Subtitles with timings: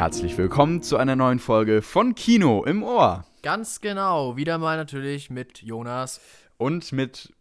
[0.00, 3.26] Herzlich willkommen zu einer neuen Folge von Kino im Ohr.
[3.42, 4.34] Ganz genau.
[4.34, 6.22] Wieder mal natürlich mit Jonas.
[6.56, 7.34] Und mit.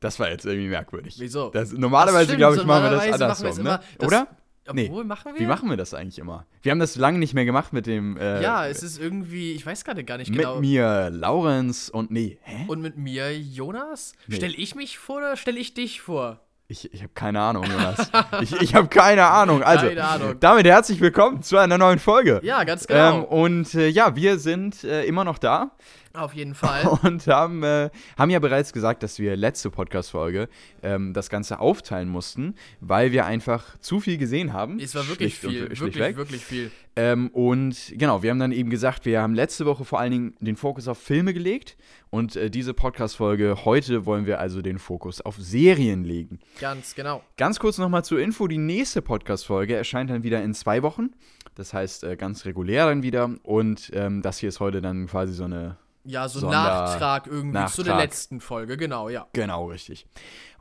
[0.00, 1.16] Das war jetzt irgendwie merkwürdig.
[1.18, 1.50] Wieso?
[1.50, 3.80] Das, normalerweise, glaube ich, machen wir das andersrum, ne?
[3.98, 4.26] das- Oder?
[4.68, 5.04] Obwohl, Nee.
[5.04, 5.40] machen wir?
[5.42, 6.46] Wie machen wir das eigentlich immer?
[6.62, 8.16] Wir haben das lange nicht mehr gemacht mit dem.
[8.16, 10.58] Äh, Ja, es ist irgendwie, ich weiß gerade gar nicht mit genau.
[10.58, 12.10] mir, Laurenz und.
[12.10, 12.64] Nee, hä?
[12.68, 14.14] Und mit mir, Jonas?
[14.28, 14.36] Nee.
[14.36, 16.40] Stell ich mich vor oder stell ich dich vor?
[16.68, 18.10] Ich, ich habe keine Ahnung, Jonas.
[18.40, 19.62] ich ich habe keine Ahnung.
[19.62, 20.34] Also, Keine Ahnung.
[20.40, 22.40] damit herzlich willkommen zu einer neuen Folge.
[22.42, 23.22] Ja, ganz Ähm, genau.
[23.26, 25.70] und äh, ja, wir sind äh, immer noch da
[26.16, 26.86] Auf jeden Fall.
[27.02, 30.48] und haben, äh, haben ja bereits gesagt, dass wir letzte Podcast-Folge
[30.82, 34.80] ähm, das Ganze aufteilen mussten, weil wir einfach zu viel gesehen haben.
[34.80, 35.78] Es war wirklich und- viel.
[35.78, 36.70] Wirklich, wirklich viel.
[36.98, 40.34] Ähm, und genau, wir haben dann eben gesagt, wir haben letzte Woche vor allen Dingen
[40.40, 41.76] den Fokus auf Filme gelegt
[42.08, 46.38] und äh, diese Podcast-Folge heute wollen wir also den Fokus auf Serien legen.
[46.58, 47.22] Ganz genau.
[47.36, 51.10] Ganz kurz nochmal zur Info: Die nächste Podcast-Folge erscheint dann wieder in zwei Wochen.
[51.54, 53.30] Das heißt, äh, ganz regulär dann wieder.
[53.42, 55.76] Und ähm, das hier ist heute dann quasi so eine.
[56.06, 57.98] Ja, so ein Sonder- Nachtrag irgendwie zu der Nachtrag.
[58.10, 58.76] letzten Folge.
[58.76, 59.26] Genau, ja.
[59.32, 60.06] Genau, richtig.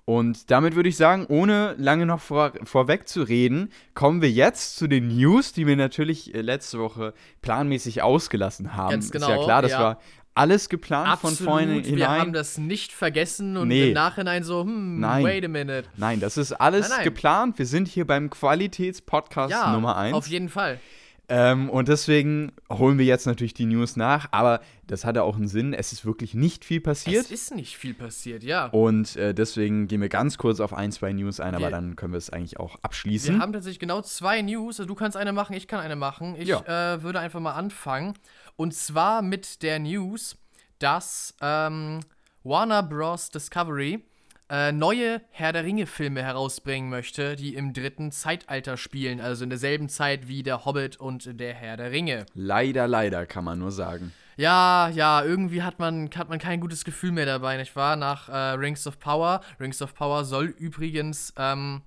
[0.08, 4.76] Und damit würde ich sagen, ohne lange noch vor, vorweg zu reden, kommen wir jetzt
[4.76, 8.92] zu den News, die wir natürlich äh, letzte Woche planmäßig ausgelassen haben.
[8.92, 9.80] Ganz Ist ja genau, klar, das ja.
[9.80, 10.00] war
[10.36, 11.38] alles geplant Absolut.
[11.38, 12.34] von vorne wir haben hinein.
[12.34, 13.88] das nicht vergessen und Nee.
[13.88, 15.24] im Nachhinein so, hm, Nein.
[15.24, 15.86] wait a minute.
[15.96, 17.04] Nein, das ist alles Nein, nein.
[17.06, 17.58] geplant.
[17.58, 20.14] Wir sind hier beim Qualitätspodcast Ja, Nummer 1.
[20.16, 20.80] auf jeden Fall.
[21.28, 25.48] Ähm, und deswegen holen wir jetzt natürlich die News nach, aber das hatte auch einen
[25.48, 25.74] Sinn.
[25.74, 27.26] Es ist wirklich nicht viel passiert.
[27.26, 28.68] Es ist nicht viel passiert, ja.
[28.68, 31.96] Und äh, deswegen gehen wir ganz kurz auf ein, zwei News ein, aber Wir- dann
[31.96, 33.42] können wir es eigentlich auch Wir abschließen.
[33.42, 34.80] haben tatsächlich genau zwei News.
[34.80, 36.36] Also du kannst eine machen, ich kann eine machen.
[36.38, 36.94] Ich Ja.
[36.96, 38.14] äh, würde einfach mal anfangen.
[38.56, 40.38] Und zwar mit der News,
[40.80, 42.02] dass ähm,
[42.44, 43.30] Warner Bros.
[43.32, 44.04] Discovery
[44.50, 49.90] äh, neue Herr der Ringe-Filme herausbringen möchte, die im dritten Zeitalter spielen, also in derselben
[49.90, 52.26] Zeit wie der Hobbit und der Herr der Ringe.
[52.34, 54.12] leider, leider, kann man nur sagen.
[54.38, 57.96] Ja, ja, irgendwie hat man, hat man kein gutes Gefühl mehr dabei, nicht wahr?
[57.96, 59.42] Nach äh, Rings of Power.
[59.60, 61.82] Rings of Power soll übrigens ähm,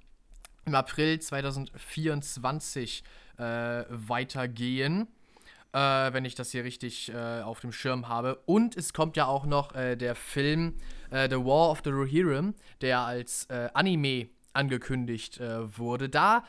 [0.65, 3.05] im April 2024
[3.37, 3.43] äh,
[3.91, 5.09] weitergehen.
[5.73, 5.79] Äh,
[6.15, 8.41] wenn ich das hier richtig äh, auf dem Schirm habe.
[8.47, 10.79] Und es kommt ja auch noch äh, der Film
[11.11, 16.09] äh, The War of the Rohirrim, der als äh, Anime angekündigt äh, wurde.
[16.09, 16.45] Da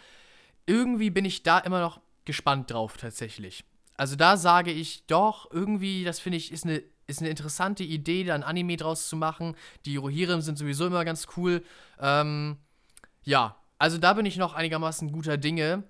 [0.65, 3.63] irgendwie bin ich da immer noch gespannt drauf tatsächlich.
[3.97, 8.23] Also da sage ich doch, irgendwie, das finde ich, ist eine, ist eine interessante Idee,
[8.23, 9.55] da ein Anime draus zu machen.
[9.85, 11.63] Die Rohirrim sind sowieso immer ganz cool.
[11.99, 12.57] Ähm,
[13.23, 15.83] ja, also da bin ich noch einigermaßen guter Dinge.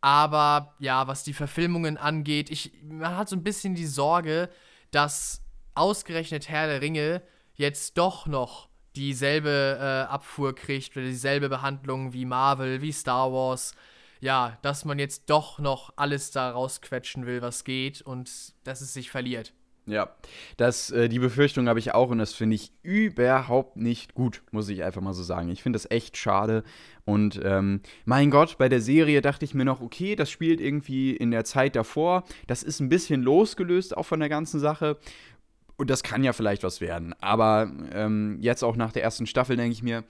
[0.00, 4.48] Aber ja, was die Verfilmungen angeht, ich, man hat so ein bisschen die Sorge,
[4.90, 5.42] dass
[5.74, 7.22] ausgerechnet Herr der Ringe
[7.60, 13.74] jetzt doch noch dieselbe äh, Abfuhr kriegt oder dieselbe Behandlung wie Marvel, wie Star Wars.
[14.20, 18.30] Ja, dass man jetzt doch noch alles da rausquetschen will, was geht und
[18.64, 19.54] dass es sich verliert.
[19.86, 20.14] Ja,
[20.56, 24.68] das, äh, die Befürchtung habe ich auch und das finde ich überhaupt nicht gut, muss
[24.68, 25.48] ich einfach mal so sagen.
[25.50, 26.64] Ich finde das echt schade
[27.04, 31.16] und ähm, mein Gott, bei der Serie dachte ich mir noch, okay, das spielt irgendwie
[31.16, 32.24] in der Zeit davor.
[32.46, 34.96] Das ist ein bisschen losgelöst auch von der ganzen Sache
[35.80, 37.14] und das kann ja vielleicht was werden.
[37.20, 40.04] Aber ähm, jetzt auch nach der ersten Staffel denke ich mir,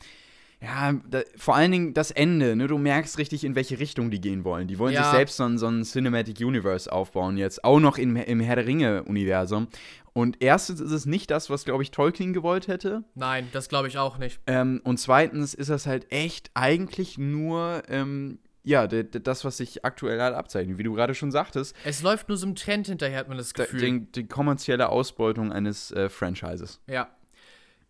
[0.63, 2.67] ja, da, vor allen Dingen das Ende, ne?
[2.67, 4.69] Du merkst richtig, in welche Richtung die gehen wollen.
[4.69, 5.05] Die wollen Ja.
[5.05, 8.57] sich selbst so ein, so ein Cinematic Universe aufbauen, jetzt auch noch im, im Herr
[8.57, 9.69] der Ringe-Universum.
[10.13, 13.05] Und erstens ist es nicht das, was, glaube ich, Tolkien gewollt hätte.
[13.15, 14.39] Nein, das glaube ich auch nicht.
[14.47, 20.21] Ähm, und zweitens ist das halt echt eigentlich nur, ähm, ja, das, was sich aktuell
[20.21, 20.79] halt abzeichnet.
[20.79, 23.53] Wie du gerade schon sagtest, Es läuft nur so einem Trend hinterher, hat man das
[23.53, 23.81] da- Gefühl.
[23.81, 26.81] die, die kommerzielle Ausbeutung eines äh, Franchises.
[26.87, 27.09] Ja.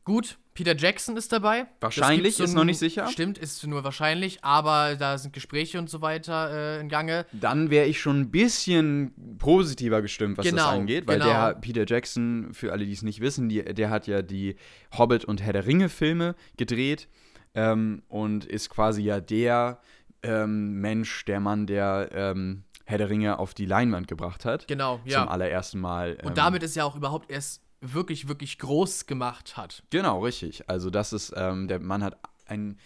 [0.05, 1.67] Gut, Peter Jackson ist dabei.
[1.81, 3.07] Wahrscheinlich, Das gibt ist noch nicht sicher.
[3.09, 7.27] Stimmt, ist nur wahrscheinlich, aber da sind Gespräche und so weiter äh, in Gange.
[7.33, 11.31] Dann wäre ich schon ein bisschen positiver gestimmt, was das Genau, angeht, weil genau.
[11.31, 14.57] der Peter Jackson, für alle, die es nicht wissen, die, der hat ja die
[14.97, 17.07] Hobbit und Herr der Ringe-Filme gedreht
[17.55, 19.81] ähm, und ist quasi ja der
[20.23, 24.67] ähm, Mensch, der Mann, der ähm, Herr der Ringe auf die Leinwand gebracht hat.
[24.69, 25.27] Genau, Zum ja.
[25.27, 26.19] allerersten Mal.
[26.21, 29.83] ähm, Und damit ist ja auch überhaupt erst wirklich, wirklich groß gemacht hat.
[29.91, 30.69] Genau, richtig.
[30.69, 32.79] Also das ist, ähm, der Mann hat einen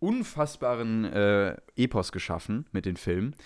[0.00, 3.36] unfassbaren äh, Epos geschaffen mit den Filmen.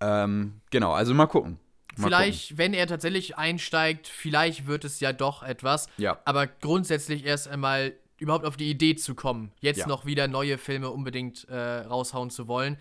[0.00, 1.58] Ähm, genau, also mal gucken.
[1.96, 5.88] Mal vielleicht, wenn er tatsächlich einsteigt, vielleicht wird es ja doch etwas.
[5.96, 6.18] Ja.
[6.24, 7.94] Aber grundsätzlich erst einmal
[8.24, 9.86] überhaupt auf die Idee zu kommen, jetzt Ja.
[9.86, 12.76] noch wieder neue Filme unbedingt äh, raushauen zu wollen.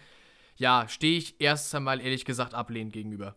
[0.55, 3.35] Ja, stehe ich erst einmal ehrlich gesagt ablehnend gegenüber.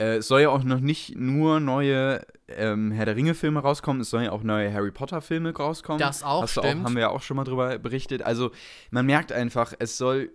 [0.00, 4.10] Äh, es soll ja auch noch nicht nur neue ähm, Herr der Ringe-Filme rauskommen, es
[4.10, 5.98] sollen ja auch neue Harry Potter-Filme rauskommen.
[5.98, 6.66] Das auch, Hast stimmt.
[6.66, 8.22] Auch, haben wir ja auch schon mal drüber berichtet.
[8.22, 8.50] Also
[8.90, 10.30] man merkt einfach, es soll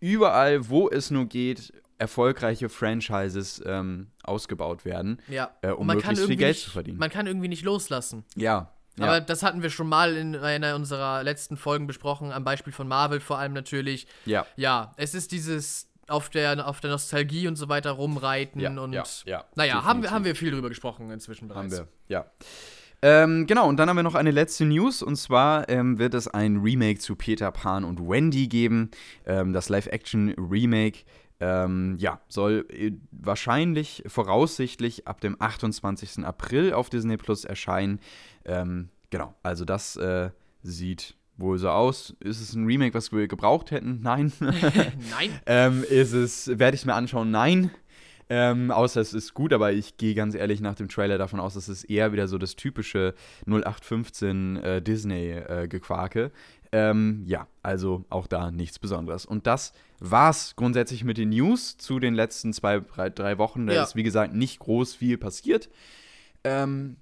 [0.00, 5.52] überall, wo es nur geht, erfolgreiche Franchises ähm, ausgebaut werden, Ja.
[5.62, 6.98] äh, um möglichst viel Geld nicht, zu verdienen.
[6.98, 8.24] Man kann irgendwie nicht loslassen.
[8.34, 8.72] ja.
[8.98, 9.06] Ja.
[9.06, 12.88] Aber das hatten wir schon mal in einer unserer letzten Folgen besprochen, am Beispiel von
[12.88, 14.06] Marvel vor allem natürlich.
[14.24, 14.46] ja.
[14.56, 18.92] Ja, es ist dieses auf der, auf der Nostalgie und so weiter rumreiten Ja, und
[18.92, 21.78] ja, ja, naja, haben wir, haben wir viel drüber gesprochen inzwischen Haben bereits.
[21.78, 22.26] wir, ja.
[23.04, 26.28] Ähm, genau, und dann haben wir noch eine letzte News und zwar ähm, wird es
[26.28, 28.92] ein Remake zu Peter Pan und Wendy geben.
[29.26, 31.00] Ähm, das Live-Action-Remake,
[31.42, 36.24] ähm, ja, soll äh, wahrscheinlich, voraussichtlich ab dem 28.
[36.24, 37.98] April auf Disney Plus erscheinen.
[38.44, 40.30] Ähm, genau, also das äh,
[40.62, 42.14] sieht wohl so aus.
[42.20, 43.98] Ist es ein Remake, was wir gebraucht hätten?
[44.02, 44.32] Nein.
[44.38, 45.40] Nein.
[45.46, 47.32] Ähm, ist es, werde ich mir anschauen?
[47.32, 47.72] Nein.
[48.34, 51.52] Ähm, außer es ist gut, aber ich gehe ganz ehrlich nach dem Trailer davon aus,
[51.52, 53.12] dass es eher wieder so das typische
[53.46, 56.30] 0815 äh, Disney-Gequake.
[56.74, 59.26] ähm, ja, also auch da nichts Besonderes.
[59.26, 63.66] Und das war's grundsätzlich mit den News zu den letzten zwei, drei, drei Wochen.
[63.66, 63.82] Da Ja.
[63.82, 65.68] ist, wie gesagt, nicht groß viel passiert.
[66.44, 66.96] Ähm,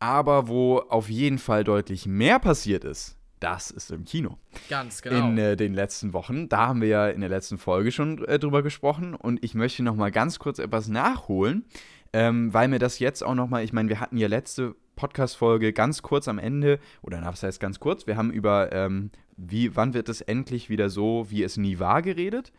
[0.00, 5.28] aber wo auf jeden Fall deutlich mehr passiert ist, das ist im Kino Ganz genau.
[5.28, 6.48] in äh, den letzten Wochen.
[6.48, 9.82] Da haben wir ja in der letzten Folge schon äh, drüber gesprochen und ich möchte
[9.82, 11.64] noch mal ganz kurz etwas nachholen,
[12.12, 15.72] ähm, weil mir das jetzt auch noch mal, ich meine, wir hatten ja letzte Podcast-Folge
[15.72, 19.74] ganz kurz am Ende, oder na, was heißt ganz kurz, wir haben über, ähm, wie,
[19.74, 22.52] wann wird es endlich wieder so, wie es nie war, geredet.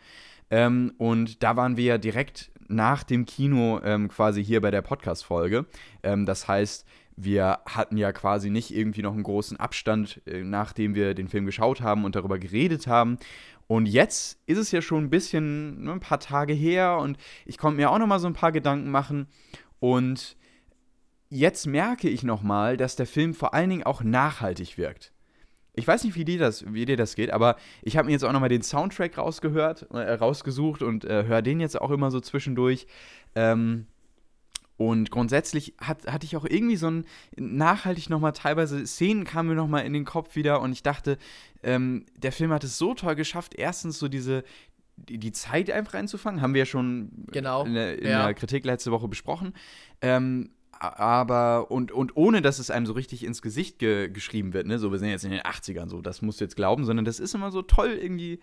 [0.50, 4.82] Ähm, und da waren wir ja direkt nach dem Kino ähm, quasi hier bei der
[4.82, 5.66] Podcast-Folge.
[6.02, 10.96] Ähm, das heißt, wir hatten ja quasi nicht irgendwie noch einen großen Abstand, äh, nachdem
[10.96, 13.18] wir den Film geschaut haben und darüber geredet haben.
[13.68, 17.58] Und jetzt ist es ja schon ein bisschen, ne, ein paar Tage her und ich
[17.58, 19.28] konnte mir auch noch mal so ein paar Gedanken machen.
[19.80, 20.38] Und
[21.30, 25.12] jetzt merke ich noch mal, dass der Film vor allen Dingen auch nachhaltig wirkt.
[25.76, 28.24] Ich weiß nicht, wie dir das, wie dir das geht, aber ich habe mir jetzt
[28.24, 32.12] auch noch mal den Soundtrack rausgehört, äh, rausgesucht und äh, höre den jetzt auch immer
[32.12, 32.86] so zwischendurch.
[33.34, 33.88] Ähm,
[34.78, 37.06] und grundsätzlich hat, hatte ich auch irgendwie so ein
[37.36, 41.18] nachhaltig nochmal teilweise Szenen kamen mir nochmal in den Kopf wieder und ich dachte,
[41.62, 44.44] ähm, der Film hat es so toll geschafft, erstens so diese
[44.96, 48.26] die, Zeit einfach einzufangen, haben wir ja schon Genau, in, der, in ja.
[48.26, 49.54] der Kritik letzte Woche besprochen.
[50.02, 54.68] Ähm, aber, und, und ohne dass es einem so richtig ins Gesicht ge geschrieben wird,
[54.68, 54.80] ne?
[54.80, 57.20] So, wir sind jetzt in den 80ern, so, das musst du jetzt glauben, sondern das
[57.20, 58.40] ist immer so toll irgendwie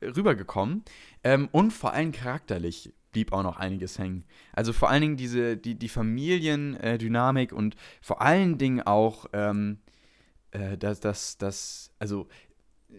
[0.00, 0.84] rübergekommen.
[1.22, 4.24] Ähm, und vor allem charakterlich blieb auch noch einiges hängen.
[4.52, 9.78] Also vor allen Dingen diese, die, die Familiendynamik und vor allen Dingen auch ähm,
[10.50, 12.28] äh, das, das, das, also
[12.90, 12.94] äh,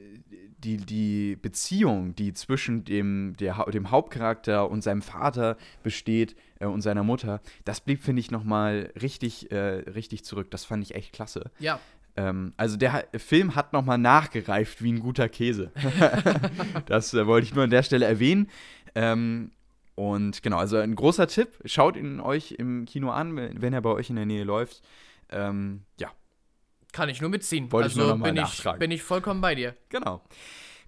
[0.57, 6.81] die, die Beziehung, die zwischen dem, der, dem Hauptcharakter und seinem Vater besteht äh, und
[6.81, 10.51] seiner Mutter, das blieb, finde ich, nochmal richtig, äh, richtig zurück.
[10.51, 11.51] Das fand ich echt klasse.
[11.60, 11.80] ja,
[12.15, 15.71] Ähm, also der Film hat nochmal nachgereift wie ein guter Käse.
[16.86, 18.50] das äh, wollte ich nur an der Stelle erwähnen.
[18.95, 19.51] Ähm,
[19.95, 23.92] und genau, also ein großer Tipp, schaut ihn euch im Kino an, wenn er bei
[23.92, 24.81] euch in der Nähe läuft.
[25.30, 26.12] Ähm, ja,
[26.94, 27.72] kann ich nur mitziehen.
[27.72, 29.75] Wollte ich also nur noch mal bin, ich, bin ich vollkommen bei dir.
[29.90, 30.22] genau.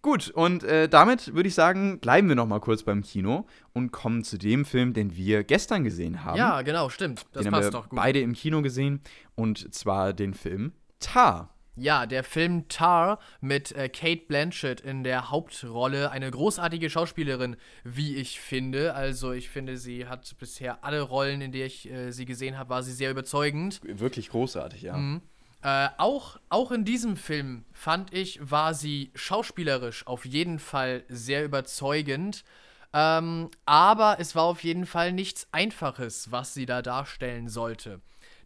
[0.01, 4.23] Gut, und äh, damit würde ich sagen, bleiben wir nochmal kurz beim Kino und kommen
[4.23, 6.37] zu dem Film, den wir gestern gesehen haben.
[6.37, 7.25] Ja, genau, stimmt.
[7.33, 7.97] Das den passt haben wir doch gut.
[7.97, 9.01] beide im Kino gesehen
[9.33, 11.54] und zwar den Film Tar.
[11.75, 16.09] Ja, der Film Tar mit äh, Kate Blanchett in der Hauptrolle.
[16.09, 18.93] Eine großartige Schauspielerin, wie ich finde.
[18.93, 22.69] Also ich finde, sie hat bisher alle Rollen, in der ich äh, sie gesehen habe,
[22.69, 23.81] war sie sehr überzeugend.
[23.83, 24.95] Wirklich großartig, ja.
[24.95, 25.21] Mhm.
[25.63, 31.43] Äh, auch, auch in diesem Film fand ich, war sie schauspielerisch auf jeden Fall sehr
[31.43, 32.45] überzeugend.
[32.93, 37.99] Ähm, aber es war auf jeden Fall nichts Einfaches, was sie da darstellen sollte.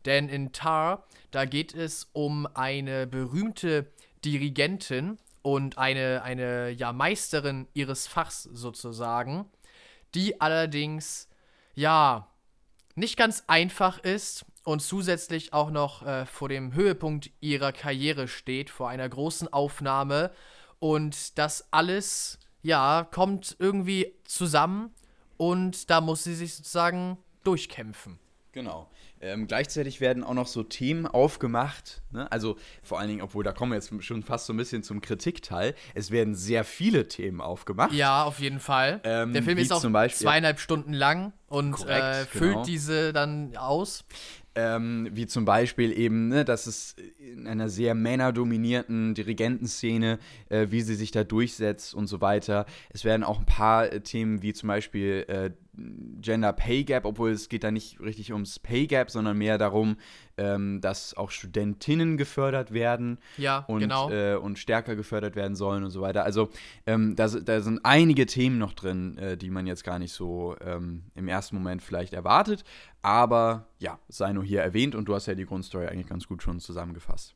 [0.06, 3.92] Denn in Tar, da geht es um eine berühmte
[4.24, 9.46] Dirigentin und eine, eine ja, Meisterin ihres Fachs sozusagen,
[10.16, 11.28] die allerdings,
[11.76, 12.28] ja,
[12.96, 18.70] nicht ganz einfach ist und zusätzlich auch noch äh, vor dem Höhepunkt ihrer Karriere steht,
[18.70, 20.32] vor einer großen Aufnahme.
[20.80, 24.94] Und das alles, ja, kommt irgendwie zusammen
[25.38, 28.20] und da muss sie sich sozusagen durchkämpfen.
[28.60, 28.90] Genau.
[29.22, 32.02] Ähm, gleichzeitig werden auch noch so Themen aufgemacht.
[32.12, 32.30] Ne?
[32.30, 35.00] Also vor allen Dingen, obwohl da kommen wir jetzt schon fast so ein bisschen zum
[35.00, 35.76] Kritikteil.
[35.94, 37.94] Es werden sehr viele Themen aufgemacht.
[37.94, 39.00] Ja, auf jeden Fall.
[39.06, 42.66] Ähm, Der Film ist auch Beispiel- zweieinhalb Stunden lang und Korrekt, äh, füllt genau.
[42.66, 44.04] diese dann aus.
[44.56, 50.82] Ähm, wie zum Beispiel eben, ne, dass es in einer sehr männerdominierten Dirigentenszene, äh, wie
[50.82, 52.66] sie sich da durchsetzt und so weiter.
[52.90, 55.52] Es werden auch ein paar äh, Themen wie zum Beispiel äh,
[56.22, 59.98] Gender Pay Gap, obwohl es geht da nicht richtig ums Pay Gap, sondern mehr darum,
[60.38, 64.10] ähm, dass auch Studentinnen gefördert werden Ja, und, genau.
[64.10, 66.24] äh, und stärker gefördert werden sollen und so weiter.
[66.24, 66.50] Also
[66.86, 70.56] ähm, da, da sind einige Themen noch drin, äh, die man jetzt gar nicht so
[70.62, 72.64] ähm, im ersten Moment vielleicht erwartet.
[73.02, 76.44] Aber ja, sei nur hier erwähnt und du hast ja die Grundstory eigentlich ganz gut
[76.44, 77.36] schon zusammengefasst.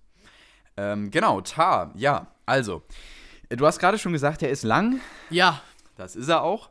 [0.75, 2.81] Ähm, genau, Tar, ja, also.
[3.49, 4.99] äh, Du hast gerade schon gesagt, er ist lang.
[5.29, 5.61] ja,
[5.95, 6.69] Das ist er auch.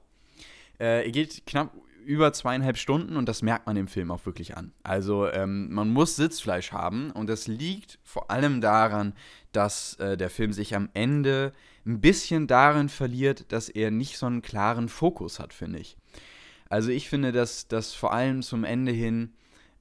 [0.82, 1.72] Äh, er geht knapp
[2.04, 4.72] über zweieinhalb Stunden und das merkt man im Film auch wirklich an.
[4.82, 9.14] Also ähm, man muss Sitzfleisch haben und das liegt vor allem daran,
[9.52, 11.52] dass äh, der Film sich am Ende
[11.86, 15.96] ein bisschen darin verliert, dass er nicht so einen klaren Fokus hat, finde ich.
[16.68, 19.34] Also ich finde, dass, dass vor allem zum Ende hin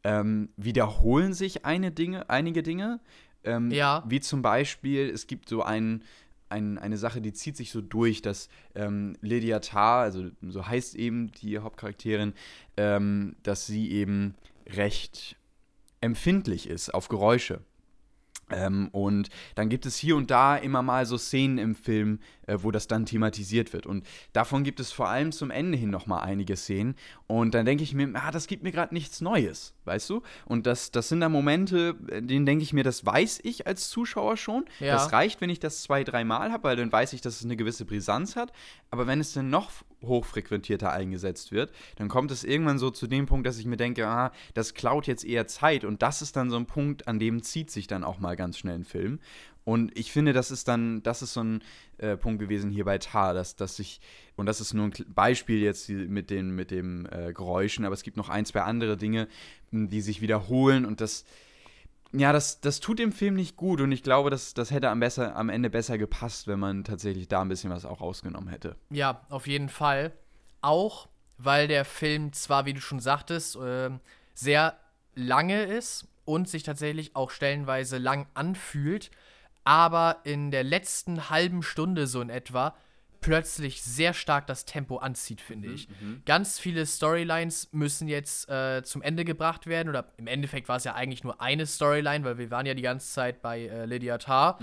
[0.04, 3.00] ähm, wiederholen sich eine Dinge, einige Dinge.
[3.44, 4.04] Ähm, Ja.
[4.06, 6.04] Wie zum Beispiel, es gibt so ein,
[6.52, 10.96] ein, eine Sache, die zieht sich so durch, dass ähm, Lydia Tarr, also so heißt
[10.96, 12.34] eben die Hauptcharakterin,
[12.78, 14.36] ähm, dass sie eben
[14.68, 15.38] recht
[16.02, 17.62] empfindlich ist auf Geräusche.
[18.52, 22.58] Ähm, und dann gibt es hier und da immer mal so Szenen im Film, äh,
[22.62, 23.86] wo das dann thematisiert wird.
[23.86, 26.96] Und davon gibt es vor allem zum Ende hin noch mal einige Szenen.
[27.28, 30.22] Und dann denke ich mir, ah, das gibt mir gerade nichts Neues, weißt du?
[30.46, 33.90] Und das, das sind dann Momente, äh, denen denke ich mir, das weiß ich als
[33.90, 34.66] Zuschauer schon.
[34.80, 34.94] Ja.
[34.94, 37.56] Das reicht, wenn ich das zwei, dreimal habe, weil dann weiß ich, dass es eine
[37.56, 38.52] gewisse Brisanz hat.
[38.90, 39.72] Aber wenn es dann noch
[40.04, 44.08] hochfrequentierter eingesetzt wird, dann kommt es irgendwann so zu dem Punkt, dass ich mir denke,
[44.08, 45.86] ah, das klaut jetzt eher Zeit.
[45.86, 48.58] Und das ist dann so ein Punkt, an dem zieht sich dann auch mal ganz
[48.58, 49.20] schnell ein Film.
[49.64, 51.64] Und ich finde, das ist dann, das ist so ein
[52.00, 54.02] äh, Punkt gewesen hier bei Tar, dass, dass ich,
[54.36, 58.02] und das ist nur ein Beispiel jetzt mit den mit dem äh, Geräuschen, aber es
[58.02, 59.28] gibt noch ein, zwei andere Dinge,
[59.72, 61.26] die sich wiederholen und das,
[62.14, 65.00] ja, das, das tut dem Film nicht gut und ich glaube, das, das hätte am,
[65.00, 68.76] besser, am Ende besser gepasst, wenn man tatsächlich da ein bisschen was auch rausgenommen hätte.
[68.90, 70.12] Ja, auf jeden Fall.
[70.62, 74.00] Auch, weil der Film zwar, wie du schon sagtest, ähm,
[74.34, 74.78] sehr
[75.16, 79.10] lange ist und sich tatsächlich auch stellenweise lang anfühlt,
[79.64, 82.76] aber in der letzten halben Stunde so in etwa
[83.22, 85.88] plötzlich sehr stark das Tempo anzieht, finde ich.
[86.26, 90.84] Ganz viele Storylines müssen jetzt äh, zum Ende gebracht werden, oder im Endeffekt war es
[90.84, 94.18] ja eigentlich nur eine Storyline, weil wir waren ja die ganze Zeit bei äh, Lydia
[94.18, 94.58] Tarr.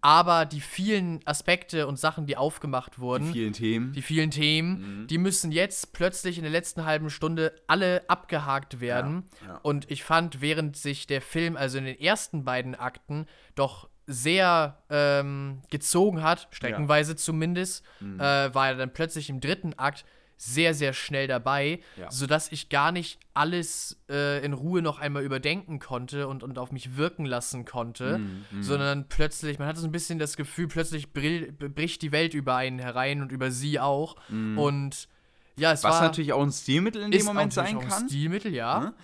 [0.00, 3.92] Aber die vielen Aspekte und Sachen, die aufgemacht wurden, Die vielen Themen.
[3.92, 9.24] die vielen Themen, die müssen jetzt plötzlich in der letzten halben Stunde alle abgehakt werden.
[9.42, 9.60] Ja, ja.
[9.62, 14.78] Und ich fand, während sich der Film, also in den ersten beiden Akten, doch sehr
[14.90, 18.20] ähm, gezogen hat, streckenweise zumindest, Mhm.
[18.20, 20.04] äh, war er dann plötzlich im dritten Akt
[20.42, 22.10] sehr, sehr schnell dabei, Ja.
[22.10, 26.72] sodass ich gar nicht alles äh, in Ruhe noch einmal überdenken konnte und, und auf
[26.72, 31.12] mich wirken lassen konnte, Mhm, sondern plötzlich, man hatte so ein bisschen das Gefühl, plötzlich
[31.12, 34.16] brill, bricht die Welt über einen herein und über sie auch.
[34.30, 35.08] Und
[35.56, 35.84] ja, es.
[35.84, 38.08] Was war natürlich auch ein Stilmittel in dem Moment sein auch ein kann.
[38.08, 38.80] Stilmittel, ja.
[38.80, 38.94] Ne?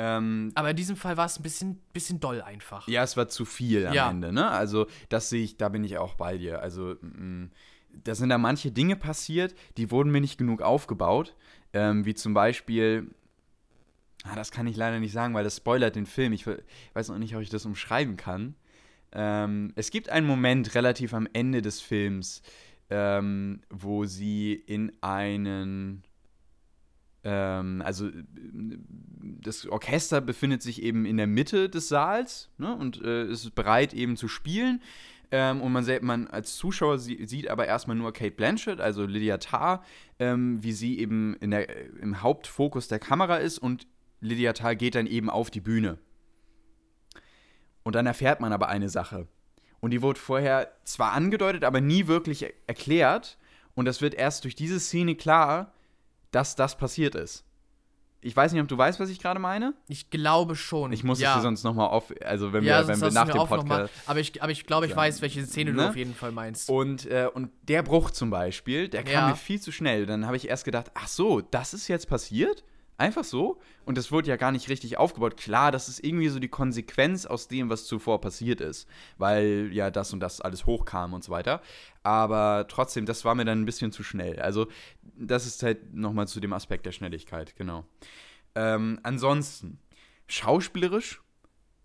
[0.00, 2.86] Ähm, Aber in diesem Fall war es ein bisschen, bisschen doll einfach.
[2.86, 4.08] Ja, es war zu viel am Ja.
[4.10, 4.48] Ende, ne?
[4.48, 6.62] Also, das sehe ich, da bin ich auch bei dir.
[6.62, 7.50] Also, mm,
[8.04, 11.34] da sind da manche Dinge passiert, die wurden mir nicht genug aufgebaut.
[11.72, 13.10] Ähm, wie zum Beispiel,
[14.22, 16.32] ah, das kann ich leider nicht sagen, weil das spoilert den Film.
[16.32, 16.62] Ich we-
[16.94, 18.54] weiß noch nicht, ob ich das umschreiben kann.
[19.10, 22.42] Ähm, es gibt einen Moment relativ am Ende des Films,
[22.90, 26.04] ähm, wo sie in einen
[27.24, 28.12] ähm, also äh,
[29.40, 33.94] das Orchester befindet sich eben in der Mitte des Saals ne, und äh, ist bereit
[33.94, 34.82] eben zu spielen.
[35.30, 39.36] Ähm, und man, man als Zuschauer sie sieht aber erstmal nur Kate Blanchett, also Lydia
[39.38, 39.84] Tarr,
[40.18, 43.86] ähm, wie sie eben der, äh, im Hauptfokus der Kamera ist und
[44.20, 45.98] Lydia Tarr geht dann eben auf die Bühne.
[47.82, 49.28] Und dann erfährt man aber eine Sache.
[49.80, 53.38] Und die wurde vorher zwar angedeutet, aber nie wirklich er- erklärt.
[53.74, 55.72] Und das wird erst durch diese Szene klar,
[56.30, 57.44] dass das passiert ist.
[58.20, 59.74] Ich weiß nicht, ob du weißt, was ich gerade meine.
[59.86, 60.90] Ich glaube schon.
[60.92, 61.30] Ich muss ja.
[61.30, 63.58] es dir sonst nochmal auf, also wenn ja, wir, wenn wir nach dem noch mal,
[63.58, 63.92] Podcast.
[64.06, 65.00] aber ich, aber ich glaube, ich sagen.
[65.02, 65.82] weiß, welche Szene Ne?
[65.82, 66.68] du auf jeden Fall meinst.
[66.68, 69.28] Und, äh, und der Bruch zum Beispiel, der kam Ja.
[69.28, 70.04] mir viel zu schnell.
[70.04, 72.64] Dann habe ich erst gedacht, ach so, das ist jetzt passiert?
[73.00, 73.60] Einfach so?
[73.84, 75.36] Und das wurde ja gar nicht richtig aufgebaut.
[75.36, 78.88] Klar, das ist irgendwie so die Konsequenz aus dem, was zuvor passiert ist.
[79.18, 81.62] Weil ja das und das alles hochkam und so weiter.
[82.02, 84.40] Aber trotzdem, das war mir dann ein bisschen zu schnell.
[84.40, 84.66] Also,
[85.18, 87.84] das ist halt nochmal zu dem Aspekt der Schnelligkeit, genau.
[88.54, 89.78] Ähm, ansonsten,
[90.26, 91.20] schauspielerisch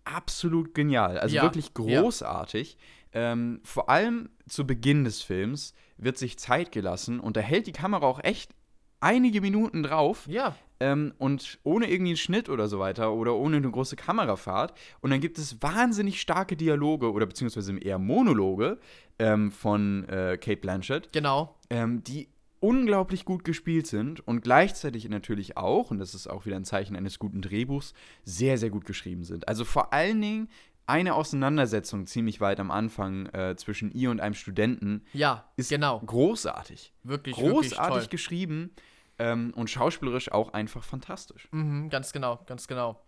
[0.04, 1.18] absolut genial.
[1.18, 2.00] Also Ja, wirklich ja.
[2.00, 2.76] großartig.
[3.12, 7.72] Ähm, vor allem zu Beginn des Films wird sich Zeit gelassen und da hält die
[7.72, 8.52] Kamera auch echt
[9.00, 13.58] einige Minuten drauf, Ja, ähm, und ohne irgendwie einen Schnitt oder so weiter oder ohne
[13.58, 14.76] eine große Kamerafahrt.
[15.00, 18.78] Und dann gibt es wahnsinnig starke Dialoge oder beziehungsweise eher Monologe
[19.18, 21.54] ähm, von äh, Kate Blanchett, Genau.
[21.70, 22.28] ähm, die
[22.64, 26.96] unglaublich gut gespielt sind und gleichzeitig natürlich auch, und das ist auch wieder ein Zeichen
[26.96, 27.92] eines guten Drehbuchs,
[28.24, 29.46] sehr, sehr gut geschrieben sind.
[29.48, 30.48] Also vor allen Dingen
[30.86, 36.00] eine Auseinandersetzung ziemlich weit am Anfang äh, zwischen ihr und einem Studenten Ja, ist genau.
[36.00, 36.92] großartig.
[37.02, 38.08] Wirklich, wirklich Großartig toll.
[38.08, 38.70] geschrieben
[39.18, 41.48] ähm, und schauspielerisch auch einfach fantastisch.
[41.52, 43.00] Mhm, ganz genau, ganz genau.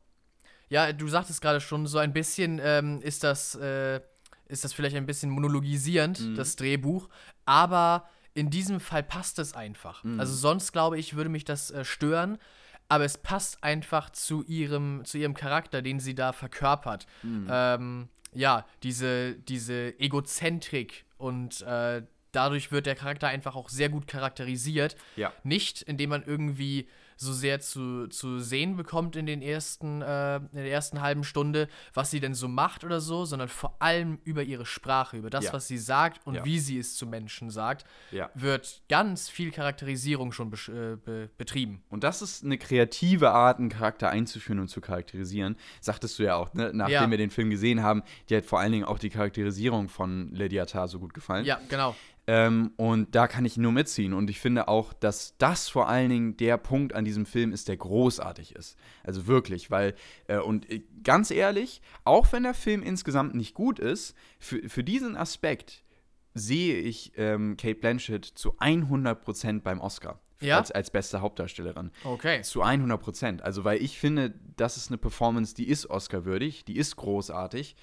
[0.69, 4.01] Ja, du sagtest gerade schon, so ein bisschen ähm, ist das, äh,
[4.49, 6.35] ist das vielleicht ein bisschen monologisierend, Mhm.
[6.35, 7.09] das Drehbuch,
[7.45, 10.05] aber in diesem Fall passt es einfach.
[10.05, 10.21] Mhm.
[10.21, 12.39] Also sonst glaube ich, würde mich das äh, stören,
[12.89, 17.07] aber es passt einfach zu ihrem, zu ihrem Charakter, den sie da verkörpert.
[17.23, 17.49] Mhm.
[17.51, 22.03] Ähm, ja, diese, diese Egozentrik und äh,
[22.33, 24.97] dadurch wird der Charakter einfach auch sehr gut charakterisiert.
[25.17, 25.33] Ja.
[25.43, 26.87] Nicht, indem man irgendwie
[27.17, 31.69] so sehr zu, zu sehen bekommt in den ersten, äh, in der ersten halben Stunde,
[31.95, 35.47] was sie denn so macht oder so, sondern vor allem über ihre Sprache, über das,
[35.47, 35.53] Ja.
[35.53, 36.45] was sie sagt und Ja.
[36.45, 38.31] wie sie es zu Menschen sagt, Ja.
[38.35, 41.83] wird ganz viel Charakterisierung schon besch- äh, be betrieben.
[41.89, 45.57] Und das ist eine kreative Art, einen Charakter einzuführen und zu charakterisieren.
[45.81, 46.71] Sagtest du ja auch, ne?
[46.75, 50.33] nachdem wir den Film gesehen haben, dir hat vor allen Dingen auch die Charakterisierung von
[50.33, 51.45] Lydia Tarr so gut gefallen.
[51.45, 51.95] Ja, genau.
[52.29, 54.13] Ähm, und da kann ich nur mitziehen.
[54.13, 57.69] Und ich finde auch, dass das vor allen Dingen der Punkt an diesem Film ist,
[57.69, 58.77] der großartig ist.
[59.05, 59.95] Also wirklich, weil,
[60.27, 64.83] äh, und äh, ganz ehrlich, auch wenn der Film insgesamt nicht gut ist, für, für
[64.83, 65.85] diesen Aspekt
[66.35, 70.21] sehe ich ähm, Kate Blanchett zu 100% beim Oscar.
[70.41, 70.59] Ja?
[70.59, 71.91] Als, als beste Hauptdarstellerin.
[72.05, 72.43] Okay.
[72.43, 73.43] Zu 100 Prozent.
[73.43, 77.75] Also, weil ich finde, das ist eine Performance, die ist Oscar-würdig, die ist großartig.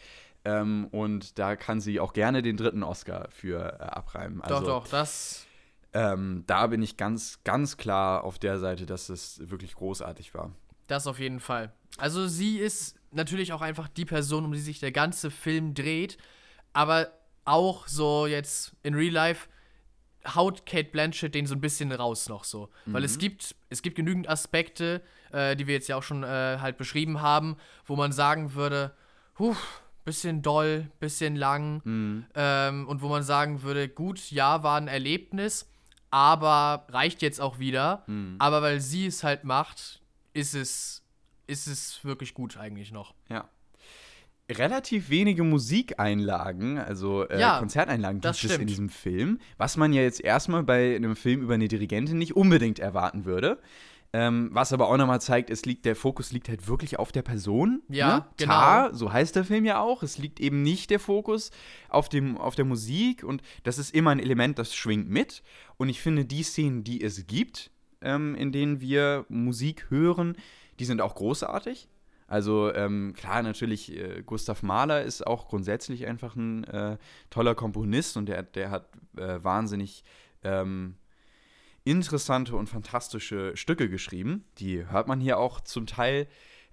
[0.45, 4.41] Ähm, und da kann sie auch gerne den dritten Oscar für äh, abreimen.
[4.41, 5.45] Also, doch, doch, das.
[5.93, 10.51] Ähm, da bin ich ganz, ganz klar auf der Seite, dass es wirklich großartig war.
[10.88, 11.71] Das auf jeden Fall.
[11.97, 16.17] Also sie ist natürlich auch einfach die Person, um die sich der ganze Film dreht,
[16.73, 17.12] aber
[17.45, 19.47] auch so jetzt in Real Life
[20.35, 22.69] haut Kate Blanchett den so ein bisschen raus noch so.
[22.85, 26.57] Weil es gibt, es gibt genügend Aspekte, äh, die wir jetzt ja auch schon äh,
[26.59, 28.95] halt beschrieben haben, wo man sagen würde,
[29.38, 29.55] huh,
[30.05, 31.81] bisschen doll, bisschen lang
[32.36, 35.69] ähm, und wo man sagen würde, gut, ja, war ein Erlebnis,
[36.10, 38.06] aber reicht jetzt auch wieder.
[38.39, 40.01] Aber weil sie es halt macht,
[40.34, 41.04] ist es,
[41.47, 43.13] ist es wirklich gut eigentlich noch.
[43.30, 43.47] Ja.
[44.51, 48.69] Relativ wenige Musikeinlagen, also äh, Ja, Konzerteinlagen das gibt es in stimmt.
[48.69, 52.80] diesem Film, was man ja jetzt erstmal bei einem Film über eine Dirigentin nicht unbedingt
[52.80, 53.60] erwarten würde.
[54.15, 57.23] Ähm, was aber auch nochmal zeigt, es liegt, der Fokus liegt halt wirklich auf der
[57.23, 57.82] Person.
[57.89, 58.26] Ja, ne?
[58.38, 58.54] genau.
[58.54, 60.04] Tar, so heißt der Film ja auch.
[60.04, 61.49] Es liegt eben nicht der Fokus
[61.89, 65.41] auf, dem, auf der Musik und das ist immer ein Element, das schwingt mit.
[65.78, 67.71] Und ich finde, die Szenen, die es gibt,
[68.02, 70.38] ähm, in denen wir Musik hören,
[70.80, 71.89] die sind auch großartig.
[72.28, 76.97] Also ähm, klar, natürlich, äh, Gustav Mahler ist auch grundsätzlich einfach ein äh,
[77.32, 80.04] toller Komponist und der, der hat äh, wahnsinnig
[80.43, 80.95] ähm,
[81.84, 84.46] interessante und fantastische Stücke geschrieben.
[84.60, 86.28] Die hört man hier auch zum Teil.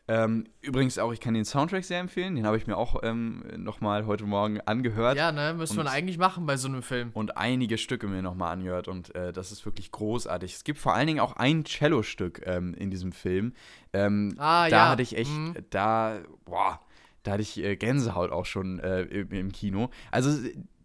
[0.08, 2.34] Ähm, übrigens auch, ich kann den Soundtrack sehr empfehlen.
[2.34, 5.16] Den habe ich mir auch ähm, nochmal heute Morgen angehört.
[5.16, 7.10] Ja, ne, müsste man eigentlich machen bei so einem Film.
[7.12, 10.54] Und einige Stücke mir nochmal angehört und äh, das ist wirklich großartig.
[10.54, 13.52] Es gibt vor allen Dingen auch ein Cello-Stück ähm, in diesem Film.
[13.92, 14.88] Ähm, Ah, da ja.
[14.88, 15.54] hatte ich echt, Mhm.
[15.70, 16.80] da, boah,
[17.22, 19.90] da hatte ich äh, Gänsehaut auch schon äh, im, im Kino.
[20.10, 20.30] Also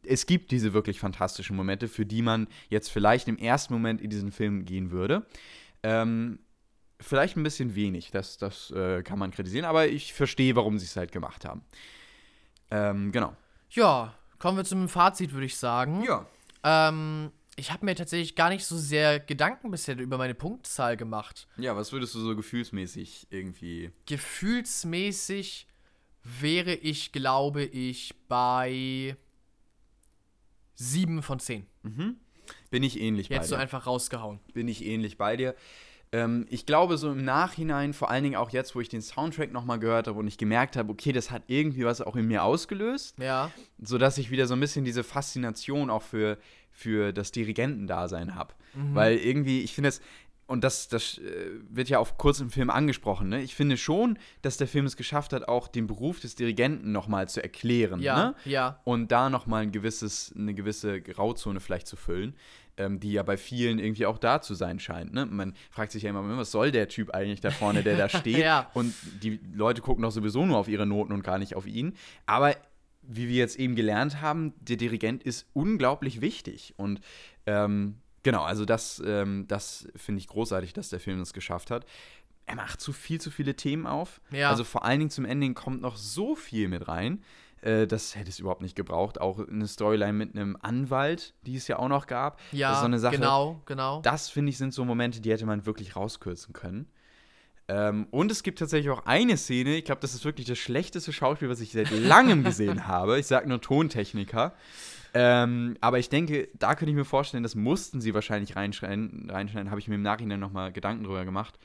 [0.08, 4.10] es gibt diese wirklich fantastischen Momente, für die man jetzt vielleicht im ersten Moment in
[4.10, 5.26] diesen Film gehen würde.
[5.84, 6.40] Ähm,
[7.00, 10.86] vielleicht ein bisschen wenig, das, das äh, kann man kritisieren, aber ich verstehe, warum sie
[10.86, 11.64] es halt gemacht haben.
[12.72, 13.36] Ähm, genau.
[13.72, 16.04] Ja, kommen wir zum Fazit, würde ich sagen.
[16.04, 16.26] Ja.
[16.64, 21.48] Ähm, ich habe mir tatsächlich gar nicht so sehr Gedanken bisher über meine Punktzahl gemacht.
[21.58, 25.68] Ja, was würdest du so gefühlsmäßig irgendwie Gefühlsmäßig
[26.24, 29.16] wäre ich, glaube ich, bei
[30.76, 31.66] 7 von 10.
[32.70, 33.62] Bin ich ähnlich bei Jetzt so dir.
[33.62, 34.40] einfach rausgehauen.
[34.54, 35.56] Bin ich ähnlich bei dir.
[36.12, 39.52] Ähm, ich glaube, so im Nachhinein, vor allen Dingen auch jetzt, wo ich den Soundtrack
[39.52, 42.44] nochmal gehört habe und ich gemerkt habe, okay, das hat irgendwie was auch in mir
[42.44, 43.52] ausgelöst, Ja.
[43.82, 46.38] sodass ich wieder so ein bisschen diese Faszination auch für,
[46.72, 48.54] für das Dirigentendasein habe.
[48.78, 50.02] Weil irgendwie, ich finde es,
[50.48, 53.42] und das, das äh, wird ja auch kurz im Film angesprochen, ne?
[53.42, 57.28] Ich finde schon, dass der Film es geschafft hat, auch den Beruf des Dirigenten nochmal
[57.28, 58.00] zu erklären.
[58.00, 58.36] Ja, Ne?
[58.46, 58.80] ja.
[58.84, 62.36] und da nochmal ein gewisses, eine gewisse Grauzone vielleicht zu füllen,
[62.78, 65.14] ähm, die ja bei vielen irgendwie auch da zu sein scheint.
[65.14, 65.26] Ne?
[65.26, 68.38] Man fragt sich ja immer, was soll der Typ eigentlich da vorne, der da steht?
[68.38, 68.70] Ja.
[68.74, 71.94] Und die Leute gucken doch sowieso nur auf ihre Noten und gar nicht auf ihn.
[72.26, 72.56] Aber
[73.02, 76.74] wie wir jetzt eben gelernt haben, der Dirigent ist unglaublich wichtig.
[76.78, 77.00] Und
[77.46, 81.86] ähm, genau, also das, ähm, das finde ich großartig, dass der Film es geschafft hat.
[82.48, 84.20] er macht zu viel zu viele Themen auf.
[84.32, 84.50] Ja.
[84.50, 87.24] Also vor allen Dingen zum Ende kommt noch so viel mit rein.
[87.62, 89.20] Äh, das hätte es überhaupt nicht gebraucht.
[89.20, 92.38] Auch eine Storyline mit einem Anwalt, die es ja auch noch gab.
[92.52, 93.16] Das Ja, ist so eine Sache.
[93.16, 94.02] genau, genau.
[94.02, 96.88] Das finde ich sind so Momente, die hätte man wirklich rauskürzen können.
[97.68, 101.12] Ähm, und es gibt tatsächlich auch eine Szene, ich glaube, das ist wirklich das schlechteste
[101.12, 103.18] Schauspiel, was ich seit langem gesehen habe.
[103.20, 104.54] Ich sage nur Tontechniker.
[105.18, 109.30] Ähm, aber ich denke, da könnte ich mir vorstellen, das mussten sie wahrscheinlich reinschneiden.
[109.30, 111.58] Reinschneiden, habe ich mir im Nachhinein nochmal Gedanken drüber gemacht.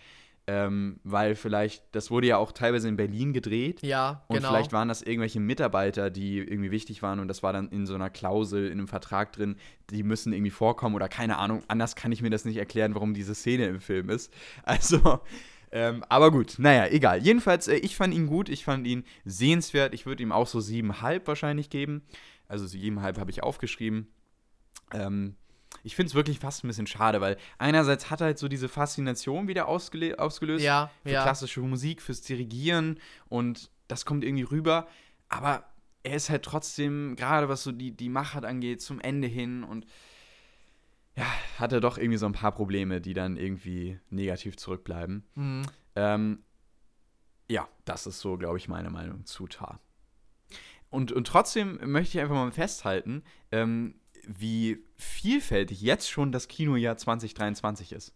[0.46, 3.82] Ähm, weil vielleicht, das wurde ja auch teilweise in Berlin gedreht.
[3.82, 4.50] ja, Und genau.
[4.50, 7.94] vielleicht waren das irgendwelche Mitarbeiter, die irgendwie wichtig waren und das war dann in so
[7.94, 9.56] einer Klausel, in einem Vertrag drin,
[9.90, 11.62] die müssen irgendwie vorkommen oder keine Ahnung.
[11.68, 14.32] Anders kann ich mir das nicht erklären, warum diese Szene im Film ist.
[14.64, 15.20] Also,
[15.72, 17.22] ähm, aber gut, naja, egal.
[17.22, 19.94] Jedenfalls, äh, ich fand ihn gut, ich fand ihn sehenswert.
[19.94, 22.02] Ich würde ihm auch so siebenhalb wahrscheinlich geben.
[22.50, 24.08] Also siebenhalb habe ich aufgeschrieben.
[24.92, 25.36] Ähm,
[25.84, 28.68] ich finde es wirklich fast ein bisschen schade, weil einerseits hat er halt so diese
[28.68, 31.22] Faszination wieder ausgelöst ja, für ja.
[31.22, 34.88] klassische Musik, fürs Dirigieren und das kommt irgendwie rüber.
[35.28, 35.64] Aber
[36.02, 39.86] er ist halt trotzdem, gerade was so die, die Machart angeht, zum Ende hin und
[41.16, 41.26] ja,
[41.58, 45.24] hat er doch irgendwie so ein paar Probleme, die dann irgendwie negativ zurückbleiben.
[45.36, 45.62] Mhm.
[45.94, 46.42] Ähm,
[47.48, 49.80] ja, das ist so, glaube ich, meine Meinung zu Tar.
[50.90, 53.22] Und, und trotzdem möchte ich einfach mal festhalten,
[53.52, 53.94] ähm,
[54.26, 58.12] wie vielfältig jetzt schon das Kinojahr 2023 ist.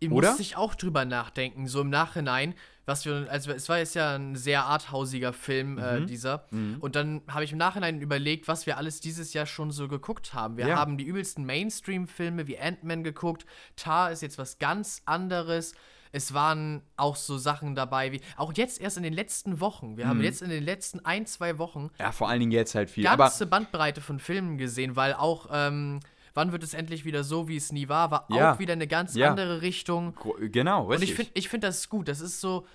[0.00, 0.28] Ich Oder?
[0.28, 2.54] musste ich auch drüber nachdenken, so im Nachhinein,
[2.86, 6.06] was wir, also es war jetzt ja ein sehr arthausiger Film, äh, Mhm.
[6.06, 6.46] dieser.
[6.52, 6.76] Mhm.
[6.78, 10.34] Und dann habe ich im Nachhinein überlegt, was wir alles dieses Jahr schon so geguckt
[10.34, 10.56] haben.
[10.56, 10.76] Wir Ja.
[10.76, 13.44] haben die übelsten Mainstream-Filme wie Ant-Man geguckt.
[13.74, 15.74] Tar ist jetzt was ganz anderes.
[16.12, 19.96] Es waren auch so Sachen dabei wie, auch jetzt erst in den letzten Wochen.
[19.96, 20.24] Wir haben Mhm.
[20.24, 23.06] jetzt in den letzten ein, zwei Wochen Ja, vor allen Dingen jetzt halt viel.
[23.06, 26.00] Aber ganze Bandbreite von Filmen gesehen, weil auch, ähm,
[26.34, 28.52] wann wird es endlich wieder so, wie es nie war, war Ja.
[28.54, 29.30] auch wieder eine ganz Ja.
[29.30, 30.14] andere Richtung.
[30.40, 31.10] Genau, Und richtig.
[31.10, 32.08] ich finde ich find das gut.
[32.08, 32.66] Das ist so,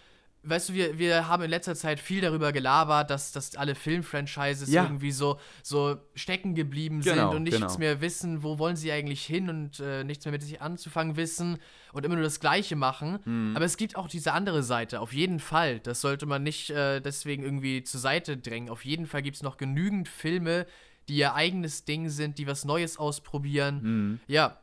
[0.43, 4.69] weißt du, wir, wir haben in letzter Zeit viel darüber gelabert, dass, dass alle Filmfranchises
[4.71, 4.83] Ja.
[4.83, 7.77] irgendwie so, so stecken geblieben Genau, sind und nichts genau.
[7.77, 11.57] mehr wissen, wo wollen sie eigentlich hin und äh, nichts mehr mit sich anzufangen wissen
[11.93, 13.19] und immer nur das Gleiche machen.
[13.25, 13.55] Mhm.
[13.55, 15.79] Aber es gibt auch diese andere Seite, auf jeden Fall.
[15.79, 18.69] Das sollte man nicht äh, deswegen irgendwie zur Seite drängen.
[18.69, 20.65] Auf jeden Fall gibt es noch genügend Filme,
[21.09, 23.81] die ihr eigenes Ding sind, die was Neues ausprobieren.
[23.83, 24.19] Mhm.
[24.27, 24.57] Ja,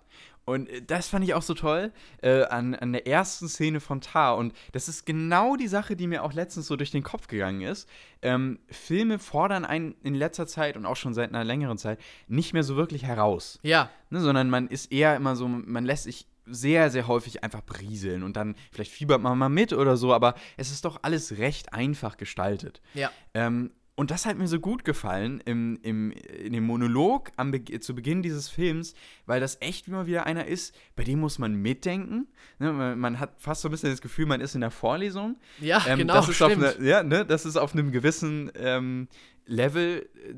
[0.50, 4.00] Und äh, das fand ich auch so toll äh, an, an der ersten Szene von
[4.00, 4.36] Tar.
[4.36, 7.62] Und das ist genau die Sache, die mir auch letztens so durch den Kopf gegangen
[7.62, 7.88] ist.
[8.22, 12.52] Ähm, Filme fordern einen in letzter Zeit und auch schon seit einer längeren Zeit nicht
[12.52, 13.58] mehr so wirklich heraus.
[13.62, 17.62] ja, Ne, sondern man ist eher immer so, man lässt sich sehr, sehr häufig einfach
[17.62, 21.38] brieseln und dann vielleicht fiebert man mal mit oder so, aber es ist doch alles
[21.38, 22.80] recht einfach gestaltet.
[22.94, 23.10] ja.
[23.34, 27.80] Ähm, und das hat mir so gut gefallen im, im, in dem Monolog am Be
[27.80, 28.94] zu Beginn dieses Films,
[29.26, 32.26] weil das echt immer wieder einer ist, bei dem muss man mitdenken.
[32.58, 35.36] Ne, man, man hat fast so ein bisschen das Gefühl, man ist in der Vorlesung.
[35.60, 36.78] Ja, Ähm, genau, das ist auf stimmt.
[36.78, 39.06] eine, ja, ne, das ist auf einem gewissen ähm,
[39.44, 40.32] Level äh,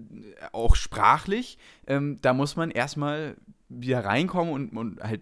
[0.51, 1.57] auch sprachlich.
[1.87, 3.37] Ähm, da muss man erstmal
[3.68, 5.20] wieder reinkommen und, und halt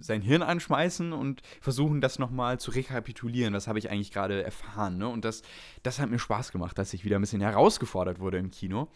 [0.00, 3.54] sein Hirn anschmeißen und versuchen, das nochmal zu rekapitulieren.
[3.54, 4.98] Was habe ich eigentlich gerade erfahren?
[4.98, 5.08] Ne?
[5.08, 5.42] Und das,
[5.82, 8.88] das hat mir Spaß gemacht, dass ich wieder ein bisschen herausgefordert wurde im Kino.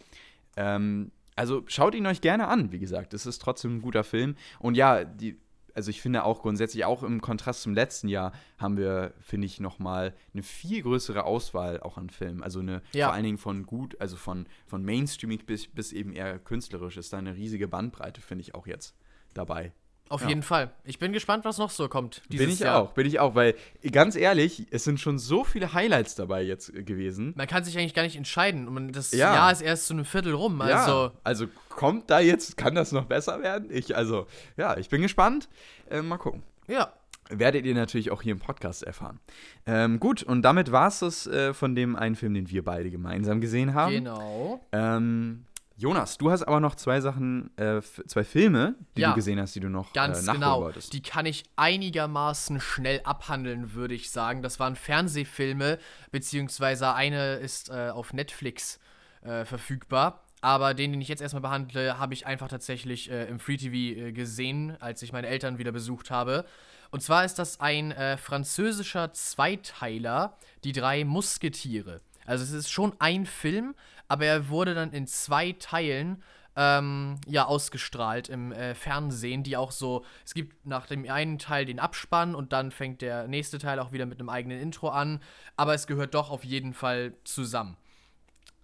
[0.55, 3.13] Ähm, also schaut ihn euch gerne an, wie gesagt.
[3.13, 4.35] Es ist trotzdem ein guter Film.
[4.59, 5.39] Und ja, die,
[5.73, 9.59] also ich finde auch grundsätzlich, auch im Kontrast zum letzten Jahr, haben wir, finde ich,
[9.59, 12.43] nochmal eine viel größere Auswahl auch an Filmen.
[12.43, 13.07] Also eine, Ja.
[13.07, 17.11] vor allen Dingen von gut, also von, von Mainstreaming bis, bis eben eher künstlerisch ist
[17.13, 18.95] da eine riesige Bandbreite, finde ich auch jetzt
[19.33, 19.71] dabei.
[20.09, 20.29] Auf Ja.
[20.29, 20.71] jeden Fall.
[20.83, 22.21] Ich bin gespannt, was noch so kommt.
[22.29, 22.81] bin ich Jahr.
[22.81, 23.55] auch, bin ich auch, weil
[23.91, 27.33] ganz ehrlich, es sind schon so viele Highlights dabei jetzt äh, gewesen.
[27.35, 28.67] Man kann sich eigentlich gar nicht entscheiden.
[28.67, 29.33] Und das Ja.
[29.33, 30.61] Jahr ist erst zu einem Viertel rum.
[30.61, 33.69] Also, ja, also kommt da jetzt, kann das noch besser werden?
[33.71, 35.49] Ich, also, ja, ich bin gespannt.
[35.89, 36.43] Äh, mal gucken.
[36.67, 36.93] ja.
[37.29, 39.17] Werdet ihr natürlich auch hier im Podcast erfahren.
[39.65, 42.91] Ähm, gut, und damit war es das äh, von dem einen Film, den wir beide
[42.91, 43.93] gemeinsam gesehen haben.
[43.93, 44.59] Genau.
[44.73, 49.09] Ähm, Jonas, du hast aber noch zwei Sachen, äh, zwei Filme, die Ja.
[49.09, 50.61] du gesehen hast, die du noch Ganz äh, nachholen genau.
[50.61, 50.93] wolltest.
[50.93, 54.43] Die kann ich einigermaßen schnell abhandeln, würde ich sagen.
[54.43, 55.79] Das waren Fernsehfilme,
[56.11, 58.79] beziehungsweise eine ist äh, auf Netflix
[59.23, 60.23] äh, verfügbar.
[60.41, 63.73] Aber den, den ich jetzt erstmal behandle, habe ich einfach tatsächlich äh, im Free TV
[63.99, 66.45] äh, gesehen, als ich meine Eltern wieder besucht habe.
[66.91, 72.01] Und zwar ist das ein äh, französischer Zweiteiler, Die drei Musketiere.
[72.25, 73.73] Also es ist schon ein Film,
[74.13, 76.21] aber er wurde dann in zwei Teilen
[76.55, 81.65] ähm, ja, ausgestrahlt im äh, Fernsehen, die auch so, es gibt nach dem einen Teil
[81.65, 85.19] den Abspann und dann fängt der nächste Teil auch wieder mit einem eigenen Intro an,
[85.57, 87.75] aber es gehört doch auf jeden Fall zusammen.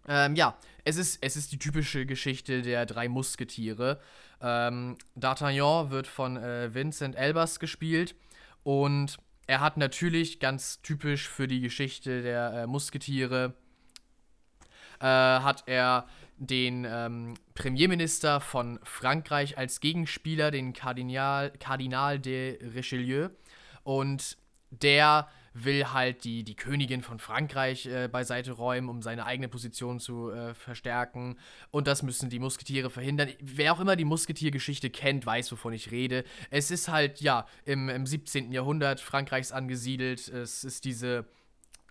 [0.08, 4.00] Ähm, ja, es ist, es ist die typische Geschichte der drei Musketiere.
[4.42, 8.14] Ähm, D'Artagnan wird von äh, Vincent Elbers gespielt
[8.62, 13.56] und er hat natürlich ganz typisch für die Geschichte der äh, Musketiere,
[15.00, 16.08] äh, hat er
[16.38, 23.30] den ähm, Premierminister von Frankreich als Gegenspieler, den Kardinal, Kardinal de Richelieu.
[23.84, 24.38] Und
[24.72, 30.00] der will halt die, die Königin von Frankreich äh, beiseite räumen, um seine eigene Position
[30.00, 31.38] zu äh, verstärken.
[31.72, 33.30] Und das müssen die Musketiere verhindern.
[33.42, 36.24] Wer auch immer die Musketiergeschichte kennt, weiß, wovon ich rede.
[36.50, 38.52] Es ist halt, ja, im, im 17.
[38.52, 40.28] Jahrhundert Frankreichs angesiedelt.
[40.28, 41.26] Es ist diese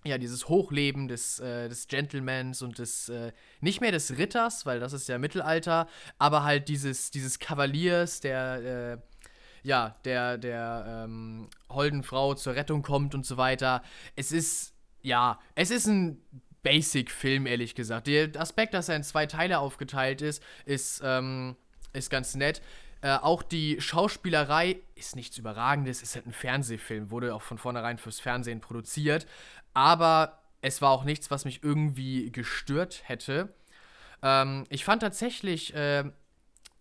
[0.04, 4.80] ja, dieses Hochleben des, äh, des Gentlemans und des, äh, nicht mehr des Ritters, weil
[4.80, 9.18] das ist ja Mittelalter, aber halt dieses, dieses Kavaliers, der, äh,
[9.62, 13.82] ja, der, der ähm, holden Frau zur Rettung kommt und so weiter.
[14.16, 16.22] Es ist, ja, es ist ein
[16.62, 18.06] Basic-Film, ehrlich gesagt.
[18.06, 21.56] Der Aspekt, dass er in zwei Teile aufgeteilt ist, ist, ähm,
[21.92, 22.62] ist ganz nett.
[23.00, 27.96] Äh, auch die Schauspielerei ist nichts Überragendes, ist halt ein Fernsehfilm, wurde auch von vornherein
[27.96, 29.26] fürs Fernsehen produziert.
[29.78, 33.54] Aber es war auch nichts, was mich irgendwie gestört hätte.
[34.24, 36.02] Ähm, ich fand tatsächlich äh,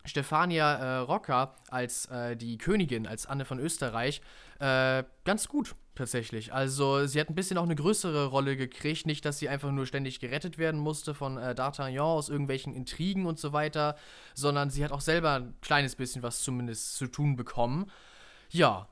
[0.04, 4.20] Stefania äh, Rocker als äh, die Königin, als Anne von Österreich,
[4.58, 6.54] äh, ganz gut tatsächlich.
[6.54, 9.06] Also sie hat ein bisschen auch eine größere Rolle gekriegt.
[9.06, 13.28] Nicht, dass sie einfach nur ständig gerettet werden musste von äh, D'Artagnan aus irgendwelchen Intrigen
[13.28, 13.96] und so weiter,
[14.34, 17.92] sondern sie hat auch selber ein kleines bisschen was zumindest zu tun bekommen.
[18.50, 18.88] Ja,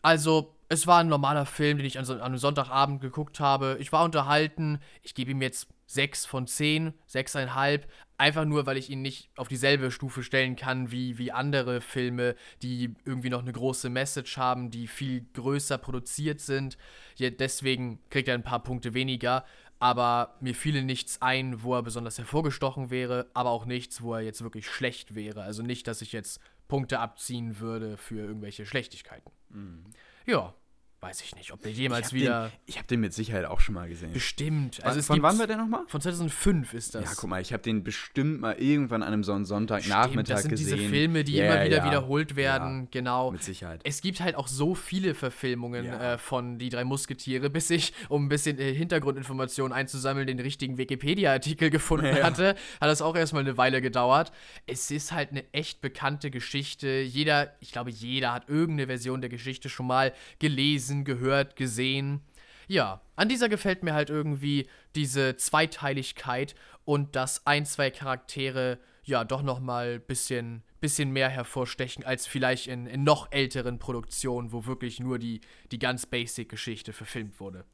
[0.00, 3.76] also es war ein normaler Film, den ich an, an einem Sonntagabend geguckt habe.
[3.80, 4.78] Ich war unterhalten.
[5.02, 7.82] Ich gebe ihm jetzt 6 von 10, 6,5.
[8.18, 12.36] Einfach nur, weil ich ihn nicht auf dieselbe Stufe stellen kann wie, wie andere Filme,
[12.62, 16.78] die irgendwie noch eine große Message haben, die viel größer produziert sind.
[17.16, 19.44] Ja, deswegen kriegt er ein paar Punkte weniger.
[19.80, 24.20] Aber mir fiele nichts ein, wo er besonders hervorgestochen wäre, aber auch nichts, wo er
[24.20, 25.42] jetzt wirklich schlecht wäre.
[25.42, 29.32] Also nicht, dass ich jetzt Punkte abziehen würde für irgendwelche Schlechtigkeiten.
[29.48, 29.84] Mhm.
[30.26, 30.54] Ja,
[31.00, 32.48] weiß ich nicht, ob der jemals ich wieder.
[32.48, 34.12] Den, ich habe den mit Sicherheit auch schon mal gesehen.
[34.12, 34.84] Bestimmt.
[34.84, 35.84] Also von wann war der nochmal?
[35.86, 37.04] Von 2005 ist das.
[37.04, 40.50] Ja, guck mal, ich habe den bestimmt mal irgendwann an einem so Sonntagnachmittag das sind
[40.50, 40.76] gesehen.
[40.76, 41.84] diese Filme, die yeah, immer wieder ja.
[41.86, 42.82] wiederholt werden.
[42.82, 43.30] Ja, genau.
[43.30, 43.80] Mit Sicherheit.
[43.84, 46.14] Es gibt halt auch so viele Verfilmungen ja.
[46.14, 50.76] äh, von Die drei Musketiere, bis ich, um ein bisschen äh, Hintergrundinformationen einzusammeln, den richtigen
[50.76, 52.56] Wikipedia-Artikel gefunden hatte.
[52.80, 54.32] Hat das auch erstmal eine Weile gedauert.
[54.66, 56.88] Es ist halt eine echt bekannte Geschichte.
[56.88, 62.20] Jeder, ich glaube, jeder hat irgendeine Version der Geschichte schon mal gelesen, gehört, gesehen.
[62.68, 69.24] Ja, an dieser gefällt mir halt irgendwie diese Zweiteiligkeit und dass ein, zwei Charaktere ja
[69.24, 74.66] doch noch mal bisschen, bisschen mehr hervorstechen als vielleicht in, in noch älteren Produktionen, wo
[74.66, 75.40] wirklich nur die,
[75.72, 77.64] die ganz basic Geschichte verfilmt wurde.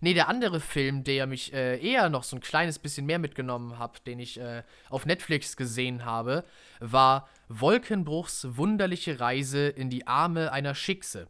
[0.00, 3.78] Nee, der andere Film, der mich äh, eher noch so ein kleines bisschen mehr mitgenommen
[3.78, 6.44] hat, den ich äh, auf Netflix gesehen habe,
[6.80, 11.28] war Wolkenbruchs wunderliche Reise in die Arme einer Schickse.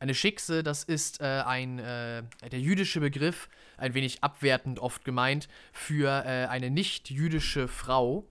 [0.00, 5.48] Eine Schickse, das ist äh, ein, äh, der jüdische Begriff, ein wenig abwertend oft gemeint,
[5.72, 8.24] für äh, eine nicht-jüdische Frau.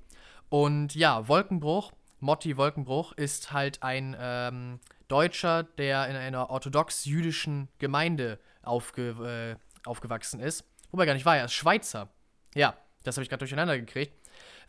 [0.49, 8.39] Und ja, Wolkenbruch, Motti Wolkenbruch, ist halt ein ähm, Deutscher, der in einer orthodox-jüdischen Gemeinde
[8.61, 10.63] aufge, äh, aufgewachsen ist.
[10.91, 12.09] Wobei gar nicht war, er ist Schweizer.
[12.55, 14.13] Ja, das habe ich gerade durcheinander gekriegt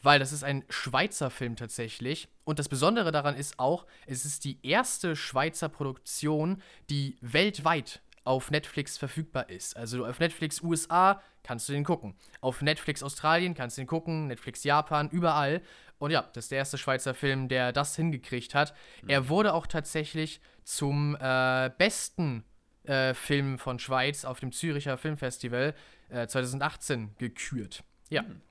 [0.03, 2.29] weil das ist ein Schweizer Film tatsächlich.
[2.45, 8.51] Und das Besondere daran ist auch, es ist die erste Schweizer Produktion, die weltweit auf
[8.51, 9.77] Netflix verfügbar ist.
[9.77, 12.15] Also auf Netflix USA kannst du den gucken.
[12.43, 15.63] Auf Netflix Australien kannst du den gucken, Netflix Japan, überall.
[15.99, 18.75] Und ja, das ist der erste Schweizer Film, der das hingekriegt hat.
[19.03, 19.09] Mhm.
[19.09, 22.45] Er wurde auch tatsächlich zum äh, besten
[22.85, 25.75] äh, Film von Schweiz auf dem Züricher Filmfestival
[26.11, 27.83] äh, 2018 gekürt.
[28.11, 28.23] Ja.
[28.23, 28.43] Mhm.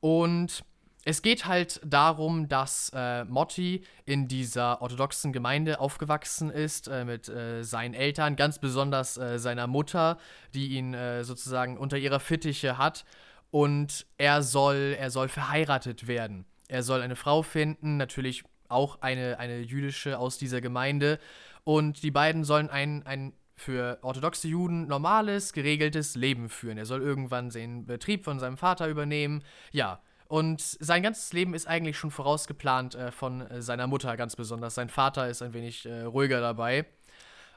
[0.00, 0.64] Und
[1.04, 7.28] es geht halt darum, dass äh, Motti in dieser orthodoxen Gemeinde aufgewachsen ist äh, mit
[7.28, 10.18] äh, seinen Eltern, ganz besonders äh, seiner Mutter,
[10.52, 13.04] die ihn äh, sozusagen unter ihrer Fittiche hat.
[13.50, 16.44] Und er soll, er soll verheiratet werden.
[16.68, 21.18] Er soll eine Frau finden, natürlich auch eine, eine jüdische aus dieser Gemeinde.
[21.64, 26.78] Und die beiden sollen ein, ein für orthodoxe Juden normales, geregeltes Leben führen.
[26.78, 29.42] Er soll irgendwann den Betrieb von seinem Vater übernehmen.
[29.70, 30.00] Ja.
[30.28, 34.76] Und sein ganzes Leben ist eigentlich schon vorausgeplant äh, von seiner Mutter ganz besonders.
[34.76, 36.86] Sein Vater ist ein wenig äh, ruhiger dabei.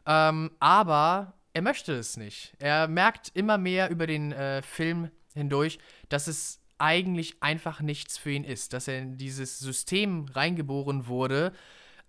[0.05, 2.55] Ähm, aber er möchte es nicht.
[2.59, 8.31] Er merkt immer mehr über den äh, Film hindurch, dass es eigentlich einfach nichts für
[8.31, 8.73] ihn ist.
[8.73, 11.53] Dass er in dieses System reingeboren wurde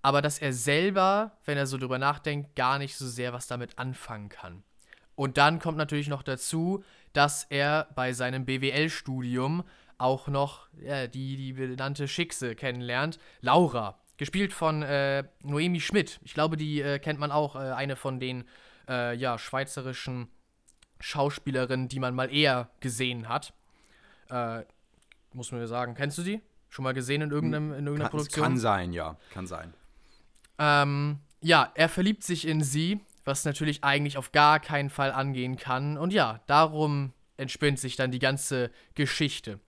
[0.04, 3.78] aber dass er selber, wenn er so drüber nachdenkt, gar nicht so sehr was damit
[3.78, 4.62] anfangen kann.
[5.14, 9.64] Und dann kommt natürlich noch dazu, dass er bei seinem BWL-Studium
[9.96, 13.98] auch noch ja, die, die benannte Schickse kennenlernt, Laura.
[14.18, 16.20] gespielt von äh, Noemi Schmidt.
[16.22, 18.44] Ich glaube, die äh, kennt man auch, äh, eine von den
[18.86, 20.28] äh, ja, schweizerischen
[21.00, 23.54] Schauspielerinnen, die man mal eher gesehen hat.
[24.28, 24.64] Äh,
[25.32, 25.94] muss man ja sagen.
[25.94, 26.42] Kennst du die?
[26.68, 28.44] Schon mal gesehen in, irgendeinem, in irgendeiner kann, Produktion?
[28.44, 29.16] Kann sein, ja.
[29.32, 29.72] Kann sein.
[30.58, 35.56] Ähm, ja, er verliebt sich in sie, was natürlich eigentlich auf gar keinen Fall angehen
[35.56, 35.98] kann.
[35.98, 39.60] Und ja, darum entspinnt sich dann die ganze Geschichte.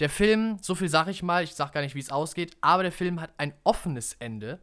[0.00, 2.84] Der Film, so viel sag ich mal, ich sag gar nicht, wie es ausgeht, aber
[2.84, 4.60] der Film hat ein offenes Ende.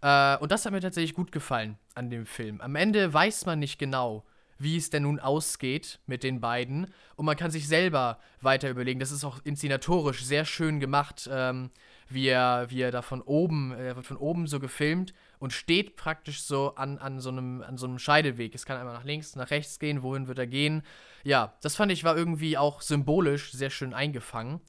[0.00, 2.60] Äh, und das hat mir tatsächlich gut gefallen an dem Film.
[2.60, 4.24] Am Ende weiß man nicht genau,
[4.58, 6.92] wie es denn nun ausgeht mit den beiden.
[7.16, 9.00] Und man kann sich selber weiter überlegen.
[9.00, 11.70] Das ist auch inszenatorisch sehr schön gemacht, ähm,
[12.08, 15.96] wie, er, wie er da von oben, er wird von oben so gefilmt und steht
[15.96, 18.54] praktisch so an, an, so einem, an so einem Scheideweg.
[18.54, 20.82] Es kann einmal nach links, nach rechts gehen, wohin wird er gehen.
[21.22, 24.60] Ja, das fand ich war irgendwie auch symbolisch sehr schön eingefangen.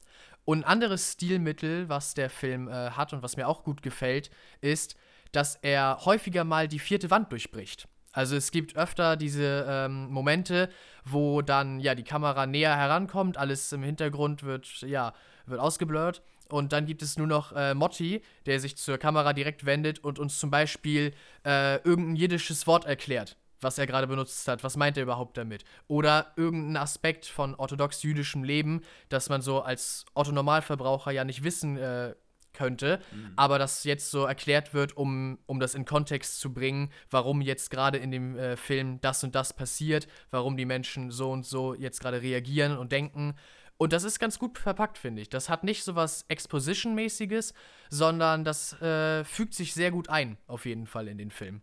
[0.46, 4.30] Und ein anderes Stilmittel, was der Film äh, hat und was mir auch gut gefällt,
[4.62, 4.96] ist,
[5.32, 7.88] dass er häufiger mal die vierte Wand durchbricht.
[8.12, 10.70] Also es gibt öfter diese ähm, Momente,
[11.04, 15.14] wo dann ja die Kamera näher herankommt, alles im Hintergrund wird ja
[15.46, 19.66] wird ausgeblurrt und dann gibt es nur noch äh, Motti, der sich zur Kamera direkt
[19.66, 21.14] wendet und uns zum Beispiel
[21.46, 24.64] äh, irgendein jiddisches Wort erklärt, was er gerade benutzt hat.
[24.64, 25.64] Was meint er überhaupt damit?
[25.88, 32.16] Oder irgendein Aspekt von orthodox-jüdischem Leben, das man so als Otto-Normalverbraucher ja nicht wissen äh,
[32.56, 33.34] könnte, mhm.
[33.36, 37.70] aber das jetzt so erklärt wird, um, um das in Kontext zu bringen, warum jetzt
[37.70, 41.74] gerade in dem äh, Film das und das passiert, warum die Menschen so und so
[41.76, 43.36] jetzt gerade reagieren und denken.
[43.78, 45.30] Und das ist ganz gut verpackt, finde ich.
[45.30, 47.54] Das hat nicht so was Exposition-mäßiges,
[47.90, 51.62] sondern das äh, fügt sich sehr gut ein, auf jeden Fall in den Film.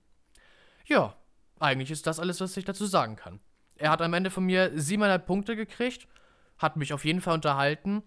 [0.84, 1.16] Ja,
[1.58, 3.40] eigentlich ist das alles, was ich dazu sagen kann.
[3.76, 6.06] Er hat am Ende von mir siebeneinhalb Punkte gekriegt,
[6.58, 8.02] hat mich auf jeden Fall unterhalten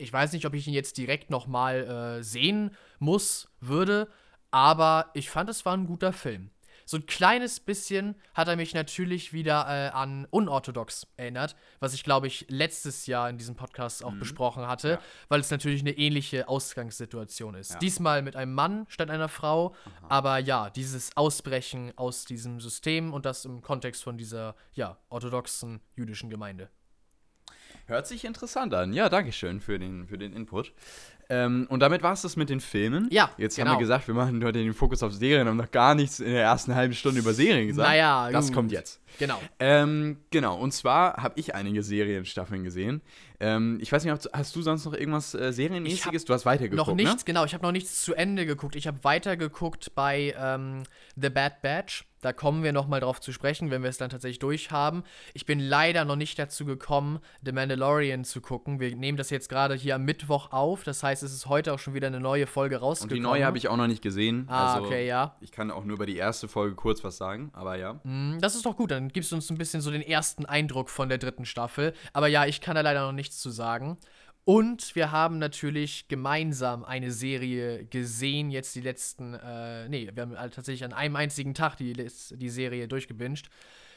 [0.00, 4.08] ich weiß nicht, ob ich ihn jetzt direkt nochmal äh, sehen muss, würde,
[4.50, 6.50] aber ich fand, es war ein guter Film.
[6.90, 12.02] So ein kleines bisschen hat er mich natürlich wieder äh, an Unorthodox erinnert, was ich,
[12.02, 14.18] glaube ich, letztes Jahr in diesem Podcast auch mhm.
[14.18, 15.00] besprochen hatte, ja.
[15.28, 17.74] weil es natürlich eine ähnliche Ausgangssituation ist.
[17.74, 17.78] Ja.
[17.78, 20.06] Diesmal mit einem Mann statt einer Frau, Aha.
[20.08, 25.80] aber ja, dieses Ausbrechen aus diesem System und das im Kontext von dieser, ja, orthodoxen
[25.94, 26.70] jüdischen Gemeinde.
[27.86, 28.92] Hört sich interessant an.
[28.92, 30.72] Ja, danke schön für den, für den Input.
[31.30, 33.08] Ähm, und damit war es das mit den Filmen.
[33.12, 33.70] Ja, Jetzt genau.
[33.70, 33.94] haben wir genau.
[33.96, 36.74] gesagt, wir machen heute den Fokus auf Serien, haben noch gar nichts in der ersten
[36.74, 37.88] halben Stunde über Serien gesagt.
[37.88, 38.56] Naja, das gut.
[38.56, 39.00] kommt jetzt.
[39.18, 39.40] Genau.
[39.60, 43.00] Ähm, genau, und zwar habe ich einige Serienstaffeln gesehen.
[43.40, 46.26] Ähm, ich weiß nicht, hast du sonst noch irgendwas äh, Serienmäßiges?
[46.26, 47.24] Du hast weitergeguckt, Noch nichts, ne?
[47.24, 47.44] genau.
[47.44, 48.76] Ich habe noch nichts zu Ende geguckt.
[48.76, 50.82] Ich habe weitergeguckt bei ähm,
[51.16, 52.04] The Bad Batch.
[52.20, 55.04] Da kommen wir nochmal drauf zu sprechen, wenn wir es dann tatsächlich durchhaben.
[55.32, 58.78] Ich bin leider noch nicht dazu gekommen, The Mandalorian zu gucken.
[58.78, 60.84] Wir nehmen das jetzt gerade hier am Mittwoch auf.
[60.84, 63.16] Das heißt, es ist heute auch schon wieder eine neue Folge rausgekommen.
[63.16, 64.44] Und die neue habe ich auch noch nicht gesehen.
[64.48, 65.36] Ah, also, okay, ja.
[65.40, 67.94] Ich kann auch nur über die erste Folge kurz was sagen, aber ja.
[68.04, 68.90] Mm, das ist doch gut.
[68.90, 71.94] Dann gibst du uns ein bisschen so den ersten Eindruck von der dritten Staffel.
[72.12, 73.96] Aber ja, ich kann da leider noch nichts zu sagen.
[74.44, 80.34] Und wir haben natürlich gemeinsam eine Serie gesehen, jetzt die letzten, äh, nee, wir haben
[80.50, 83.48] tatsächlich an einem einzigen Tag die, die Serie durchgebinged.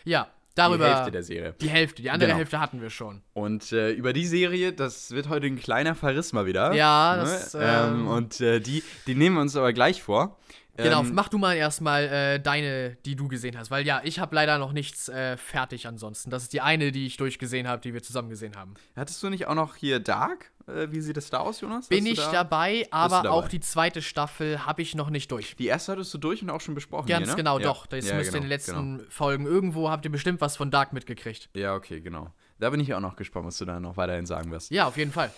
[0.03, 0.85] Ja, darüber.
[0.85, 1.55] Die Hälfte der Serie.
[1.59, 2.37] Die Hälfte, die andere genau.
[2.37, 3.23] Hälfte hatten wir schon.
[3.33, 6.73] Und äh, über die Serie, das wird heute ein kleiner Verriss mal wieder.
[6.73, 7.23] Ja, ne?
[7.23, 7.55] das.
[7.55, 10.37] Ähm, ähm, und äh, die, die nehmen wir uns aber gleich vor.
[10.75, 14.19] Genau, ähm, mach du mal erstmal äh, deine, die du gesehen hast, weil ja, ich
[14.19, 16.31] habe leider noch nichts äh, fertig ansonsten.
[16.31, 18.73] Das ist die eine, die ich durchgesehen habe, die wir zusammen gesehen haben.
[18.95, 20.51] Hattest du nicht auch noch hier Dark?
[20.67, 21.89] Äh, wie sieht das da aus, Jonas?
[21.89, 22.31] Bin ich da?
[22.31, 23.29] dabei, aber dabei?
[23.29, 25.55] auch die zweite Staffel habe ich noch nicht durch.
[25.57, 27.07] Die erste hattest du durch und auch schon besprochen.
[27.07, 27.37] Ganz hier, ne?
[27.37, 27.65] genau, ja.
[27.65, 27.85] doch.
[27.85, 29.09] Das ja, müsste genau, in den letzten genau.
[29.09, 31.49] Folgen irgendwo habt ihr bestimmt was von Dark mitgekriegt.
[31.53, 32.31] Ja, okay, genau.
[32.59, 34.71] Da bin ich auch noch gespannt, was du da noch weiterhin sagen wirst.
[34.71, 35.31] Ja, auf jeden Fall.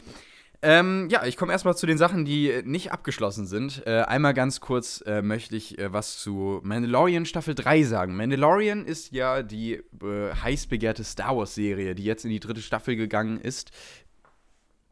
[0.61, 3.83] Ähm, ja, ich komme erstmal zu den Sachen, die nicht abgeschlossen sind.
[3.85, 8.15] Äh, einmal ganz kurz äh, möchte ich äh, was zu Mandalorian Staffel 3 sagen.
[8.15, 12.95] Mandalorian ist ja die äh, heiß begehrte Star Wars-Serie, die jetzt in die dritte Staffel
[12.95, 13.71] gegangen ist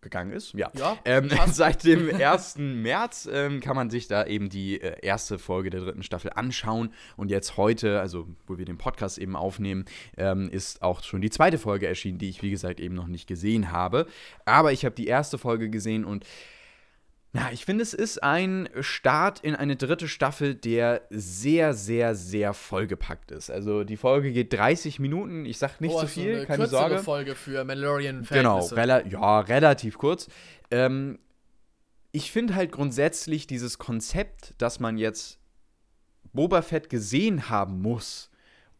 [0.04, 0.54] gegangen ist.
[0.54, 0.72] Ja.
[0.78, 2.58] ja ähm, seit dem 1.
[2.58, 6.94] März ähm, kann man sich da eben die äh, erste Folge der dritten Staffel anschauen.
[7.18, 9.86] Und jetzt heute, also wo wir den Podcast eben aufnehmen,
[10.18, 13.28] ähm, ist auch schon die zweite Folge erschienen, die ich, wie gesagt, eben noch nicht
[13.28, 14.06] gesehen habe.
[14.46, 16.26] Aber ich habe die erste Folge gesehen und
[17.36, 22.54] na, ich finde, es ist ein Start in eine dritte Staffel, der sehr, sehr, sehr
[22.54, 23.50] vollgepackt ist.
[23.50, 25.44] Also die Folge geht 30 Minuten.
[25.46, 27.00] Ich sag nicht oh, zu so viel, eine keine Sorge.
[27.00, 30.28] Folge für Mandalorian Genau, rela ja, relativ kurz.
[30.70, 31.18] Ähm,
[32.12, 35.40] ich finde halt grundsätzlich dieses Konzept, dass man jetzt
[36.34, 38.30] Boba Fett gesehen haben muss,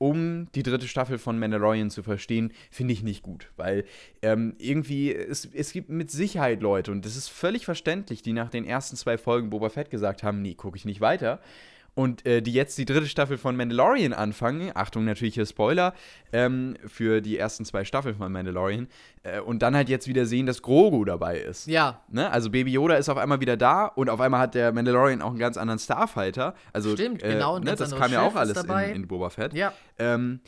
[0.04, 3.54] um die dritte Staffel von Mandalorian zu verstehen, finde ich nicht gut.
[3.56, 3.86] Weil
[4.22, 8.50] ähm, irgendwie, es, es gibt mit Sicherheit Leute, und das ist völlig verständlich, die nach
[8.50, 11.40] den ersten zwei Folgen Boba Fett gesagt haben, nee, gucke ich nicht weiter
[11.96, 15.94] und äh, die jetzt die dritte Staffel von Mandalorian anfangen, Achtung natürlich hier Spoiler,
[16.32, 18.88] ähm, für die ersten zwei Staffeln von Mandalorian,
[19.24, 21.68] äh, und dann halt jetzt wieder sehen, dass Grogu dabei ist.
[21.68, 22.02] Ja.
[22.10, 22.30] Ne?
[22.32, 25.32] Also Baby Yoda ist auf einmal wieder da und auf einmal hat der Mandalorian auch
[25.32, 26.56] einen ganz anderen Starfighter.
[26.72, 27.76] Also, Stimmt, äh, genau, ein ne?
[27.76, 28.90] Das kam ja auch alles dabei.
[28.90, 29.54] in, in Boba Fett.
[29.54, 29.74] Ja.
[30.00, 30.40] Ähm,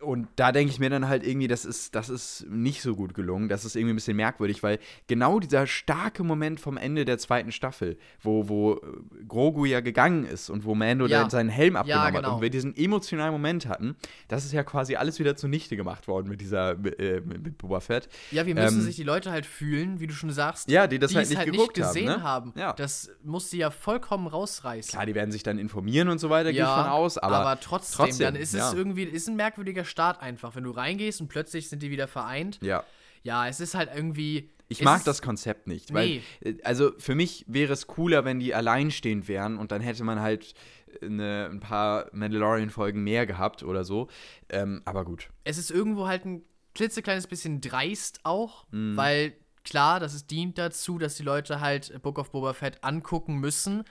[0.00, 3.14] und da denke ich mir dann halt irgendwie, das ist, das ist nicht so gut
[3.14, 3.48] gelungen.
[3.48, 7.52] Das ist irgendwie ein bisschen merkwürdig, weil genau dieser starke Moment vom Ende der zweiten
[7.52, 11.20] Staffel, wo, wo äh, Grogu ja gegangen ist und wo Mando Ja.
[11.20, 12.34] dann seinen Helm Ja, abgenommen hat genau.
[12.36, 13.96] und wir diesen emotionalen Moment hatten,
[14.28, 17.80] das ist ja quasi alles wieder zunichte gemacht worden mit dieser, äh, mit mit Boba
[17.80, 18.08] Fett.
[18.30, 20.98] Ja, wir müssen Ähm, sich die Leute halt fühlen, wie du schon sagst, Ja, die
[20.98, 22.22] das halt nicht halt geguckt nicht haben, gesehen ne?
[22.22, 22.52] haben.
[22.56, 22.72] Ja.
[22.72, 24.90] Das muss sie ja vollkommen rausreißen.
[24.92, 27.58] Klar, die werden sich dann informieren und so weiter, gehe ich ja, von aus, aber,
[27.60, 28.68] trotzdem, trotzdem, dann ist ja.
[28.68, 32.08] es irgendwie ist ein merkwürdiger Start einfach, wenn du reingehst und plötzlich sind die wieder
[32.08, 32.58] vereint.
[32.62, 32.84] ja.
[33.24, 34.50] Ja, es ist halt irgendwie.
[34.66, 36.22] Ich mag das Konzept nicht, weil, Nee.
[36.40, 40.18] äh, also für mich wäre es cooler, wenn die alleinstehend wären und dann hätte man
[40.20, 40.54] halt
[41.00, 44.08] eine, ein paar Mandalorian-Folgen mehr gehabt oder so.
[44.48, 45.28] Ähm, aber gut.
[45.44, 46.42] Es ist irgendwo halt ein
[46.74, 48.96] klitzekleines bisschen dreist auch, Mhm.
[48.96, 53.84] weil klar, das dient dazu, dass die Leute halt Book of Boba Fett angucken müssen.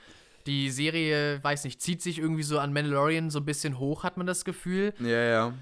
[0.47, 4.17] Die Serie, weiß nicht, zieht sich irgendwie so an Mandalorian so ein bisschen hoch, hat
[4.17, 4.93] man das Gefühl.
[4.99, 5.53] Ja, ja.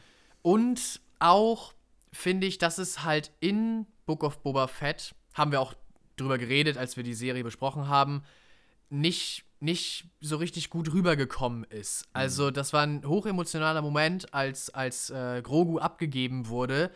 [0.42, 1.74] Und auch
[2.12, 5.74] finde ich, dass es halt in Book of Boba Fett, haben wir auch
[6.16, 8.24] drüber geredet, als wir die Serie besprochen haben,
[8.90, 12.06] nicht, nicht so richtig gut rübergekommen ist.
[12.14, 16.92] Also, das war ein hochemotionaler Moment, als, als äh, Grogu abgegeben wurde.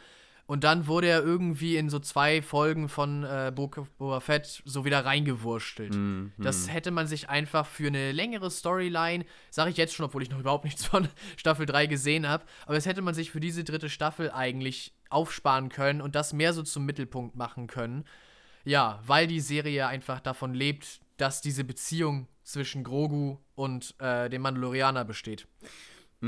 [0.54, 5.04] Und dann wurde er irgendwie in so zwei Folgen von äh, Boba Fett so wieder
[5.04, 5.96] reingewurstelt.
[6.38, 10.30] Das hätte man sich einfach für eine längere Storyline, sage ich jetzt schon, obwohl ich
[10.30, 13.64] noch überhaupt nichts von Staffel 3 gesehen habe, aber das hätte man sich für diese
[13.64, 18.04] dritte Staffel eigentlich aufsparen können und das mehr so zum Mittelpunkt machen können.
[18.64, 24.44] Ja, weil die Serie einfach davon lebt, dass diese Beziehung zwischen Grogu und äh, dem
[24.44, 25.48] Mandalorianer besteht.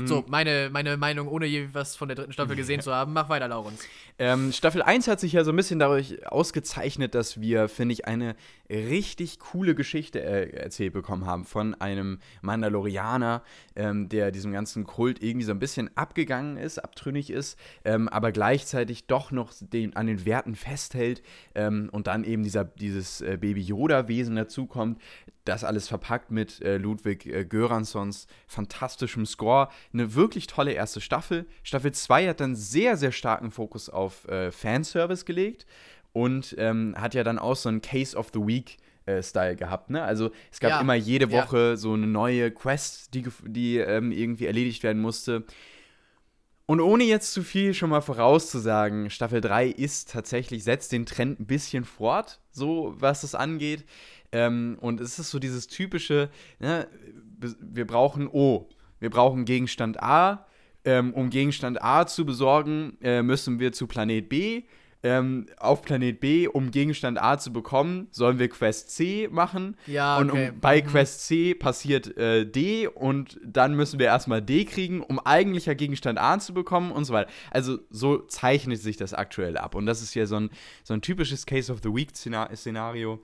[0.04, 3.14] So, meine, meine Meinung, ohne je was von der dritten Staffel gesehen zu haben.
[3.14, 3.80] Mach weiter, Laurens.
[4.18, 8.06] Ähm, Staffel 1 hat sich ja so ein bisschen dadurch ausgezeichnet, dass wir, finde ich,
[8.06, 8.34] eine
[8.70, 13.42] richtig coole Geschichte äh, erzählt bekommen haben von einem Mandalorianer,
[13.74, 18.32] ähm, der diesem ganzen Kult irgendwie so ein bisschen abgegangen ist, abtrünnig ist, ähm, aber
[18.32, 21.22] gleichzeitig doch noch den, an den Werten festhält
[21.54, 25.00] ähm, und dann eben dieser, dieses äh, Baby Yoda-Wesen dazukommt.
[25.46, 29.68] Das alles verpackt mit äh, Ludwig äh, Göranssons fantastischem Score.
[29.94, 31.46] Eine wirklich tolle erste Staffel.
[31.62, 35.64] Staffel 2 hat dann sehr, sehr starken Fokus auf äh, Fanservice gelegt
[36.12, 38.76] und ähm, hat ja dann auch so einen Case of the Week.
[39.06, 40.02] äh, Style gehabt, ne?
[40.02, 41.42] Also es gab Ja, immer jede ja.
[41.44, 45.44] Woche so eine neue Quest, die, die ähm, irgendwie erledigt werden musste.
[46.68, 51.38] Und ohne jetzt zu viel schon mal vorauszusagen, Staffel 3 ist tatsächlich, setzt den Trend
[51.38, 53.84] ein bisschen fort, so was es angeht.
[54.32, 56.86] Ähm, und es ist so dieses typische, ne,
[57.60, 58.68] wir brauchen O,
[59.00, 60.46] wir brauchen Gegenstand A.
[60.84, 64.62] Ähm, um Gegenstand A zu besorgen, äh, müssen wir zu Planet B.
[65.02, 69.76] Ähm, auf Planet B, um Gegenstand A zu bekommen, sollen wir Quest C machen.
[69.86, 70.50] Ja, Und okay.
[70.50, 70.86] um, bei Mhm.
[70.86, 76.20] Quest C passiert äh, D und dann müssen wir erstmal D kriegen, um eigentlicher Gegenstand
[76.20, 77.30] A zu bekommen und so weiter.
[77.50, 79.74] Also so zeichnet sich das aktuell ab.
[79.74, 80.50] Und das ist ja so ein,
[80.84, 83.20] so ein typisches Case of the Week-Szenario.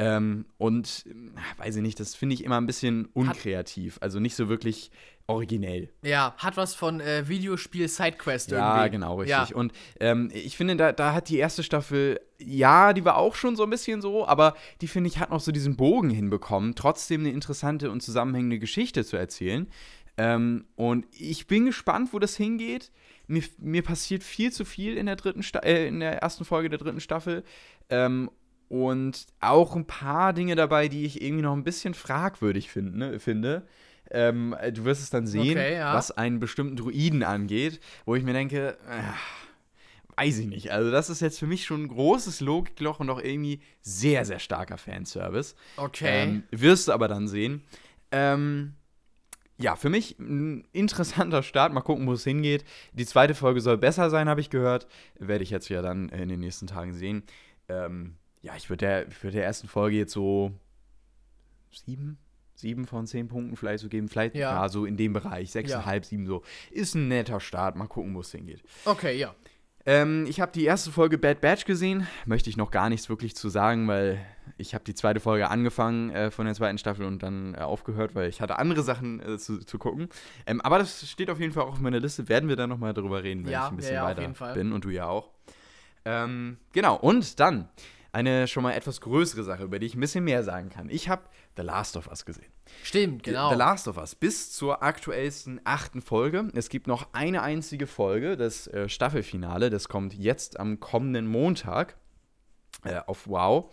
[0.00, 3.98] Ähm, und äh, weiß ich nicht, das finde ich immer ein bisschen unkreativ.
[4.00, 4.90] Also nicht so wirklich
[5.26, 5.90] originell.
[6.02, 8.78] Ja, hat was von äh, Videospiel Sidequest irgendwie.
[8.78, 9.50] Ja, genau, richtig.
[9.50, 9.54] Ja.
[9.54, 13.56] Und ähm, ich finde, da, da hat die erste Staffel, ja, die war auch schon
[13.56, 17.20] so ein bisschen so, aber die, finde ich, hat noch so diesen Bogen hinbekommen, trotzdem
[17.20, 19.68] eine interessante und zusammenhängende Geschichte zu erzählen.
[20.16, 22.90] Ähm, und ich bin gespannt, wo das hingeht.
[23.26, 26.70] Mir, mir passiert viel zu viel in der dritten Sta äh, in der ersten Folge
[26.70, 27.44] der dritten Staffel.
[27.90, 28.30] Ähm,
[28.70, 33.18] und auch ein paar Dinge dabei, die ich irgendwie noch ein bisschen fragwürdig find, ne,
[33.18, 33.66] finde.
[34.12, 35.92] Ähm, du wirst es dann sehen, Okay, ja.
[35.92, 40.70] was einen bestimmten Druiden angeht, wo ich mir denke, äh, weiß ich nicht.
[40.70, 44.38] Also, das ist jetzt für mich schon ein großes Logikloch und auch irgendwie sehr, sehr
[44.38, 45.56] starker Fanservice.
[45.76, 46.22] Okay.
[46.22, 47.64] Ähm, wirst du aber dann sehen.
[48.12, 48.74] Ähm,
[49.58, 51.72] ja, für mich ein interessanter Start.
[51.72, 52.64] Mal gucken, wo es hingeht.
[52.92, 54.86] Die zweite Folge soll besser sein, habe ich gehört.
[55.18, 57.24] Werde ich jetzt ja dann in den nächsten Tagen sehen.
[57.68, 60.52] Ähm, ja, ich würde der, ich würd der ersten Folge jetzt so
[61.72, 62.18] sieben,
[62.54, 64.08] sieben von zehn Punkten vielleicht so geben.
[64.08, 64.52] Vielleicht Ja.
[64.62, 66.42] ja, so in dem Bereich, sechseinhalb, sieben so.
[66.70, 67.76] Ist ein netter Start.
[67.76, 68.62] Mal gucken, wo es hingeht.
[68.84, 69.34] okay, ja.
[69.86, 72.06] Ähm, ich habe die erste Folge Bad Batch gesehen.
[72.26, 74.20] Möchte ich noch gar nichts wirklich zu sagen, weil
[74.58, 78.14] ich habe die zweite Folge angefangen äh, von der zweiten Staffel und dann äh, aufgehört,
[78.14, 80.10] weil ich hatte andere Sachen äh, zu, zu gucken.
[80.44, 82.28] Ähm, aber das steht auf jeden Fall auch auf meiner Liste.
[82.28, 84.72] Werden wir da nochmal drüber reden, wenn Ja, ich ein bisschen ja, ja, weiter bin
[84.72, 85.30] und du ja auch.
[86.04, 87.70] Ähm, genau, und dann
[88.12, 90.88] eine schon mal etwas größere Sache, über die ich ein bisschen mehr sagen kann.
[90.90, 91.22] Ich habe
[91.56, 92.52] The Last of Us gesehen.
[92.82, 93.50] Stimmt, genau.
[93.50, 96.50] The Last of Us bis zur aktuellsten achten Folge.
[96.54, 99.70] Es gibt noch eine einzige Folge, das äh, Staffelfinale.
[99.70, 101.96] Das kommt jetzt am kommenden Montag
[102.84, 103.72] äh, auf Wow.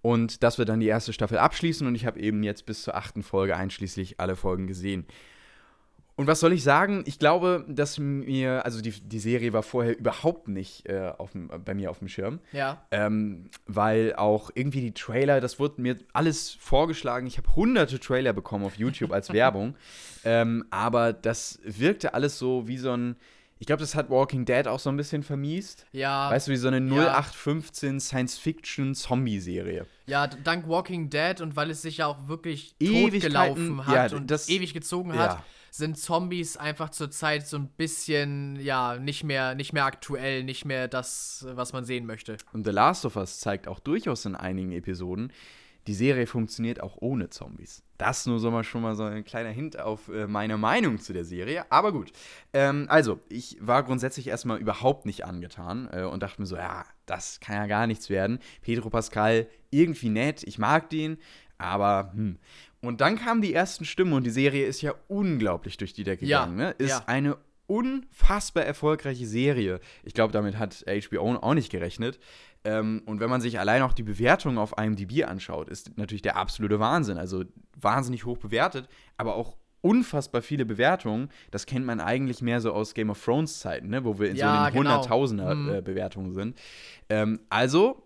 [0.00, 1.86] Und das wird dann die erste Staffel abschließen.
[1.86, 5.06] Und ich habe eben jetzt bis zur achten Folge einschließlich alle Folgen gesehen.
[6.18, 7.04] Und was soll ich sagen?
[7.06, 11.48] Ich glaube, dass mir, also die, die Serie war vorher überhaupt nicht äh, auf dem,
[11.64, 12.40] bei mir auf dem Schirm.
[12.52, 12.82] ja.
[12.90, 17.26] Ähm, weil auch irgendwie die Trailer, das wurde mir alles vorgeschlagen.
[17.28, 19.76] Ich habe hunderte Trailer bekommen auf YouTube als Werbung.
[20.24, 23.14] Ähm, aber das wirkte alles so wie so ein.
[23.60, 25.86] Ich glaube, das hat Walking Dead auch so ein bisschen vermiest.
[25.92, 26.30] Ja.
[26.30, 27.12] Weißt du, wie so eine Ja.
[27.18, 29.86] 0815 Science-Fiction-Zombie-Serie.
[30.06, 33.10] Ja, dank Walking Dead und weil es sich ja auch wirklich Ewigkeiten-
[33.54, 35.18] totgelaufen hat ja, und das- ewig gezogen ja.
[35.18, 35.42] hat,
[35.78, 40.88] sind Zombies einfach zurzeit so ein bisschen, ja, nicht mehr, nicht mehr aktuell, nicht mehr
[40.88, 42.36] das, was man sehen möchte.
[42.52, 45.32] Und The Last of Us zeigt auch durchaus in einigen Episoden,
[45.88, 47.82] die Serie funktioniert auch ohne Zombies.
[47.96, 51.14] Das nur so mal schon mal so ein kleiner Hint auf äh, meine Meinung zu
[51.14, 51.64] der Serie.
[51.72, 52.12] Aber gut.
[52.52, 56.84] Ähm, also, ich war grundsätzlich erstmal überhaupt nicht angetan äh, und dachte mir so, ja,
[57.06, 58.38] das kann ja gar nichts werden.
[58.60, 61.16] Pedro Pascal, irgendwie nett, ich mag den,
[61.56, 62.38] aber hm.
[62.80, 66.24] Und dann kamen die ersten Stimmen und die Serie ist ja unglaublich durch die Decke
[66.26, 66.56] Ja, gegangen.
[66.58, 66.70] Ne?
[66.78, 67.02] Ist ja.
[67.06, 69.80] eine unfassbar erfolgreiche Serie.
[70.02, 72.18] Ich glaube, damit hat HBO auch nicht gerechnet.
[72.64, 76.36] Ähm, und wenn man sich allein auch die Bewertungen auf IMDb anschaut, ist natürlich der
[76.36, 77.18] absolute Wahnsinn.
[77.18, 77.44] Also
[77.80, 81.28] wahnsinnig hoch bewertet, aber auch unfassbar viele Bewertungen.
[81.50, 84.04] Das kennt man eigentlich mehr so aus Game of Thrones Zeiten, ne?
[84.04, 84.90] wo wir in Ja, so den genau.
[84.94, 85.68] Hunderttausender Mhm.
[85.74, 86.58] äh, Bewertungen sind.
[87.08, 88.02] Ähm, also,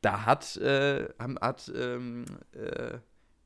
[0.00, 1.08] da hat, äh,
[1.40, 2.98] hat ähm, äh, äh,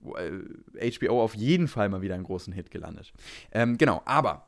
[0.03, 3.13] HBO auf jeden Fall mal wieder einen großen Hit gelandet.
[3.53, 4.47] Ähm, genau, aber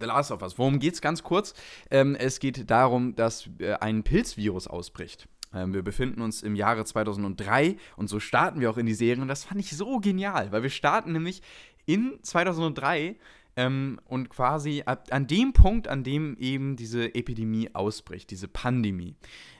[0.00, 0.58] The Last of Us.
[0.58, 1.54] Worum geht's ganz kurz?
[1.90, 5.28] Ähm, es geht darum, dass äh, ein Pilzvirus ausbricht.
[5.54, 9.22] Ähm, wir befinden uns im Jahre 2003 und so starten wir auch in die Serie.
[9.22, 11.42] Und das fand ich so genial, weil wir starten nämlich
[11.84, 13.16] in 2003
[13.56, 19.14] ähm, und quasi ab, an dem Punkt, an dem eben diese Epidemie ausbricht, diese Pandemie.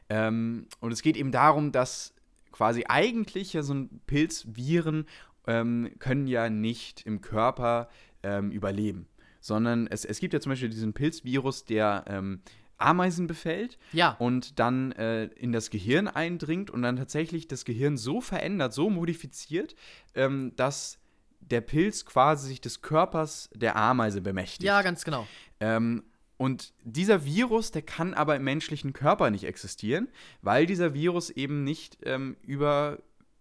[0.09, 2.15] Ähm, und es geht eben darum, dass
[2.53, 5.07] quasi eigentlich ja so ein Pilzviren
[5.47, 7.89] ähm, können ja nicht im Körper
[8.23, 9.09] ähm, überleben
[9.45, 12.43] sondern es, es gibt ja zum Beispiel diesen Pilzvirus, der ähm,
[12.79, 14.15] Ameisen befällt Ja.
[14.21, 18.89] und dann äh, in das Gehirn eindringt und dann tatsächlich das Gehirn so verändert, so
[18.89, 19.75] modifiziert,
[20.15, 21.01] ähm, dass
[21.41, 24.63] der Pilz quasi sich des Körpers der Ameise bemächtigt.
[24.63, 25.27] Ja, ganz genau.
[25.59, 26.05] Ähm,
[26.43, 30.09] und dieser Virus, der kann aber im menschlichen Körper nicht existieren,
[30.41, 32.99] weil dieser Virus eben nicht ähm, über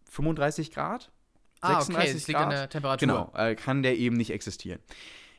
[0.09, 1.11] 35 Grad,
[1.61, 3.07] Ah, okay, 36 liegt an Grad, der Temperatur.
[3.07, 4.79] Genau, äh, kann der eben nicht existieren.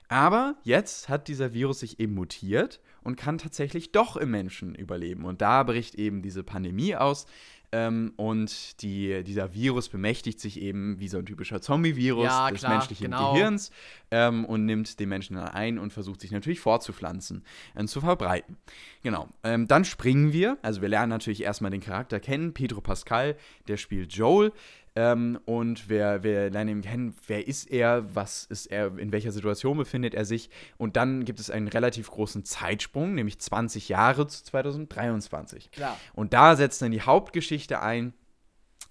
[0.09, 5.25] Aber jetzt hat dieser Virus sich eben mutiert und kann tatsächlich doch im Menschen überleben.
[5.25, 7.27] Und da bricht eben diese Pandemie aus.
[7.75, 12.61] Ähm, und die, dieser Virus bemächtigt sich eben wie so ein typischer Zombie-Virus Ja, des
[12.61, 13.33] klar, menschlichen genau.
[13.33, 13.71] Gehirns
[14.11, 17.43] ähm, und nimmt den Menschen dann ein und versucht sich natürlich fortzupflanzen
[17.75, 18.59] und zu verbreiten.
[19.03, 19.31] Genau.
[19.43, 20.59] Ähm, dann springen wir.
[20.61, 22.53] Also wir lernen natürlich erstmal den Charakter kennen.
[22.53, 23.37] Pedro Pascal,
[23.69, 24.53] der spielt Joel.
[24.95, 29.33] Ähm, und wir, wir lernen ihn kennen, wer ist er, was ist er, in welcher
[29.33, 30.51] Situation befindet er sich.
[30.77, 35.71] Und dann gibt es einen relativ großen Zeitsprung, nämlich 20 Jahre zu 2023.
[35.71, 35.99] Klar.
[36.13, 38.13] Und da setzt dann die Hauptgeschichte ein.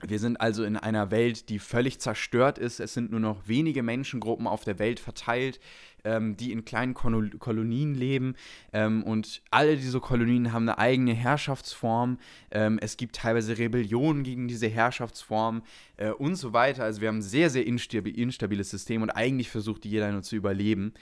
[0.04, 2.80] Wir sind also in einer Welt, die völlig zerstört ist.
[2.80, 5.60] Es sind nur noch wenige Menschengruppen auf der Welt verteilt,
[6.04, 8.36] ähm, die in kleinen Kolo- Kolonien leben.
[8.74, 12.18] Ähm, und alle diese Kolonien haben eine eigene Herrschaftsform.
[12.52, 15.64] Ähm, es gibt teilweise Rebellionen gegen diese Herrschaftsform
[15.98, 16.84] äh, und so weiter.
[16.84, 20.36] Also wir haben ein sehr, sehr instabi instabiles System und eigentlich versucht jeder nur zu
[20.36, 20.94] überleben.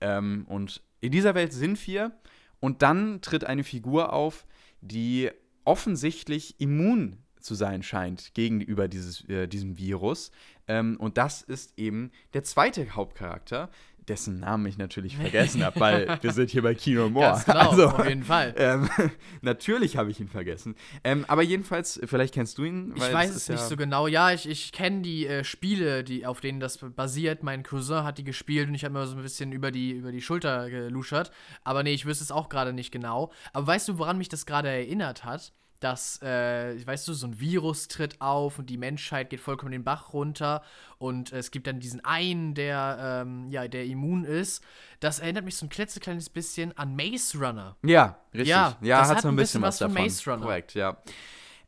[0.00, 2.12] Ähm, und in dieser Welt sind wir.
[2.60, 4.46] Und dann tritt eine Figur auf,
[4.80, 5.30] die
[5.64, 10.30] offensichtlich immun zu sein scheint gegenüber dieses, äh, diesem Virus.
[10.66, 13.70] Ähm, und das ist eben der zweite Hauptcharakter,
[14.08, 17.10] dessen Namen ich natürlich vergessen habe, weil wir sind hier bei Kino.
[17.10, 18.54] Ganz genau, Also, auf jeden Fall.
[18.56, 18.88] ähm,
[19.42, 20.74] natürlich habe ich ihn vergessen.
[21.04, 22.92] Ähm, aber jedenfalls, vielleicht kennst du ihn.
[22.96, 24.06] Ich weiß es nicht ja- so genau.
[24.06, 27.42] Ja, ich, ich kenne die äh, Spiele, die, auf denen das basiert.
[27.42, 30.12] Mein Cousin hat die gespielt und ich habe mir so ein bisschen über die, über
[30.12, 31.30] die Schulter geluschert.
[31.64, 33.32] Aber nee, ich wüsste es auch gerade nicht genau.
[33.52, 35.52] Aber weißt du, woran mich das gerade erinnert hat?
[35.80, 39.84] Dass, äh, weißt du, so ein Virus tritt auf und die Menschheit geht vollkommen den
[39.84, 40.62] Bach runter
[40.98, 44.62] und es gibt dann diesen einen, der, ähm, ja, der immun ist.
[45.00, 47.76] Das erinnert mich so ein klitzekleines bisschen an Maze Runner.
[47.84, 48.48] Ja, richtig.
[48.48, 50.04] Ja, Ja, das hat so ein bisschen bisschen was was von davon.
[50.04, 50.42] Maze Runner.
[50.42, 50.96] Korrekt, ja.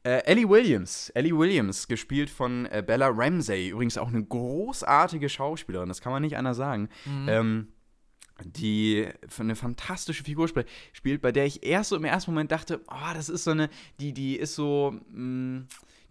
[0.05, 1.11] Äh, Ellie Williams.
[1.11, 3.69] Ellie Williams, gespielt von äh, Bella Ramsey.
[3.69, 6.89] Übrigens auch eine großartige Schauspielerin, das kann man nicht anders sagen.
[7.05, 7.29] Mhm.
[7.29, 7.69] Ähm,
[8.45, 9.09] die
[9.39, 13.15] eine fantastische Figur spielt, spielt, bei der ich erst so im ersten Moment dachte, oh,
[13.15, 13.69] das ist so eine,
[14.01, 15.65] die, die ist so, mh,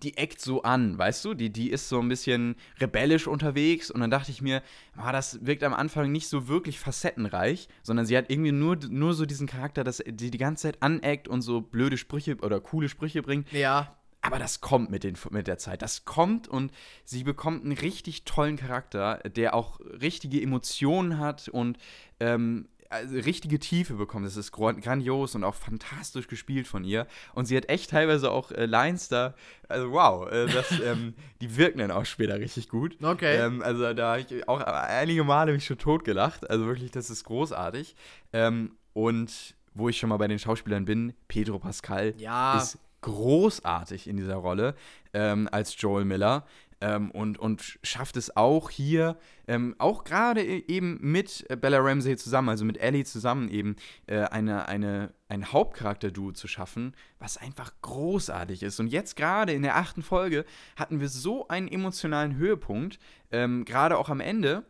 [0.03, 1.33] die eckt so an, weißt du?
[1.33, 4.61] Die, die ist so ein bisschen rebellisch unterwegs und dann dachte ich mir,
[4.95, 9.13] ah, das wirkt am Anfang nicht so wirklich facettenreich, sondern sie hat irgendwie nur, nur
[9.13, 12.89] so diesen Charakter, dass sie die ganze Zeit aneckt und so blöde Sprüche oder coole
[12.89, 13.51] Sprüche bringt.
[13.51, 13.97] Ja,
[14.27, 15.81] Aber das kommt mit, den, mit der Zeit.
[15.81, 16.71] Das kommt und
[17.05, 21.77] sie bekommt einen richtig tollen Charakter, der auch richtige Emotionen hat und
[22.19, 24.25] ähm, also richtige Tiefe bekommt.
[24.25, 27.07] Das ist grandios und auch fantastisch gespielt von ihr.
[27.33, 29.33] Und sie hat echt teilweise auch äh, Lines da.
[29.67, 32.97] Also wow, äh, das, ähm, die wirken dann auch später richtig gut.
[33.01, 33.37] Okay.
[33.37, 36.49] Ähm, also da habe ich auch einige Male mich schon totgelacht.
[36.49, 37.95] Also wirklich, das ist großartig.
[38.33, 42.57] Ähm, und wo ich schon mal bei den Schauspielern bin, Pedro Pascal Ja.
[42.57, 44.75] ist großartig in dieser Rolle
[45.13, 46.45] ähm, als Joel Miller
[46.81, 52.17] ähm, und, und schafft es auch hier, ähm, auch gerade e- eben mit Bella Ramsey
[52.17, 57.71] zusammen, also mit Ellie zusammen eben, äh, eine, eine, ein Hauptcharakter-Duo zu schaffen, was einfach
[57.81, 58.79] großartig ist.
[58.79, 60.45] Und jetzt gerade in der achten Folge
[60.75, 62.99] hatten wir so einen emotionalen Höhepunkt,
[63.31, 64.63] ähm, gerade auch am Ende.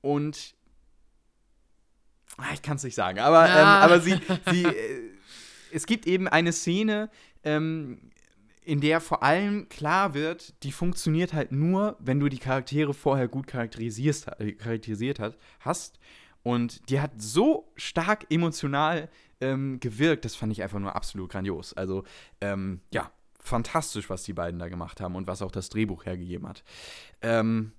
[0.00, 0.54] Und
[2.36, 3.60] Ah, ich kann es nicht sagen, aber, Ja.
[3.60, 4.18] ähm, aber sie,
[4.50, 5.10] sie äh,
[5.72, 7.08] es gibt eben eine Szene,
[7.44, 8.10] ähm,
[8.64, 13.28] in der vor allem klar wird, die funktioniert halt nur, wenn du die Charaktere vorher
[13.28, 15.98] gut charakterisierst, äh, charakterisiert hat, hast.
[16.42, 19.08] Und die hat so stark emotional
[19.40, 21.72] ähm, gewirkt, das fand ich einfach nur absolut grandios.
[21.74, 22.04] Also,
[22.40, 26.48] ähm, ja, fantastisch, was die beiden da gemacht haben und was auch das Drehbuch hergegeben
[26.48, 26.64] hat.
[27.20, 27.72] Ähm,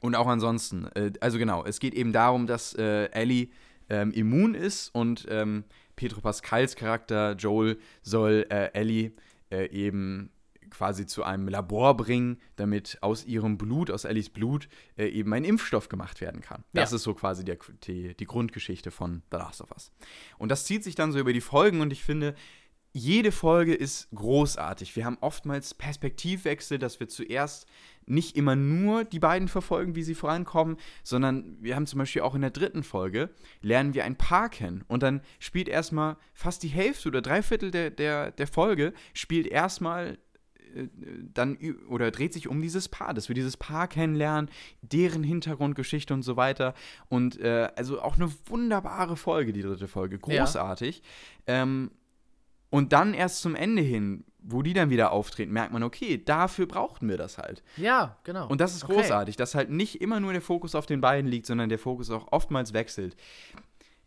[0.00, 3.48] und auch ansonsten, äh, also genau, es geht eben darum, dass äh, Ellie
[3.88, 5.64] ähm, immun ist und ähm,
[6.00, 9.12] Pedro Pascals Charakter Joel soll äh, Ellie
[9.50, 10.30] äh, eben
[10.70, 15.44] quasi zu einem Labor bringen, damit aus ihrem Blut, aus Ellies Blut, äh, eben ein
[15.44, 16.64] Impfstoff gemacht werden kann.
[16.72, 16.96] Das Ja.
[16.96, 19.92] ist so quasi der, die, die Grundgeschichte von The Last of Us.
[20.38, 22.34] Und das zieht sich dann so über die Folgen und ich finde,
[22.92, 24.96] jede Folge ist großartig.
[24.96, 27.66] Wir haben oftmals Perspektivwechsel, dass wir zuerst
[28.06, 32.34] nicht immer nur die beiden verfolgen, wie sie vorankommen, sondern wir haben zum Beispiel auch
[32.34, 33.30] in der dritten Folge,
[33.62, 34.84] lernen wir ein Paar kennen.
[34.88, 39.46] Und dann spielt erstmal fast die Hälfte oder drei Viertel der, der, der Folge, spielt
[39.46, 40.18] erstmal
[40.74, 40.88] äh,
[41.32, 44.50] dann oder dreht sich um dieses Paar, dass wir dieses Paar kennenlernen,
[44.82, 46.74] deren Hintergrundgeschichte und so weiter.
[47.08, 50.18] Und äh, also auch eine wunderbare Folge, die dritte Folge.
[50.26, 50.42] Ja.
[50.42, 51.02] Großartig.
[51.46, 51.92] Ähm,
[52.70, 56.66] und dann erst zum Ende hin, wo die dann wieder auftreten, merkt man, okay, dafür
[56.66, 57.62] brauchten wir das halt.
[57.76, 58.48] Ja, genau.
[58.48, 58.94] Und das ist Okay.
[58.94, 62.10] großartig, dass halt nicht immer nur der Fokus auf den beiden liegt, sondern der Fokus
[62.10, 63.16] auch oftmals wechselt.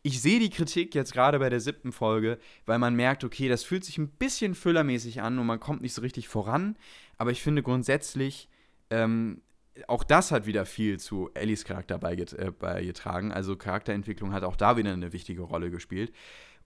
[0.01, 3.63] Ich sehe die Kritik jetzt gerade bei der siebten Folge, weil man merkt, okay, das
[3.63, 6.75] fühlt sich ein bisschen füllermäßig an und man kommt nicht so richtig voran.
[7.17, 8.49] Aber ich finde grundsätzlich,
[8.89, 9.41] ähm,
[9.87, 13.31] auch das hat wieder viel zu Ellies Charakter äh, beigetragen.
[13.31, 16.11] Also Charakterentwicklung hat auch da wieder eine wichtige Rolle gespielt.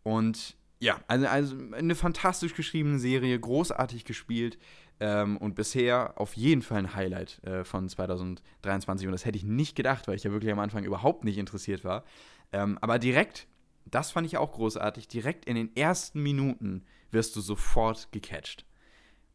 [0.04, 4.58] Und ja, also, also eine fantastisch geschriebene Serie, großartig gespielt
[5.00, 9.08] ähm, und bisher auf jeden Fall ein Highlight äh, von 2023.
[9.08, 11.84] Und das hätte ich nicht gedacht, weil ich ja wirklich am Anfang überhaupt nicht interessiert
[11.84, 12.04] war.
[12.52, 13.48] Ähm, aber direkt,
[13.86, 18.66] das fand ich auch großartig, direkt in den ersten Minuten wirst du sofort gecatcht.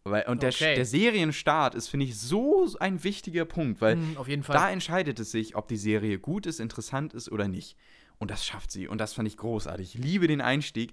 [0.04, 0.74] Weil, und der, Okay.
[0.74, 4.16] der Serienstart ist, finde ich, so ein wichtiger Punkt, weil Mhm,
[4.48, 7.76] da entscheidet es sich, ob die Serie gut ist, interessant ist oder nicht.
[8.18, 8.88] Und das schafft sie.
[8.88, 9.94] Und das fand ich großartig.
[9.94, 10.92] Ich liebe den Einstieg.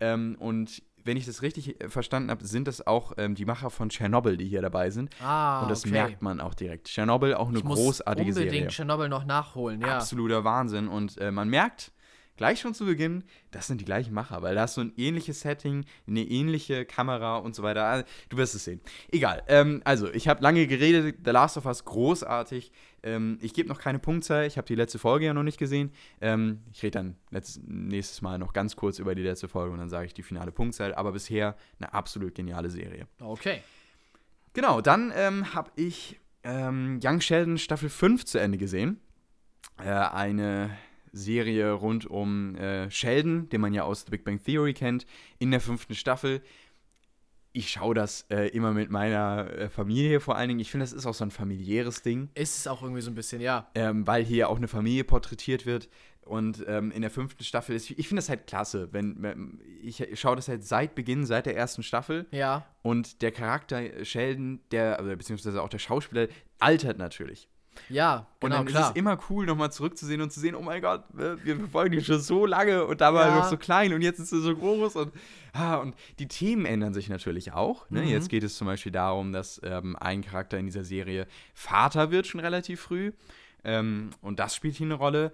[0.00, 3.70] Ähm, und wenn ich das richtig äh, verstanden habe, sind das auch ähm, die Macher
[3.70, 5.10] von Tschernobyl, die hier dabei sind.
[5.22, 5.92] ah, und das okay.
[5.92, 6.86] merkt man auch direkt.
[6.88, 8.68] Tschernobyl auch eine ich muss großartige unbedingt Serie.
[8.68, 9.96] Chernobyl noch nachholen, ja.
[9.96, 10.88] Absoluter Wahnsinn.
[10.88, 11.92] Und äh, man merkt
[12.36, 15.40] gleich schon zu Beginn, das sind die gleichen Macher, weil da hast du ein ähnliches
[15.40, 17.84] Setting, eine ähnliche Kamera und so weiter.
[17.84, 18.80] Ah, Du wirst es sehen.
[19.10, 19.42] Egal.
[19.48, 21.16] Ähm, also, ich habe lange geredet.
[21.24, 22.70] The Last of Us großartig.
[23.02, 24.46] Ähm, ich gebe noch keine Punktzahl.
[24.46, 25.92] Ich habe die letzte Folge ja noch nicht gesehen.
[26.20, 29.78] Ähm, ich rede dann letzt, nächstes Mal noch ganz kurz über die letzte Folge und
[29.78, 30.94] dann sage ich die finale Punktzahl.
[30.94, 33.06] Aber bisher eine absolut geniale Serie.
[33.20, 33.62] Okay.
[34.52, 39.00] Genau, dann ähm, habe ich ähm, Young Sheldon Staffel 5 zu Ende gesehen.
[39.78, 40.70] Äh, eine
[41.12, 45.06] Serie rund um äh, Sheldon, den man ja aus The Big Bang Theory kennt,
[45.38, 46.42] in der fünften Staffel.
[47.52, 50.60] Ich schaue das äh, immer mit meiner äh, Familie vor allen Dingen.
[50.60, 53.14] Ich finde, das ist auch so ein familiäres Ding, Ist es auch irgendwie so ein
[53.14, 53.70] bisschen, ja.
[53.74, 55.88] ähm, weil hier auch eine Familie porträtiert wird.
[56.28, 60.04] Und ähm, in der fünften Staffel ist, ich finde das halt klasse, wenn, wenn ich
[60.20, 62.26] schaue das halt seit Beginn, seit der ersten Staffel.
[62.32, 62.66] Ja.
[62.82, 66.28] Und der Charakter Sheldon, der, also beziehungsweise auch der Schauspieler,
[66.58, 67.48] altert natürlich.
[67.88, 68.82] Ja, Und genau, dann klar.
[68.84, 71.94] ist es immer cool, nochmal zurückzusehen und zu sehen, oh mein Gott, äh, wir verfolgen
[71.94, 73.36] ihn schon so lange und da war er Ja.
[73.36, 75.12] noch so klein und jetzt ist er so groß und,
[75.52, 77.88] ah, und die Themen ändern sich natürlich auch.
[77.90, 78.02] Ne?
[78.02, 78.08] Mhm.
[78.08, 82.26] Jetzt geht es zum Beispiel darum, dass ähm, ein Charakter in dieser Serie Vater wird
[82.26, 83.12] schon relativ früh
[83.64, 85.32] ähm, und das spielt hier eine Rolle.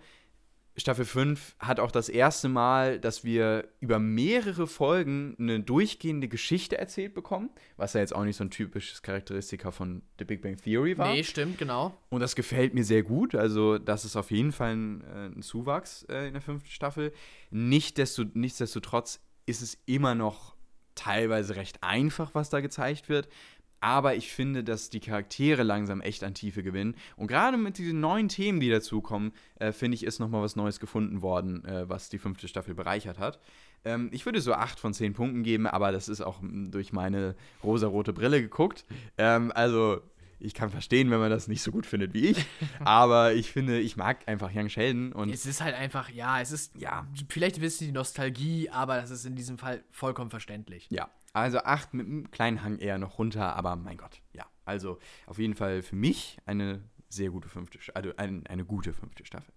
[0.77, 6.77] Staffel 5 hat auch das erste Mal, dass wir über mehrere Folgen eine durchgehende Geschichte
[6.77, 10.57] erzählt bekommen, was ja jetzt auch nicht so ein typisches Charakteristika von The Big Bang
[10.57, 11.13] Theory war.
[11.13, 11.97] Nee, stimmt, genau.
[12.09, 13.37] Und das gefällt mir sehr gut.
[13.37, 17.13] Also, das ist auf jeden Fall ein, äh, ein Zuwachs äh, in der fünften Staffel.
[17.51, 20.55] Nichtsdesto, nichtsdestotrotz ist es immer noch
[20.95, 23.29] teilweise recht einfach, was da gezeigt wird.
[23.81, 26.95] Aber ich finde, dass die Charaktere langsam echt an Tiefe gewinnen.
[27.17, 30.81] Und gerade mit diesen neuen Themen, die dazukommen, äh, finde ich, ist nochmal was Neues
[30.81, 33.39] gefunden worden, äh, was die fünfte Staffel bereichert hat.
[33.85, 36.93] Ähm, ich würde so 8 von 10 Punkten geben, aber das ist auch mm, durch
[36.93, 38.85] meine rosarote Brille geguckt.
[39.19, 40.01] Ähm, also,
[40.45, 42.47] ich kann verstehen, wenn man das nicht so gut findet wie ich.
[42.85, 46.53] aber ich finde, ich mag einfach Young Sheldon und Es ist halt einfach, ja, es
[46.53, 47.07] ist, Ja.
[47.29, 50.87] vielleicht ein bisschen die Nostalgie, aber das ist in diesem Fall vollkommen verständlich.
[50.91, 51.09] ja.
[51.33, 54.45] Also 8 mit einem kleinen Hang eher noch runter, aber mein Gott, ja.
[54.65, 59.25] Also auf jeden Fall für mich eine sehr gute fünfte, also ein, eine gute fünfte
[59.25, 59.54] Staffel.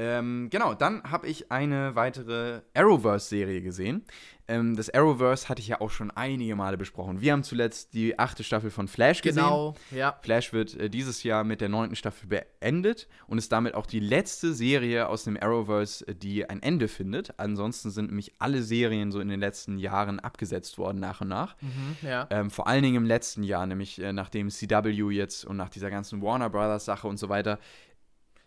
[0.00, 4.06] Ähm, genau, dann habe ich eine weitere Arrowverse-Serie gesehen.
[4.48, 7.20] Ähm, das Arrowverse hatte ich ja auch schon einige Male besprochen.
[7.20, 9.42] Wir haben zuletzt die achte Staffel von Flash gesehen.
[9.42, 10.18] Genau, ja.
[10.22, 14.00] Flash wird äh, dieses Jahr mit der neunten Staffel beendet und ist damit auch die
[14.00, 17.38] letzte Serie aus dem Arrowverse, äh, die ein Ende findet.
[17.38, 21.56] Ansonsten sind nämlich alle Serien so in den letzten Jahren abgesetzt worden, nach und nach.
[21.60, 22.26] Mhm, ja.
[22.30, 25.90] Ähm, vor allen Dingen im letzten Jahr, nämlich äh, nachdem CW jetzt und nach dieser
[25.90, 27.58] ganzen Warner Brothers Sache und so weiter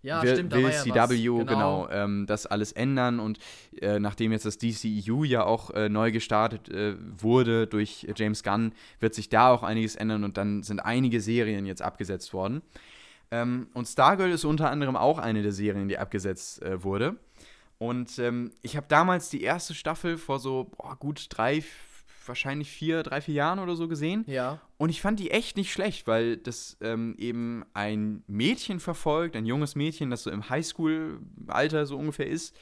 [0.04, 1.48] Ja, will, stimmt, will war ja CW was.
[1.48, 3.40] genau, ähm, das alles ändern und
[3.82, 8.74] äh, nachdem jetzt das DCEU ja auch äh, neu gestartet äh, wurde durch James Gunn,
[9.00, 12.62] wird sich da auch einiges ändern und dann sind einige Serien jetzt abgesetzt worden.
[13.32, 17.16] Ähm, und Stargirl ist unter anderem auch eine der Serien, die abgesetzt äh, wurde.
[17.80, 21.64] Und ähm, ich habe damals die erste Staffel vor so boah, gut drei,
[22.28, 24.24] wahrscheinlich vier, drei, vier Jahren oder so gesehen.
[24.28, 24.62] Ja.
[24.78, 29.46] Und ich fand die echt nicht schlecht, weil das ähm, eben ein Mädchen verfolgt, ein
[29.46, 32.56] junges Mädchen, das so im Highschool-Alter so ungefähr ist.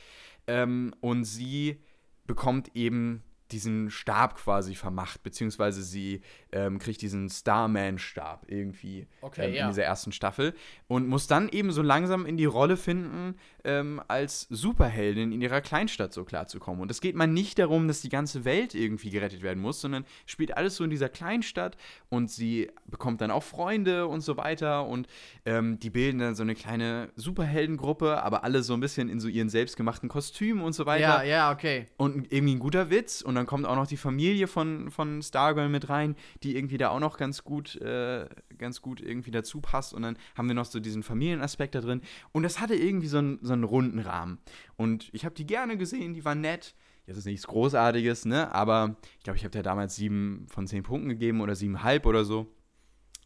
[0.48, 1.78] Ähm, und sie
[2.26, 6.22] bekommt eben diesen Stab quasi vermacht, beziehungsweise sie
[6.52, 9.64] ähm, kriegt diesen Starman-Stab irgendwie Okay, ähm, ja.
[9.64, 10.54] in dieser ersten Staffel
[10.88, 15.62] und muss dann eben so langsam in die Rolle finden, ähm, als Superheldin in ihrer
[15.62, 16.82] Kleinstadt so klarzukommen.
[16.82, 20.06] Und es geht mal nicht darum, dass die ganze Welt irgendwie gerettet werden muss, sondern
[20.26, 21.78] spielt alles so in dieser Kleinstadt
[22.10, 25.08] und sie bekommt dann auch Freunde und so weiter und
[25.46, 29.28] ähm, die bilden dann so eine kleine Superheldengruppe, aber alle so ein bisschen in so
[29.28, 31.86] ihren selbstgemachten Kostümen und so weiter Ja, ja, okay.
[31.98, 33.22] und irgendwie ein guter Witz.
[33.22, 36.90] Und dann kommt auch noch die Familie von, von Stargirl mit rein, die irgendwie da
[36.90, 38.28] auch noch ganz gut, äh,
[38.58, 39.94] ganz gut irgendwie dazu passt.
[39.94, 42.02] Und dann haben wir noch so diesen Familienaspekt da drin.
[42.32, 44.40] Und das hatte irgendwie so einen, so einen runden Rahmen.
[44.76, 46.76] Und ich habe die gerne gesehen, die waren nett.
[47.06, 48.54] Jetzt ist nichts Großartiges, ne?
[48.54, 52.26] Aber ich glaube, ich habe da damals sieben von zehn Punkten gegeben oder siebeneinhalb oder
[52.26, 52.54] so.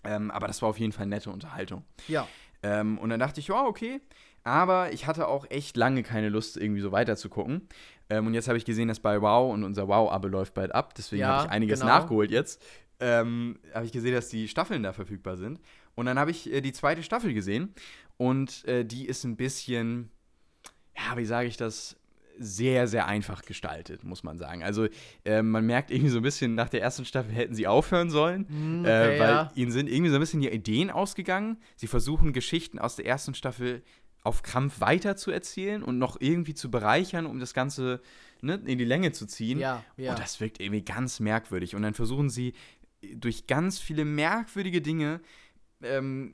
[0.04, 1.84] Ähm, aber das war auf jeden Fall nette Unterhaltung.
[2.08, 2.28] Ja.
[2.64, 4.02] Ähm, und dann dachte ich, ja, okay.
[4.44, 7.68] Aber ich hatte auch echt lange keine Lust, irgendwie so weiter zu gucken.
[8.10, 10.94] Ähm, und jetzt habe ich gesehen, dass bei Wow und unser Wow-Abo läuft bald ab.
[10.96, 11.92] Deswegen Ja, habe ich einiges genau.
[11.94, 12.62] nachgeholt jetzt.
[13.00, 15.60] Ähm, habe ich gesehen, dass die Staffeln da verfügbar sind.
[15.96, 17.74] Und dann habe ich äh, die zweite Staffel gesehen.
[18.18, 20.12] Und äh, die ist ein bisschen,
[20.96, 21.98] ja, wie sage ich das?
[22.38, 24.62] Sehr, sehr einfach gestaltet, muss man sagen.
[24.62, 24.88] Also,
[25.24, 28.46] äh, man merkt irgendwie so ein bisschen, nach der ersten Staffel hätten sie aufhören sollen
[28.50, 29.52] Hm, äh, weil ja.
[29.56, 31.58] ihnen sind irgendwie so ein bisschen die Ideen ausgegangen.
[31.78, 33.84] Sie versuchen Geschichten aus der ersten Staffel
[34.26, 38.02] auf Krampf weiter zu erzählen und noch irgendwie zu bereichern, um das Ganze
[38.42, 39.60] ne, in die Länge zu ziehen.
[39.60, 40.12] Ja, ja.
[40.12, 41.76] Und das wirkt irgendwie ganz merkwürdig.
[41.76, 42.54] Und dann versuchen sie
[43.16, 45.22] durch ganz viele merkwürdige Dinge
[45.84, 46.34] ähm,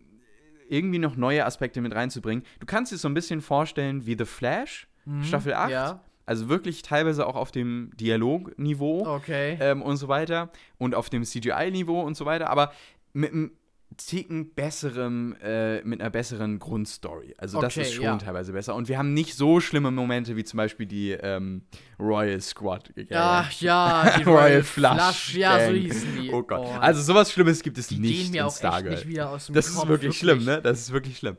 [0.70, 2.46] irgendwie noch neue Aspekte mit reinzubringen.
[2.60, 4.88] Du kannst dir so ein bisschen vorstellen wie The Flash,
[5.24, 5.66] Staffel 8.
[5.68, 5.72] Mhm.
[5.74, 6.04] Ja.
[6.26, 9.58] Also wirklich teilweise auch auf dem Dialogniveau Okay.
[9.60, 12.72] ähm, und so weiter und auf dem CGI-Niveau und so weiter, aber
[13.12, 13.52] mit einem
[13.98, 17.36] Ticken besserem, äh, mit einer besseren Grundstory.
[17.38, 18.18] Also das Okay, ist schon ja.
[18.18, 18.76] teilweise besser.
[18.76, 21.64] Und wir haben nicht so schlimme Momente wie zum Beispiel die ähm,
[22.00, 22.92] Royal Squad.
[23.12, 25.36] Ach ja, die Royal Royal Flush Flush.
[25.36, 25.76] Ja, so Gang.
[25.82, 26.32] hießen die.
[26.32, 26.62] Oh Gott.
[26.64, 28.92] Boah, also sowas Schlimmes gibt es die nicht gehen mir in auch echt Stargirl.
[28.96, 30.62] nicht wieder aus dem Das ist Kopf, wirklich schlimm, ne?
[30.62, 31.38] Das ist wirklich schlimm.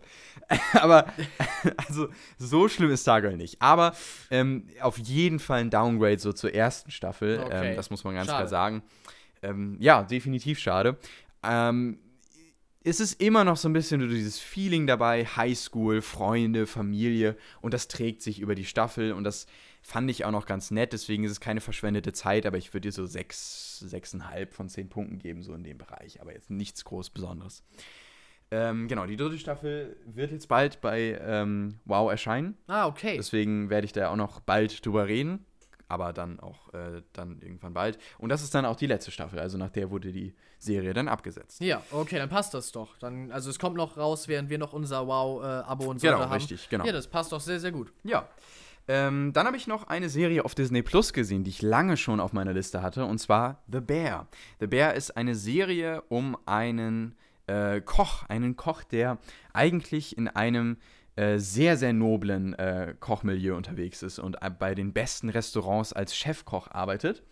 [0.75, 1.07] Aber,
[1.89, 3.61] also, so schlimm ist Stargirl nicht.
[3.63, 3.95] Aber
[4.31, 7.41] ähm, auf jeden Fall ein Downgrade so zur ersten Staffel.
[7.45, 7.71] Okay.
[7.71, 8.39] Ähm, das muss man ganz Schade.
[8.39, 8.83] klar sagen.
[9.43, 10.97] Ähm, ja, definitiv schade.
[11.43, 11.99] Ähm,
[12.85, 17.89] es ist immer noch so ein bisschen dieses Feeling dabei, Highschool, Freunde, Familie und das
[17.89, 19.47] trägt sich über die Staffel und das
[19.83, 22.89] fand ich auch noch ganz nett, deswegen ist es keine verschwendete Zeit, aber ich würde
[22.89, 26.85] dir so sechs, sechseinhalb von zehn Punkten geben, so in dem Bereich, aber jetzt nichts
[26.85, 27.65] groß Besonderes.
[28.51, 32.59] Ähm, genau, die dritte Staffel wird jetzt bald bei ähm, Wow erscheinen.
[32.67, 33.17] Ah, okay.
[33.17, 35.47] Deswegen werde ich da auch noch bald drüber reden
[35.93, 37.99] aber dann auch äh, dann irgendwann bald.
[38.17, 41.07] Und das ist dann auch die letzte Staffel, also nach der wurde die Serie dann
[41.07, 41.61] abgesetzt.
[41.61, 42.97] Ja, okay, dann passt das doch.
[42.97, 46.21] Dann, also es kommt noch raus, während wir noch unser Wow-Abo äh, und so genau,
[46.21, 46.33] haben.
[46.33, 46.87] richtig, genau.
[46.87, 47.93] Ja, das passt doch sehr, sehr gut.
[48.05, 48.27] Ja.
[48.89, 52.21] Ähm, dann habe ich noch eine Serie auf Disney Plus gesehen, die ich lange schon
[52.21, 54.27] auf meiner Liste hatte, und zwar The Bear.
[54.61, 57.15] The Bear ist eine Serie um einen
[57.47, 59.19] äh, Koch, einen Koch, der
[59.53, 60.79] eigentlich in einem
[61.17, 66.17] äh, sehr, sehr noblen äh, Kochmilieu unterwegs ist und äh, bei den besten Restaurants als
[66.17, 67.23] Chefkoch arbeitet.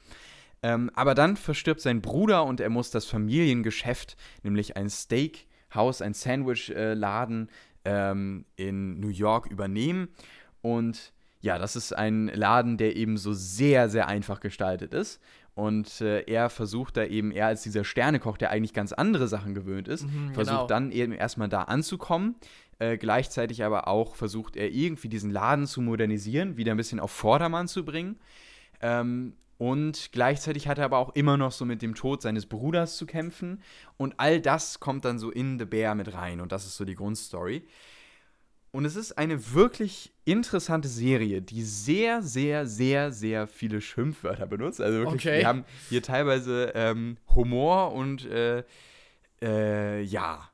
[0.62, 6.12] Ähm, aber dann verstirbt sein Bruder und er muss das Familiengeschäft, nämlich ein Steakhouse, ein
[6.12, 7.48] Sandwichladen
[7.86, 10.08] ähm, in New York übernehmen.
[10.60, 15.20] Und ja, das ist ein Laden, der eben so sehr, sehr einfach gestaltet ist.
[15.54, 19.54] Und äh, er versucht da eben, er als dieser Sternekoch, der eigentlich ganz andere Sachen
[19.54, 20.66] gewöhnt ist, mhm, versucht genau.
[20.66, 22.36] dann eben erstmal da anzukommen,
[22.80, 27.10] äh, gleichzeitig aber auch versucht er irgendwie diesen Laden zu modernisieren, wieder ein bisschen auf
[27.10, 28.18] Vordermann zu bringen.
[28.80, 32.96] Ähm, und gleichzeitig hat er aber auch immer noch so mit dem Tod seines Bruders
[32.96, 33.62] zu kämpfen.
[33.98, 36.40] Und all das kommt dann so in The Bear mit rein.
[36.40, 37.66] Und das ist so die Grundstory.
[38.72, 44.80] Und es ist eine wirklich interessante Serie, die sehr, sehr, sehr, sehr viele Schimpfwörter benutzt.
[44.80, 45.40] Also wirklich, okay.
[45.40, 48.64] wir haben hier teilweise ähm, Humor und äh,
[49.42, 50.49] äh, ja,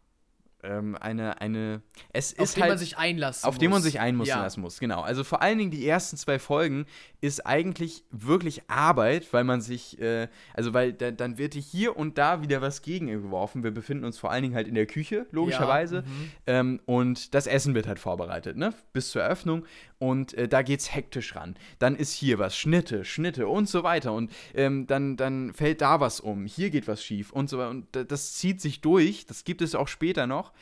[0.67, 1.83] ähm, eine, eine.
[2.13, 3.61] Es auf ist den halt, man sich einlassen Auf muss.
[3.61, 4.65] den man sich einlassen ja.
[4.65, 5.03] muss, genau.
[5.03, 6.87] Also vor allen Dingen die ersten zwei Folgen
[7.21, 12.19] ist eigentlich wirklich Arbeit, weil man sich, äh, also weil da, dann wird hier und
[12.19, 13.63] da wieder was gegengeworfen.
[13.63, 15.97] Wir befinden uns vor allen Dingen halt in der Küche, logischerweise.
[16.47, 16.77] Ja, mhm.
[16.77, 18.75] ähm, und das Essen wird halt vorbereitet, ne?
[18.93, 19.65] Bis zur Eröffnung.
[19.99, 21.57] Und äh, da geht's hektisch ran.
[21.79, 24.13] Dann ist hier was, Schnitte, Schnitte und so weiter.
[24.13, 27.71] Und ähm, dann, dann fällt da was um, hier geht was schief und so weiter.
[27.71, 29.27] Und das zieht sich durch.
[29.27, 30.53] Das gibt es auch später noch.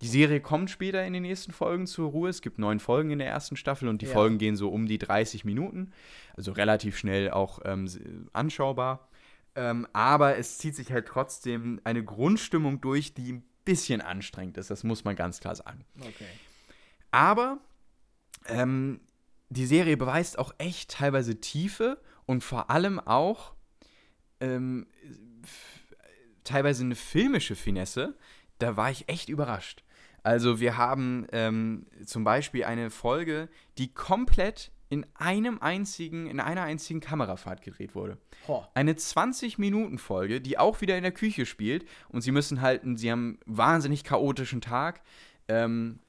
[0.00, 2.28] Die Serie kommt später in den nächsten Folgen zur Ruhe.
[2.28, 4.12] Es gibt neun Folgen in der ersten Staffel und die ja.
[4.12, 5.92] Folgen gehen so um die 30 Minuten.
[6.36, 7.88] Also relativ schnell auch ähm,
[8.32, 9.08] anschaubar.
[9.54, 14.70] Ähm, aber es zieht sich halt trotzdem eine Grundstimmung durch, die ein bisschen anstrengend ist.
[14.70, 15.84] Das muss man ganz klar sagen.
[16.00, 16.26] Okay.
[17.12, 17.60] Aber
[18.46, 19.00] ähm,
[19.48, 23.54] die Serie beweist auch echt teilweise Tiefe und vor allem auch
[24.40, 24.86] ähm,
[26.44, 28.16] teilweise eine filmische Finesse.
[28.58, 29.84] Da war ich echt überrascht.
[30.22, 36.62] Also wir haben ähm, zum Beispiel eine Folge, die komplett in einem einzigen, in einer
[36.62, 38.18] einzigen Kamerafahrt gedreht wurde.
[38.46, 38.62] Oh.
[38.74, 43.38] Eine 20-Minuten-Folge, die auch wieder in der Küche spielt und sie müssen halten, sie haben
[43.46, 45.00] einen wahnsinnig chaotischen Tag.
[45.48, 46.00] Ähm,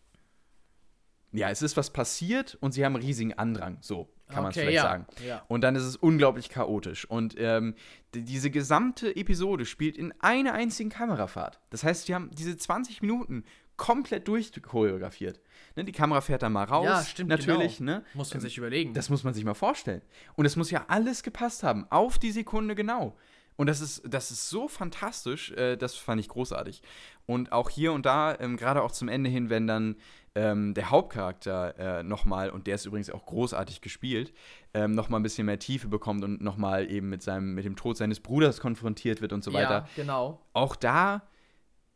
[1.34, 4.50] ja, es ist was passiert und sie haben einen riesigen Andrang, so kann okay, man
[4.50, 5.06] es vielleicht ja, sagen.
[5.26, 5.44] Ja.
[5.48, 7.06] Und dann ist es unglaublich chaotisch.
[7.06, 7.76] Und ähm,
[8.14, 11.60] diese gesamte Episode spielt in einer einzigen Kamerafahrt.
[11.70, 13.44] Das heißt, wir haben diese 20 Minuten
[13.76, 15.40] komplett durchchoreografiert.
[15.76, 16.86] Ne, die Kamera fährt dann mal raus.
[16.86, 17.30] Ja, stimmt.
[17.30, 17.80] Natürlich.
[17.80, 17.94] Genau.
[17.94, 18.06] Ne?
[18.14, 18.94] Muss man sich überlegen.
[18.94, 20.02] Das muss man sich mal vorstellen.
[20.36, 21.88] Und es muss ja alles gepasst haben.
[21.90, 23.18] Auf die Sekunde genau.
[23.56, 26.82] Und das ist, das ist so fantastisch, äh, das fand ich großartig.
[27.26, 29.95] Und auch hier und da, ähm, gerade auch zum Ende hin, wenn dann
[30.36, 34.34] ähm, der Hauptcharakter äh, nochmal, und der ist übrigens auch großartig gespielt,
[34.74, 37.97] ähm, nochmal ein bisschen mehr Tiefe bekommt und nochmal eben mit, seinem, mit dem Tod
[37.97, 39.70] seines Bruders konfrontiert wird und so weiter.
[39.70, 40.41] Ja, genau.
[40.54, 41.22] Auch da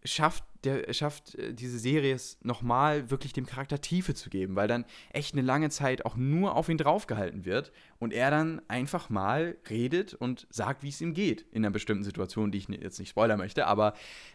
[0.04, 4.86] schafft, der, schafft äh, diese Serie nochmal wirklich dem Charakter Tiefe zu geben, weil dann
[5.12, 9.58] echt eine lange Zeit auch nur auf ihn draufgehalten wird und er dann einfach mal
[9.70, 13.10] redet und sagt, wie es ihm geht in einer bestimmten Situation, die ich jetzt nicht
[13.10, 13.94] spoilern möchte, aber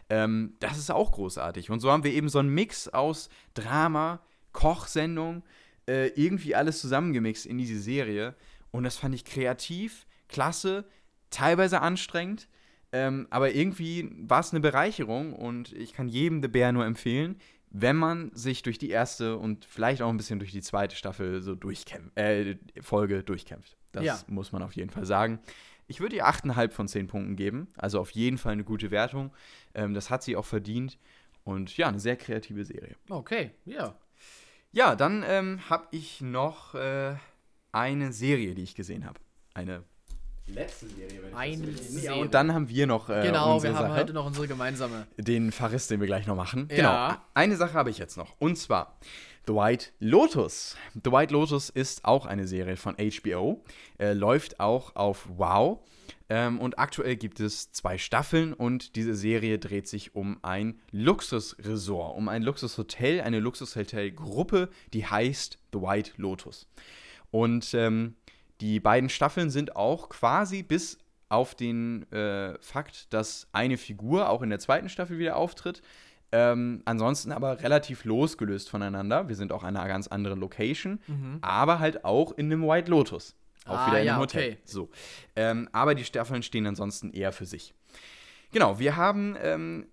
[0.09, 1.69] ähm, das ist auch großartig.
[1.69, 4.21] Und so haben wir eben so einen Mix aus Drama,
[4.51, 5.43] Kochsendung,
[5.87, 8.35] äh, irgendwie alles zusammengemixt in diese Serie
[8.71, 10.85] und das fand ich kreativ, klasse,
[11.29, 12.47] teilweise anstrengend,
[12.93, 17.37] ähm, aber irgendwie war es eine Bereicherung und ich kann jedem The Bear nur empfehlen,
[17.71, 21.41] wenn man sich durch die erste und vielleicht auch ein bisschen durch die zweite Staffel
[21.41, 23.75] so durchkämpft, äh, Folge durchkämpft.
[23.91, 24.19] Das ja.
[24.27, 25.39] muss man auf jeden Fall sagen.
[25.87, 27.67] Ich würde ihr 8,5 von 10 Punkten geben.
[27.77, 29.33] Also auf jeden Fall eine gute Wertung.
[29.73, 30.99] Ähm, das hat sie auch verdient.
[31.43, 32.95] Und ja, eine sehr kreative Serie.
[33.09, 33.97] Okay, ja.
[34.71, 37.15] Ja, dann ähm, habe ich noch äh,
[37.71, 39.19] eine Serie, die ich gesehen habe.
[39.55, 39.83] Eine
[40.47, 41.23] letzte Serie.
[41.23, 42.21] Wenn Eine ich das Serie.
[42.21, 43.99] Und dann haben wir noch äh, Genau, unsere wir haben Sache.
[43.99, 45.07] heute noch unsere gemeinsame.
[45.17, 46.67] Den Verriss, den wir gleich noch machen.
[46.71, 47.07] Ja.
[47.09, 47.21] Genau.
[47.33, 48.35] Eine Sache habe ich jetzt noch.
[48.39, 48.97] Und zwar
[49.47, 50.77] The White Lotus.
[51.03, 53.63] The White Lotus ist auch eine Serie von HBO,
[53.99, 55.79] äh, läuft auch auf Wow.
[56.29, 62.15] Ähm, und aktuell gibt es zwei Staffeln und diese Serie dreht sich um ein Luxusresort,
[62.15, 66.67] um ein Luxushotel, eine Luxushotelgruppe, die heißt The White Lotus.
[67.31, 68.15] Und ähm,
[68.61, 70.97] die beiden Staffeln sind auch quasi bis
[71.29, 75.81] auf den äh, Fakt, dass eine Figur auch in der zweiten Staffel wieder auftritt.
[76.31, 79.29] Ähm, ansonsten aber relativ losgelöst voneinander.
[79.29, 81.39] Wir sind auch an einer ganz anderen Location, mhm.
[81.41, 83.35] aber halt auch in dem White Lotus.
[83.65, 84.53] Auch ah, wieder in ja, einem Hotel.
[84.53, 84.57] Okay.
[84.65, 84.89] So.
[85.35, 87.73] Ähm, aber die Staffeln stehen ansonsten eher für sich.
[88.51, 89.87] Genau, wir haben ähm,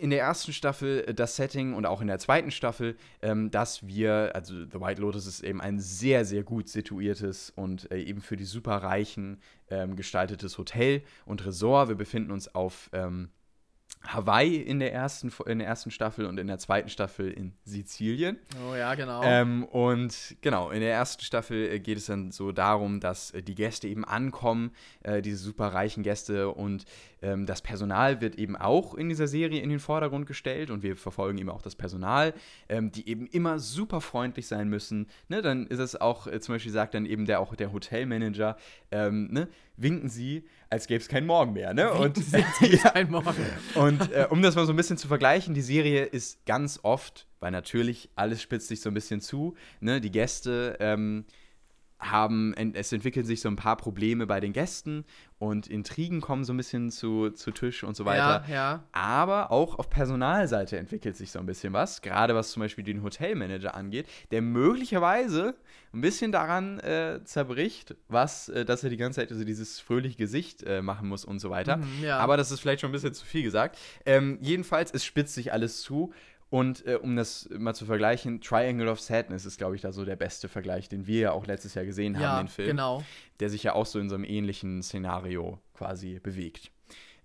[0.00, 4.32] in der ersten Staffel das Setting und auch in der zweiten Staffel, ähm, dass wir,
[4.34, 8.36] also The White Lotus ist eben ein sehr, sehr gut situiertes und äh, eben für
[8.36, 9.40] die Superreichen
[9.70, 11.88] ähm, gestaltetes Hotel und Resort.
[11.88, 13.30] Wir befinden uns auf ähm,
[14.06, 18.36] Hawaii in der, ersten, in der ersten Staffel und in der zweiten Staffel in Sizilien.
[18.68, 19.22] Oh ja, genau.
[19.22, 23.42] Ähm, und genau, in der ersten Staffel äh, geht es dann so darum, dass äh,
[23.42, 24.72] die Gäste eben ankommen,
[25.02, 26.84] äh, diese super reichen Gäste und
[27.22, 30.96] ähm, das Personal wird eben auch in dieser Serie in den Vordergrund gestellt und wir
[30.96, 32.34] verfolgen eben auch das Personal,
[32.68, 35.06] ähm, die eben immer super freundlich sein müssen.
[35.28, 38.56] Ne, dann ist es auch, äh, zum Beispiel sagt dann eben der auch der Hotelmanager,
[38.90, 41.74] ähm, ne, winken Sie, als gäbe es keinen Morgen mehr.
[41.74, 41.92] Ne?
[41.92, 42.18] Und,
[42.60, 42.90] ja.
[42.90, 43.44] kein Morgen.
[43.74, 47.26] und äh, um das mal so ein bisschen zu vergleichen, die Serie ist ganz oft,
[47.40, 50.00] weil natürlich alles spitzt sich so ein bisschen zu, ne?
[50.00, 51.24] die Gäste ähm,
[52.02, 55.04] haben, es entwickeln sich so ein paar Probleme bei den Gästen
[55.38, 58.44] und Intrigen kommen so ein bisschen zu, zu Tisch und so weiter.
[58.48, 58.84] Ja, ja.
[58.92, 63.02] Aber auch auf Personalseite entwickelt sich so ein bisschen was, gerade was zum Beispiel den
[63.02, 65.54] Hotelmanager angeht, der möglicherweise
[65.92, 70.16] ein bisschen daran äh, zerbricht, was, äh, dass er die ganze Zeit so dieses fröhliche
[70.16, 71.78] Gesicht äh, machen muss und so weiter.
[71.78, 72.18] Mhm, ja.
[72.18, 73.78] Aber das ist vielleicht schon ein bisschen zu viel gesagt.
[74.06, 76.12] Ähm, jedenfalls, es spitzt sich alles zu
[76.52, 80.04] und äh, um das mal zu vergleichen, Triangle of Sadness ist, glaube ich, da so
[80.04, 82.68] der beste Vergleich, den wir ja auch letztes Jahr gesehen haben, ja, den Film.
[82.68, 83.02] Genau.
[83.40, 86.70] Der sich ja auch so in so einem ähnlichen Szenario quasi bewegt.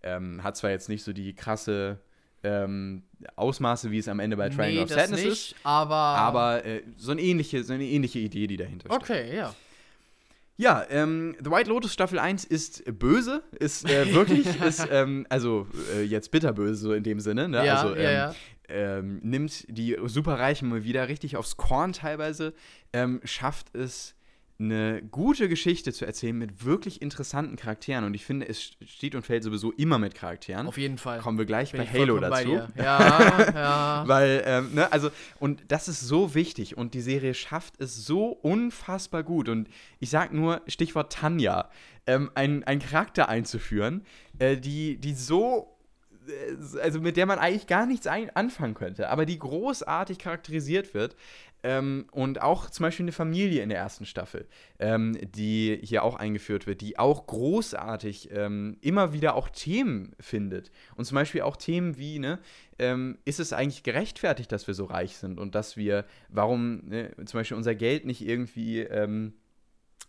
[0.02, 2.00] Ähm, hat zwar jetzt nicht so die krasse
[2.42, 3.04] ähm,
[3.36, 6.84] Ausmaße, wie es am Ende bei Triangle nee, of Sadness nicht, ist, aber, aber äh,
[6.96, 9.02] so, eine ähnliche, so eine ähnliche Idee, die dahinter steht.
[9.02, 9.54] Okay, ja.
[10.58, 15.68] Ja, ähm, The White Lotus Staffel 1 ist böse, ist äh, wirklich, ist, ähm, also
[15.96, 17.64] äh, jetzt bitterböse so in dem Sinne, ne?
[17.66, 18.36] Ja, also, ähm, ja, ja
[18.70, 22.54] ähm, nimmt die Superreichen mal wieder richtig aufs Korn teilweise,
[22.94, 24.16] ähm, schafft es,
[24.60, 28.06] eine gute Geschichte zu erzählen mit wirklich interessanten Charakteren.
[28.06, 30.68] Und ich finde, es steht und fällt sowieso immer mit Charakteren.
[30.68, 31.20] Auf jeden Fall.
[31.20, 32.60] Kommen wir gleich Bin bei Halo dazu.
[32.76, 34.04] Bei ja, ja.
[34.08, 36.76] Weil, ähm, ne, also, und das ist so wichtig.
[36.76, 39.48] Und die Serie schafft es so unfassbar gut.
[39.48, 41.70] Und ich sag nur, Stichwort Tanja,
[42.08, 44.06] ähm, einen Charakter einzuführen,
[44.40, 45.78] äh, die, die so
[46.28, 51.16] äh, also mit der man eigentlich gar nichts anfangen könnte, aber die großartig charakterisiert wird.
[51.68, 54.48] Ähm, und auch zum Beispiel eine Familie in der ersten Staffel,
[54.80, 60.72] ähm, die hier auch eingeführt wird, die auch großartig ähm, immer wieder auch Themen findet.
[60.96, 62.40] Und zum Beispiel auch Themen wie, ne,
[62.80, 67.12] ähm, ist es eigentlich gerechtfertigt, dass wir so reich sind und dass wir, warum ne,
[67.26, 69.34] zum Beispiel unser Geld nicht irgendwie ähm,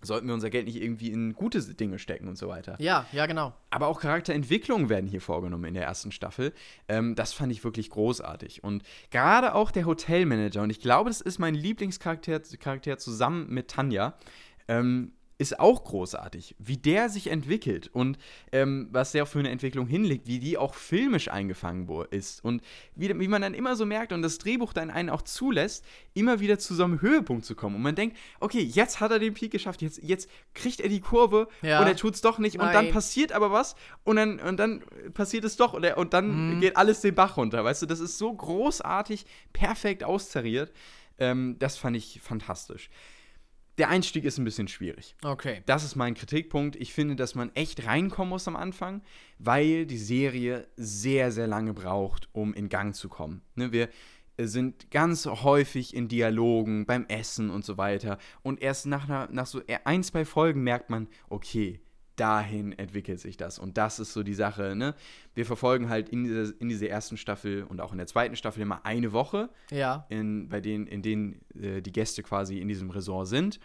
[0.01, 2.76] sollten wir unser Geld nicht irgendwie in gute Dinge stecken und so weiter.
[2.78, 3.53] Ja, ja, genau.
[3.70, 6.53] Aber auch Charakterentwicklungen werden hier vorgenommen in der ersten Staffel.
[6.88, 8.62] Ähm, das fand ich wirklich großartig.
[8.62, 13.68] Und gerade auch der Hotelmanager, und ich glaube, das ist mein Lieblingscharakter Charakter zusammen mit
[13.68, 14.14] Tanja,
[14.68, 18.18] ähm, ist auch großartig, wie der sich entwickelt und
[18.51, 22.61] ähm, was der für eine Entwicklung hinlegt, wie die auch filmisch eingefangen ist und
[22.97, 26.41] wie, wie man dann immer so merkt und das Drehbuch dann einen auch zulässt, immer
[26.41, 29.34] wieder zu so einem Höhepunkt zu kommen und man denkt, okay, jetzt hat er den
[29.34, 31.80] Peak geschafft, jetzt, jetzt kriegt er die Kurve ja.
[31.80, 32.66] und er tut es doch nicht Nein.
[32.66, 34.82] und dann passiert aber was und dann, und dann
[35.14, 36.61] passiert es doch und, er, und dann mhm.
[36.61, 40.72] geht alles den Bach runter, weißt du, das ist so großartig, perfekt austariert,
[41.18, 42.91] ähm, das fand ich fantastisch
[43.79, 45.14] der Einstieg ist ein bisschen schwierig.
[45.22, 45.62] Okay.
[45.66, 46.76] Das ist mein Kritikpunkt.
[46.76, 49.03] Ich finde, dass man echt reinkommen muss am Anfang,
[49.39, 53.43] weil die Serie sehr, sehr lange braucht, um in Gang zu kommen.
[53.55, 53.89] Ne, wir
[54.41, 58.18] sind ganz häufig in Dialogen, beim Essen und so weiter.
[58.43, 61.81] Und erst nach, nach so ein, zwei Folgen merkt man, okay,
[62.19, 63.59] dahin entwickelt sich das.
[63.59, 64.95] Und das ist so die Sache, ne?
[65.35, 68.62] Wir verfolgen halt in dieser, in dieser ersten Staffel und auch in der zweiten Staffel
[68.62, 70.07] immer eine Woche, ja.
[70.09, 73.61] in, bei denen, in denen äh, die Gäste quasi in diesem Resort sind.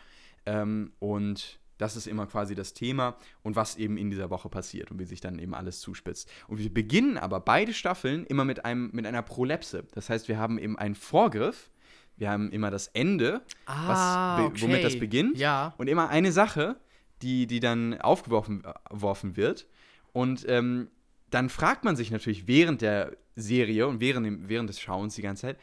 [0.45, 4.91] Ähm, und das ist immer quasi das Thema und was eben in dieser Woche passiert
[4.91, 6.29] und wie sich dann eben alles zuspitzt.
[6.47, 9.83] Und wir beginnen aber beide Staffeln immer mit, einem, mit einer Prolepse.
[9.93, 11.71] Das heißt, wir haben eben einen Vorgriff,
[12.15, 14.61] wir haben immer das Ende, ah, was, okay.
[14.61, 15.37] womit das beginnt.
[15.37, 15.73] Ja.
[15.77, 16.77] Und immer eine Sache,
[17.23, 19.67] die, die dann aufgeworfen äh, wird.
[20.11, 20.89] Und ähm,
[21.29, 25.41] dann fragt man sich natürlich während der Serie und während, während des Schauens die ganze
[25.41, 25.57] Zeit,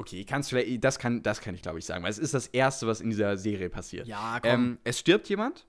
[0.00, 2.46] Okay, kannst vielleicht, das kann, das kann ich glaube ich sagen, weil es ist das
[2.46, 4.06] Erste, was in dieser Serie passiert.
[4.06, 4.50] Ja, komm.
[4.50, 5.66] Ähm, es stirbt jemand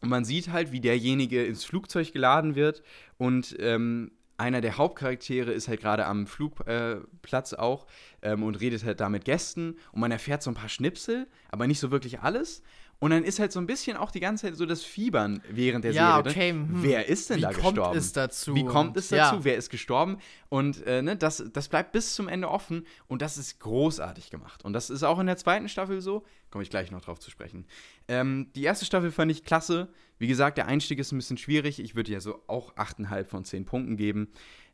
[0.00, 2.82] und man sieht halt, wie derjenige ins Flugzeug geladen wird
[3.16, 7.86] und ähm, einer der Hauptcharaktere ist halt gerade am Flugplatz äh, auch
[8.22, 11.68] ähm, und redet halt da mit Gästen und man erfährt so ein paar Schnipsel, aber
[11.68, 12.64] nicht so wirklich alles.
[13.00, 15.84] Und dann ist halt so ein bisschen auch die ganze Zeit so das Fiebern während
[15.84, 16.30] der Ja, Serie.
[16.32, 16.58] okay, ne?
[16.68, 16.82] hm.
[16.82, 17.96] Wer ist denn Wie da kommt gestorben?
[17.98, 18.54] es dazu?
[18.56, 19.30] Wie kommt es Ja.
[19.30, 19.44] dazu?
[19.44, 20.18] Wer ist gestorben?
[20.48, 24.64] Und äh, ne, das, das bleibt bis zum Ende offen und das ist großartig gemacht.
[24.64, 26.24] Und das ist auch in der zweiten Staffel so.
[26.50, 27.66] Komme ich gleich noch drauf zu sprechen.
[28.08, 29.88] Ähm, die erste Staffel fand ich klasse.
[30.18, 31.78] Wie gesagt, der Einstieg ist ein bisschen schwierig.
[31.78, 34.32] Ich würde ja so auch 8,5 von 10 Punkten geben.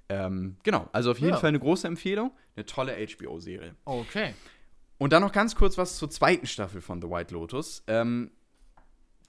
[0.08, 1.38] Ähm, genau, also auf jeden Ja.
[1.40, 2.30] Fall eine große Empfehlung.
[2.56, 3.74] Eine tolle HBO-Serie.
[3.84, 4.34] Okay.
[5.04, 7.84] Und dann noch ganz kurz was zur zweiten Staffel von The White Lotus.
[7.88, 8.30] Ähm,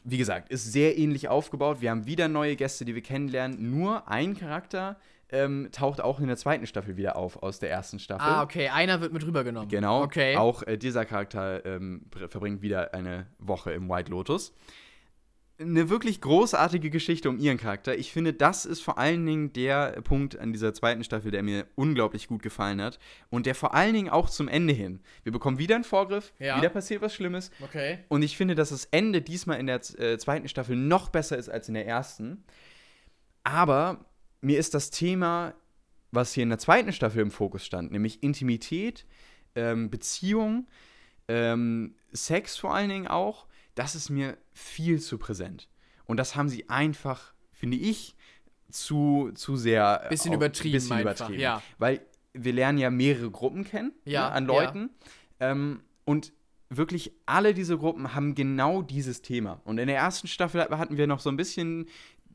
[0.06, 1.82] wie gesagt, ist sehr ähnlich aufgebaut.
[1.82, 3.78] Wir haben wieder neue Gäste, die wir kennenlernen.
[3.78, 4.96] Nur ein Charakter
[5.28, 8.26] ähm, taucht auch in der zweiten Staffel wieder auf aus der ersten Staffel.
[8.26, 8.70] Ah, okay.
[8.70, 9.68] Einer wird mit rübergenommen.
[9.68, 10.02] Genau.
[10.02, 10.38] Okay.
[10.38, 14.54] Auch äh, dieser Charakter ähm, verbringt wieder eine Woche im White Lotus.
[15.58, 17.98] Eine wirklich großartige Geschichte um ihren Charakter.
[17.98, 21.66] Ich finde, das ist vor allen Dingen der Punkt an dieser zweiten Staffel, der mir
[21.76, 23.00] unglaublich gut gefallen hat.
[23.30, 25.00] Und der vor allen Dingen auch zum Ende hin.
[25.24, 26.58] Wir bekommen wieder einen Vorgriff, Ja.
[26.58, 27.52] wieder passiert was Schlimmes.
[27.62, 28.00] Okay.
[28.10, 31.48] Und ich finde, dass das Ende diesmal in der äh, zweiten Staffel noch besser ist
[31.48, 32.44] als in der ersten.
[33.46, 34.04] Aber
[34.42, 35.54] mir ist das Thema,
[36.12, 39.06] was hier in der zweiten Staffel im Fokus stand, nämlich Intimität,
[39.56, 40.68] ähm, Beziehung,
[41.30, 43.46] ähm, Sex vor allen Dingen auch,
[43.76, 45.70] das ist mir viel zu präsent.
[46.06, 48.16] Und das haben sie einfach, finde ich,
[48.72, 50.02] zu, zu sehr.
[50.06, 51.42] äh, Bisschen auch- übertrieben Bisschen einfach, übertrieben.
[51.42, 51.62] ja.
[51.78, 52.02] Weil
[52.34, 54.54] wir lernen ja mehrere Gruppen kennen Ja, ne, an ja.
[54.54, 54.90] Leuten.
[55.40, 56.34] Ähm, und
[56.70, 59.62] wirklich alle diese Gruppen haben genau dieses Thema.
[59.66, 61.86] Und in der ersten Staffel hatten wir noch so ein bisschen,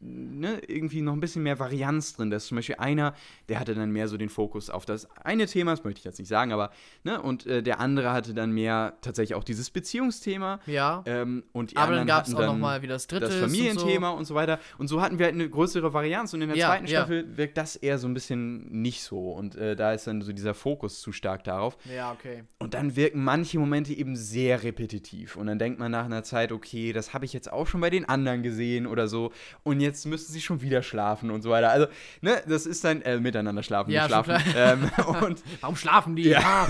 [0.00, 2.30] ne, irgendwie noch ein bisschen mehr Varianz drin.
[2.30, 3.14] Da ist zum Beispiel einer,
[3.48, 6.18] der hatte dann mehr so den Fokus auf das eine Thema, das möchte ich jetzt
[6.18, 6.70] nicht sagen, aber,
[7.04, 10.60] ne, und äh, der andere hatte dann mehr tatsächlich auch dieses Beziehungsthema.
[10.66, 11.02] Ja.
[11.06, 13.26] Ähm, und Aber dann gab es auch dann noch mal wieder das dritte.
[13.26, 14.34] das und Familienthema und so.
[14.34, 14.58] weiter.
[14.78, 16.32] Und so hatten wir halt eine größere Varianz.
[16.32, 17.00] Und in der Ja, zweiten ja.
[17.00, 19.32] Staffel wirkt das eher so ein bisschen nicht so.
[19.32, 21.76] Und äh, da ist dann so dieser Fokus zu stark darauf.
[21.84, 21.92] So.
[21.92, 22.44] Ja, okay.
[22.58, 25.36] Und dann wirken manche Momente eben sehr repetitiv.
[25.36, 27.90] Und dann denkt man nach einer Zeit, okay, das habe ich jetzt auch schon bei
[27.90, 29.32] den anderen gesehen oder so.
[29.62, 31.70] Und jetzt müssen sie schon wieder schlafen und so weiter.
[31.70, 31.86] Also,
[32.20, 34.36] ne, das ist dann äh, miteinander schlafen, Ja, schlafen.
[34.56, 34.90] Ähm,
[35.22, 36.28] und Warum schlafen die?
[36.28, 36.66] ja.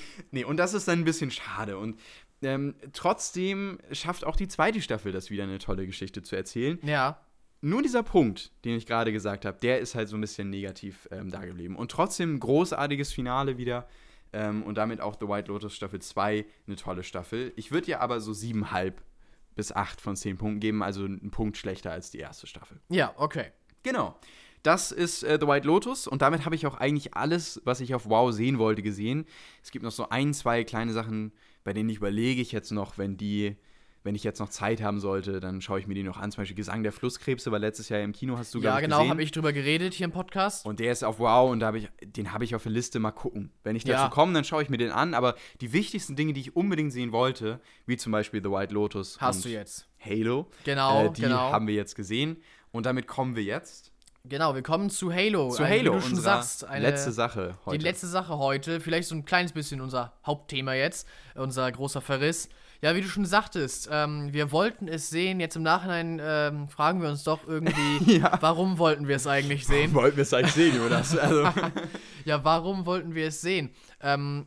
[0.30, 1.78] nee, und das ist dann ein bisschen schade.
[1.78, 1.98] Und
[2.42, 6.78] ähm, trotzdem schafft auch die zweite Staffel das wieder eine tolle Geschichte zu erzählen.
[6.82, 7.20] Ja.
[7.62, 11.06] Nur dieser Punkt, den ich gerade gesagt habe, der ist halt so ein bisschen negativ
[11.10, 11.76] ähm, da geblieben.
[11.76, 13.86] Und trotzdem ein großartiges Finale wieder.
[14.32, 17.52] Ähm, und damit auch The White Lotus Staffel 2 eine tolle Staffel.
[17.56, 18.92] Ich würde ihr aber so 7,5
[19.54, 22.80] bis 8 von 10 Punkten geben, also einen Punkt schlechter als die erste Staffel.
[22.88, 23.52] Ja, okay.
[23.82, 24.18] Genau.
[24.62, 27.94] Das ist äh, The White Lotus und damit habe ich auch eigentlich alles, was ich
[27.94, 29.24] auf Wow sehen wollte, gesehen.
[29.62, 31.32] Es gibt noch so ein, zwei kleine Sachen,
[31.64, 33.56] bei denen ich überlege ich jetzt noch, wenn die,
[34.02, 36.30] wenn ich jetzt noch Zeit haben sollte, dann schaue ich mir die noch an.
[36.32, 39.22] Zum Beispiel Gesang der Flusskrebse war letztes Jahr im Kino, hast du Ja, genau, habe
[39.22, 40.64] ich drüber geredet hier im Podcast.
[40.64, 42.98] Und der ist auf Wow und da habe ich, den habe ich auf der Liste
[42.98, 43.52] mal gucken.
[43.62, 44.08] Wenn ich dazu Ja.
[44.08, 45.14] komme, dann schaue ich mir den an.
[45.14, 49.20] Aber die wichtigsten Dinge, die ich unbedingt sehen wollte, wie zum Beispiel The White Lotus
[49.20, 49.86] Hast du jetzt.
[49.98, 51.52] Halo, Genau, äh, die genau.
[51.52, 52.38] haben wir jetzt gesehen.
[52.72, 53.90] Und damit kommen wir jetzt
[54.24, 55.48] Genau, wir kommen zu Halo.
[55.50, 57.78] zu Ein, Halo, wie du schon sagst, eine, letzte Sache heute.
[57.78, 62.50] Die letzte Sache heute, vielleicht so ein kleines bisschen unser Hauptthema jetzt, unser großer Verriss.
[62.82, 65.38] Ja, wie du schon sagtest, ähm, wir wollten es sehen.
[65.38, 68.38] Jetzt im Nachhinein ähm, fragen wir uns doch irgendwie, Ja.
[68.40, 69.92] warum wollten wir es eigentlich sehen?
[69.92, 71.16] Wollten wir es eigentlich sehen, Jonas?
[71.16, 71.44] Also,
[72.24, 73.70] Ja, warum wollten wir es sehen?
[74.02, 74.46] Ähm,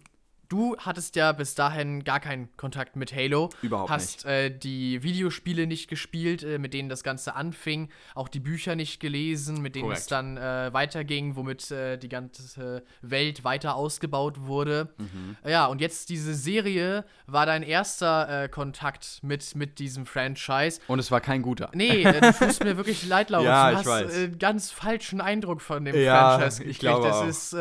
[0.54, 3.49] du hattest ja bis dahin gar keinen Kontakt mit Halo.
[3.64, 8.39] Überhaupt hast äh, die Videospiele nicht gespielt, äh, mit denen das Ganze anfing, auch die
[8.39, 10.12] Bücher nicht gelesen, mit denen es Korrekt.
[10.12, 14.89] dann äh, weiterging, womit äh, die ganze Welt weiter ausgebaut wurde.
[14.99, 15.38] Mhm.
[15.47, 20.80] Ja, und jetzt diese Serie war dein erster äh, Kontakt mit, mit diesem Franchise.
[20.88, 21.72] und es war kein guter.
[21.74, 23.47] Nee, äh, du tust mir wirklich leid, Laurens.
[23.47, 27.18] Ja, du ich hast äh, ganz falschen Eindruck von dem Ja, Franchise ich glaube das
[27.18, 27.28] auch.
[27.28, 27.54] ist,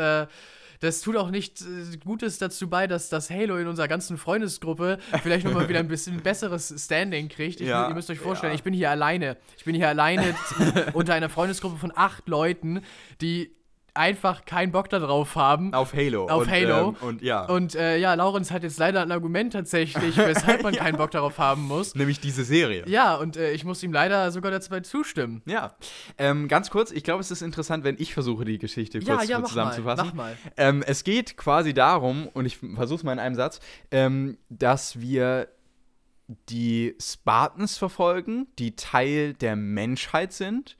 [0.83, 4.99] das tut auch nicht äh, Gutes dazu bei, dass das Halo in unserer ganzen Freundesgruppe
[5.23, 7.61] vielleicht nochmal wieder ein bisschen besseres Standing kriegt.
[7.61, 8.57] Ich, Ja, ihr müsst euch vorstellen, ja.
[8.57, 9.37] ich bin hier alleine.
[9.57, 10.35] Ich bin hier alleine
[10.93, 12.83] unter einer Freundesgruppe von acht Leuten,
[13.21, 13.55] die
[13.95, 15.75] einfach keinen Bock darauf haben.
[15.75, 16.27] Auf Halo.
[16.29, 16.89] Auf und, Halo.
[16.89, 17.45] Ähm, und ja.
[17.45, 21.39] Und äh, ja, Laurenz hat jetzt leider ein Argument tatsächlich, weshalb man keinen Bock darauf
[21.39, 21.95] haben muss.
[21.95, 22.85] Nämlich diese Serie.
[22.87, 25.43] Ja, und äh, ich muss ihm leider sogar dabei zustimmen.
[25.47, 25.77] Ja.
[26.19, 29.23] Ähm, ganz kurz, ich glaube, es ist interessant, wenn ich versuche, die Geschichte kurz Ja,
[29.23, 30.07] ja, mach mal, zusammenzufassen.
[30.09, 30.37] mach mal.
[30.57, 33.61] Ähm, es geht quasi darum, und ich versuche es mal in einem Satz,
[33.91, 35.49] ähm, dass wir
[36.49, 40.77] die Spartans verfolgen, die Teil der Menschheit sind,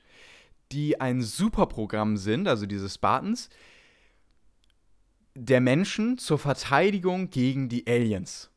[0.73, 3.49] die ein Superprogramm sind, also diese Spartans,
[5.35, 8.49] der Menschen zur Verteidigung gegen die Aliens.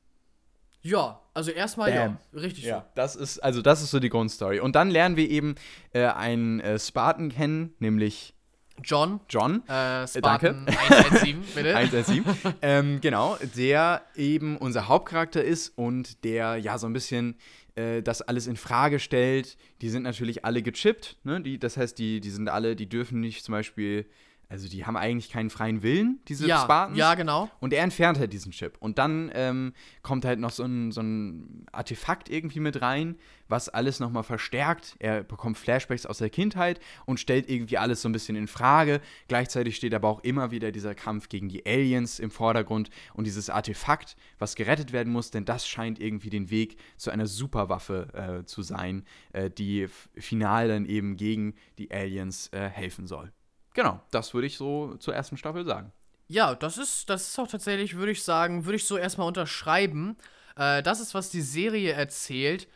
[0.83, 4.61] Ja, also erstmal ja, richtig Ja, das ist, also das ist so die Grundstory.
[4.61, 5.57] Und dann lernen wir eben
[5.93, 8.35] äh, einen äh, Spartan kennen, nämlich
[8.77, 8.83] so.
[8.85, 9.67] John, John.
[9.69, 10.79] äh, Spartan danke.
[10.79, 11.77] 117, bitte.
[11.77, 12.25] 117.
[12.63, 17.37] ähm, genau, der eben unser Hauptcharakter ist und der ja so ein bisschen
[17.77, 19.57] äh, das alles in Frage stellt.
[19.81, 21.41] Die sind natürlich alle gechippt, ne?
[21.41, 24.07] Die, das heißt, die, die sind alle, die dürfen nicht zum Beispiel,
[24.49, 26.97] also die haben eigentlich keinen freien Willen, diese ja, Spartans.
[26.97, 27.51] ja, genau.
[27.59, 28.77] Und er entfernt halt diesen Chip.
[28.79, 33.17] Und dann ähm, kommt halt noch so ein, so ein Artefakt irgendwie mit rein,
[33.49, 34.95] was alles nochmal verstärkt.
[35.01, 39.01] Er bekommt Flashbacks aus der Kindheit und stellt irgendwie alles so ein bisschen in Frage.
[39.27, 43.51] Gleichzeitig steht aber auch immer wieder dieser Kampf gegen die Aliens im Vordergrund und dieses
[43.51, 48.45] Artefakt, was gerettet werden muss, denn das scheint irgendwie den Weg zu einer Superwaffe äh,
[48.45, 53.33] zu sein, äh, die final dann eben gegen die Aliens äh, helfen soll.
[53.77, 55.93] Genau, das würde ich so zur ersten Staffel sagen.
[56.29, 60.17] Ja, das ist, das ist auch tatsächlich, würde ich sagen, würde ich so erstmal unterschreiben.
[60.57, 62.69] Äh, das ist, was die Serie erzählt.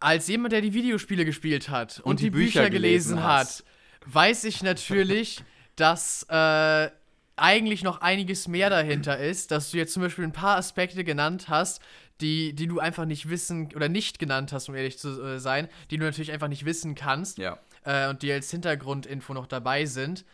[0.00, 3.64] Als jemand, der die Videospiele gespielt hat und, die, Bücher, gelesen hat,
[4.04, 5.42] weiß ich natürlich,
[5.76, 6.90] dass äh,
[7.36, 11.48] eigentlich noch einiges mehr dahinter ist, dass du jetzt zum Beispiel ein paar Aspekte genannt
[11.48, 11.80] hast,
[12.20, 15.68] die, die du einfach nicht wissen oder nicht genannt hast, um ehrlich zu äh, sein,
[15.90, 17.58] die du natürlich einfach nicht wissen kannst Ja.
[17.84, 20.24] Äh, und die als Hintergrundinfo noch dabei sind.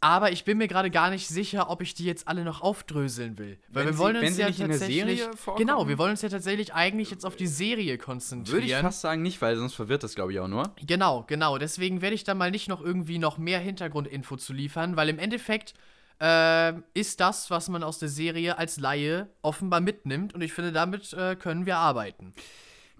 [0.00, 3.36] Aber ich bin mir gerade gar nicht sicher, ob ich die jetzt alle noch aufdröseln
[3.36, 3.58] will.
[3.68, 5.22] Weil Wenn wir sie- wollen wenn uns sie ja tatsächlich.
[5.56, 8.62] Genau, wir wollen uns ja tatsächlich eigentlich jetzt auf die Serie konzentrieren.
[8.62, 10.72] Würde ich fast sagen, nicht, weil sonst verwirrt das, glaube ich, auch nur.
[10.86, 11.58] Genau, genau.
[11.58, 15.18] Deswegen werde ich da mal nicht noch irgendwie noch mehr Hintergrundinfo zu liefern, weil im
[15.18, 15.74] Endeffekt
[16.20, 20.70] äh, ist das, was man aus der Serie als Laie offenbar mitnimmt und ich finde,
[20.70, 22.34] damit äh, können wir arbeiten.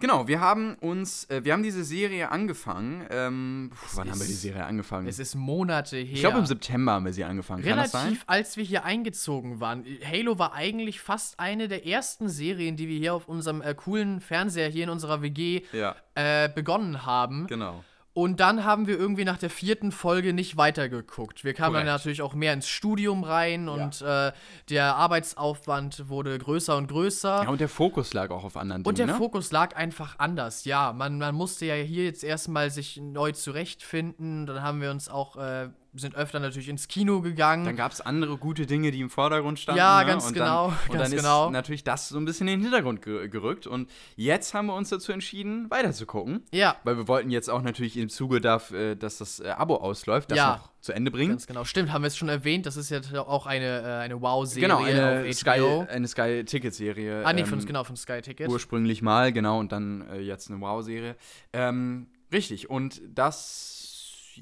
[0.01, 3.05] Genau, wir haben uns, äh, wir haben diese Serie angefangen.
[3.11, 5.09] Ähm, puh, wann haben wir die ist- Serie angefangen?
[5.09, 6.15] Es ist Monate her.
[6.15, 7.65] ich glaube, im September haben wir sie angefangen.
[7.65, 8.03] Kann das sein?
[8.05, 9.85] Relativ, als wir hier eingezogen waren.
[10.09, 14.21] Halo war eigentlich fast eine der ersten Serien, die wir hier auf unserem äh, coolen
[14.21, 17.47] Fernseher hier in unserer WG Ja, äh, begonnen haben.
[17.49, 17.83] genau.
[18.19, 21.45] Und dann haben wir irgendwie nach der vierten Folge nicht weitergeguckt.
[21.45, 21.99] Wir kamen dann Korrekt.
[21.99, 24.33] natürlich auch mehr ins Studium rein und äh,
[24.71, 27.45] der Arbeitsaufwand wurde größer und größer.
[27.45, 29.25] Ja, und der Fokus lag auch auf anderen Und der Dingen, ne?
[29.25, 30.93] Fokus lag einfach anders, ja.
[30.93, 34.47] Man, man musste ja hier jetzt erstmal sich neu zurechtfinden.
[34.47, 37.65] Dann haben wir uns auch, äh, sind öfter natürlich ins Kino gegangen.
[37.65, 39.79] Dann gab es andere gute Dinge, die im Vordergrund standen.
[39.79, 40.07] Ja, ne?
[40.07, 41.47] ganz und genau, Dann, und ganz dann genau.
[41.47, 43.67] ist natürlich das so ein bisschen in den Hintergrund ge gerückt.
[43.67, 46.45] Und jetzt haben wir uns dazu entschieden, weiterzugucken.
[46.53, 49.77] ja, Weil wir wollten jetzt auch natürlich im Zuge, darf, äh, dass das äh, Abo
[49.77, 50.57] ausläuft, das Ja.
[50.57, 51.31] noch zu Ende bringen.
[51.31, 51.65] ganz genau.
[51.65, 52.65] Stimmt, haben wir es schon erwähnt.
[52.65, 55.87] Das ist ja auch eine, äh, eine Wow-Serie Genau, eine auf Sky, HBO.
[55.91, 57.23] eine Sky-Ticket-Serie.
[57.27, 58.49] ah, nee, von, ähm, genau, von Sky Ticket.
[58.49, 61.17] Ursprünglich mal, genau, und dann äh, jetzt eine Wow-Serie.
[61.53, 63.78] Ähm, richtig, und das,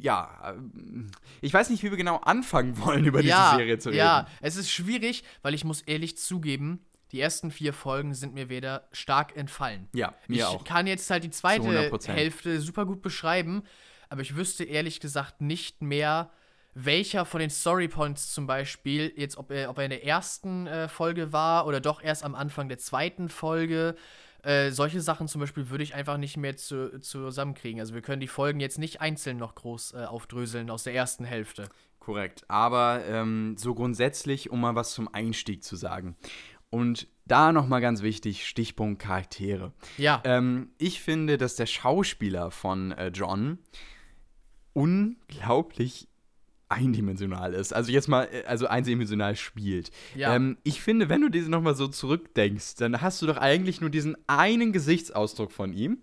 [0.00, 1.10] ja, ähm,
[1.40, 3.98] ich weiß nicht, wie wir genau anfangen wollen, über ja, diese Serie zu reden.
[3.98, 8.48] Ja, es ist schwierig, weil ich muss ehrlich zugeben, die ersten vier Folgen sind mir
[8.48, 9.88] wieder stark entfallen.
[9.94, 10.64] Ja, mir ich auch.
[10.64, 12.08] kann jetzt halt die zweite 100%.
[12.12, 13.62] Hälfte super gut beschreiben,
[14.08, 16.30] aber ich wüsste ehrlich gesagt nicht mehr,
[16.74, 20.88] welcher von den Storypoints zum Beispiel, jetzt ob er, ob er in der ersten äh,
[20.88, 23.96] Folge war oder doch erst am Anfang der zweiten Folge.
[24.42, 27.80] Äh, solche Sachen zum Beispiel würde ich einfach nicht mehr zu, zusammenkriegen.
[27.80, 31.24] Also wir können die Folgen jetzt nicht einzeln noch groß äh, aufdröseln aus der ersten
[31.24, 31.68] Hälfte.
[31.98, 32.44] Korrekt.
[32.48, 36.16] Aber ähm, so grundsätzlich, um mal was zum Einstieg zu sagen.
[36.70, 39.72] Und da nochmal ganz wichtig, Stichpunkt Charaktere.
[39.98, 43.58] Ja, Ähm, ich finde, dass der Schauspieler von äh, John
[44.72, 46.08] unglaublich
[46.68, 47.72] eindimensional ist.
[47.72, 49.90] Also jetzt mal, äh, also eindimensional spielt.
[50.14, 50.34] Ja.
[50.34, 53.90] Ähm, ich finde, wenn du diese nochmal so zurückdenkst, dann hast du doch eigentlich nur
[53.90, 55.98] diesen einen Gesichtsausdruck von ihm.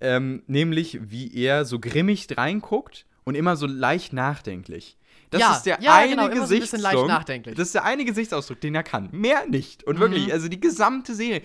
[0.00, 4.98] Ähm, nämlich, wie er so grimmig reinguckt und immer so leicht nachdenklich.
[5.30, 7.54] Das Ja, ist der ja, eine genau, so ein Gesichtsausdruck- nachdenklich.
[7.56, 9.08] Das ist der eine Gesichtsausdruck, den er kann.
[9.12, 9.84] Mehr nicht.
[9.84, 10.00] Und Mhm.
[10.00, 11.42] wirklich, also die gesamte Serie.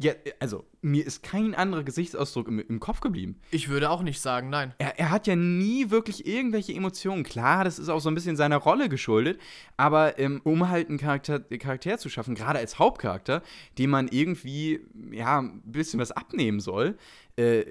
[0.00, 3.40] Ja, also, mir ist kein anderer Gesichtsausdruck im, im Kopf geblieben.
[3.50, 4.72] ich würde auch nicht sagen, nein.
[4.78, 7.24] Er, er hat ja nie wirklich irgendwelche Emotionen.
[7.24, 9.40] Klar, das ist auch so ein bisschen seiner Rolle geschuldet,
[9.76, 13.42] aber ähm, um halt einen Charakter, Charakter zu schaffen, gerade als Hauptcharakter,
[13.78, 14.80] dem man irgendwie,
[15.10, 16.96] ja, ein bisschen was abnehmen soll,
[17.36, 17.64] äh,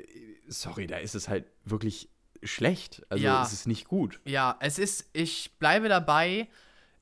[0.48, 2.10] sorry, da ist es halt wirklich
[2.44, 3.04] schlecht.
[3.10, 3.42] Also, Ja.
[3.42, 4.20] es ist nicht gut.
[4.26, 6.50] Ja, es ist, ich bleibe dabei,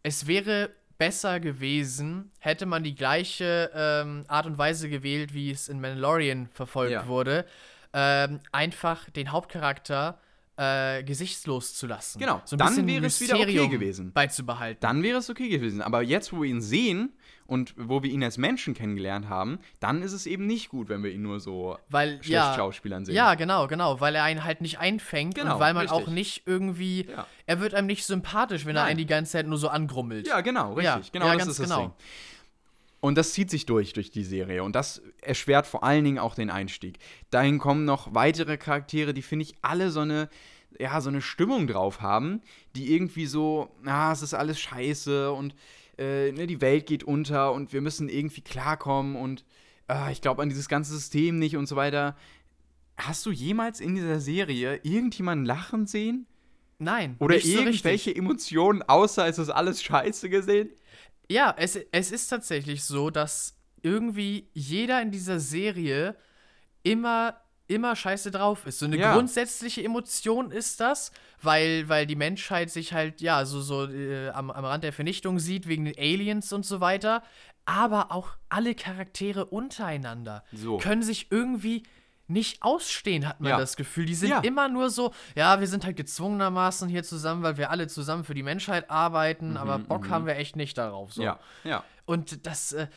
[0.03, 5.67] es wäre besser gewesen, hätte man die gleiche ähm, Art und Weise gewählt, wie es
[5.67, 7.07] in Mandalorian verfolgt Ja.
[7.07, 7.45] wurde.
[7.93, 10.19] Ähm, einfach den Hauptcharakter
[10.57, 12.19] äh, gesichtslos zu lassen.
[12.19, 14.11] Genau, so ein dann wäre es wieder okay gewesen.
[14.13, 14.79] Beizubehalten.
[14.81, 15.81] Dann wäre es okay gewesen.
[15.81, 17.11] Aber jetzt, wo wir ihn sehen
[17.47, 21.03] und wo wir ihn als Menschen kennengelernt haben, dann ist es eben nicht gut, wenn
[21.03, 23.15] wir ihn nur so weil, schlecht ja, Schauspielern sehen.
[23.15, 26.07] Ja, genau, genau, weil er einen halt nicht einfängt Genau, und weil man richtig.
[26.07, 27.27] auch nicht irgendwie, Ja.
[27.45, 28.91] er wird einem nicht sympathisch, wenn er Nein.
[28.91, 30.27] einen die ganze Zeit nur so angrummelt.
[30.27, 31.07] Ja, genau, richtig.
[31.07, 31.81] Ja, genau ja, das ganz ist das genau.
[31.81, 31.93] Ding.
[33.01, 34.63] Und das zieht sich durch, durch die Serie.
[34.63, 36.97] Und das erschwert vor allen Dingen auch den Einstieg.
[37.29, 40.27] Dahin kommen noch weitere Charaktere, die, finde ich, alle so eine,
[40.79, 42.41] ja, so eine Stimmung drauf haben,
[42.75, 45.53] die irgendwie so, na, es ist alles scheiße und
[45.97, 49.45] äh, ne, die Welt geht unter und wir müssen irgendwie klarkommen und
[49.87, 52.15] ah, ich glaube an dieses ganze System nicht und so weiter.
[52.97, 56.27] Hast du jemals in dieser Serie irgendjemanden lachen sehen?
[56.77, 57.15] Nein.
[57.19, 60.69] Oder nicht so irgendwelche Emotionen, außer es ist alles scheiße gesehen?
[61.29, 66.15] Ja, es, es ist tatsächlich so, dass irgendwie jeder in dieser Serie
[66.83, 68.79] immer, immer scheiße drauf ist.
[68.79, 69.13] So eine Ja.
[69.13, 71.11] grundsätzliche Emotion ist das,
[71.41, 75.39] weil, weil die Menschheit sich halt, ja, so, so äh, am, am Rand der Vernichtung
[75.39, 77.23] sieht, wegen den Aliens und so weiter.
[77.65, 80.77] Aber auch alle Charaktere untereinander So.
[80.77, 81.83] können sich irgendwie
[82.27, 83.57] nicht ausstehen, hat man Ja.
[83.57, 84.05] das Gefühl.
[84.05, 84.39] Die sind Ja.
[84.39, 88.33] immer nur so, ja, wir sind halt gezwungenermaßen hier zusammen, weil wir alle zusammen für
[88.33, 91.13] die Menschheit arbeiten, aber Bock haben wir echt nicht darauf.
[91.13, 91.21] So.
[91.21, 91.83] Mhm, Ja, ja.
[92.05, 92.87] Und das, äh,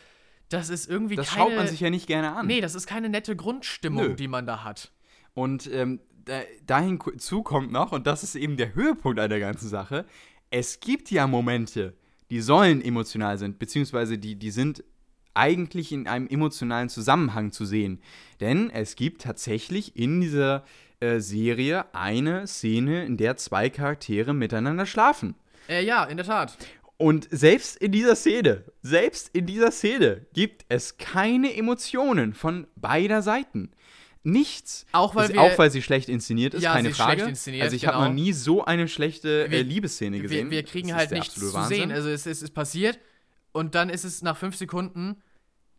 [0.49, 1.43] das ist irgendwie Das keine.
[1.43, 2.47] schaut man sich ja nicht gerne an.
[2.47, 4.15] Nee, das ist keine nette Grundstimmung, Nö.
[4.15, 4.93] die man da hat.
[5.35, 9.41] Und ähm, da, dahin zu kommt noch, und das ist eben der Höhepunkt an der
[9.41, 10.05] ganzen Sache,
[10.51, 11.95] es gibt ja Momente,
[12.31, 14.85] die sollen emotional sind, beziehungsweise die, die sind
[15.35, 18.01] eigentlich in einem emotionalen Zusammenhang zu sehen.
[18.41, 20.65] Denn es gibt tatsächlich in dieser
[21.01, 25.37] äh, Serie eine Szene, in der zwei Charaktere miteinander schlafen.
[25.69, 26.57] Äh, ja, in der Tat.
[26.99, 33.23] Und selbst in dieser Szene, selbst in dieser Szene gibt es keine Emotionen von beider
[33.23, 33.70] Seiten.
[34.25, 34.85] Nichts.
[34.93, 37.12] Auch weil wir- auch weil sie schlecht inszeniert ist, Ja, keine sie ist Frage.
[37.20, 38.09] schlecht inszeniert, also ich habe genau.
[38.09, 40.51] noch nie so eine schlechte äh, Wir- Liebesszene gesehen.
[40.51, 41.79] Wir, wir kriegen halt nichts zu Wahnsinn.
[41.79, 41.93] sehen.
[41.93, 42.99] Also es, es ist passiert
[43.53, 45.23] und dann ist es nach fünf Sekunden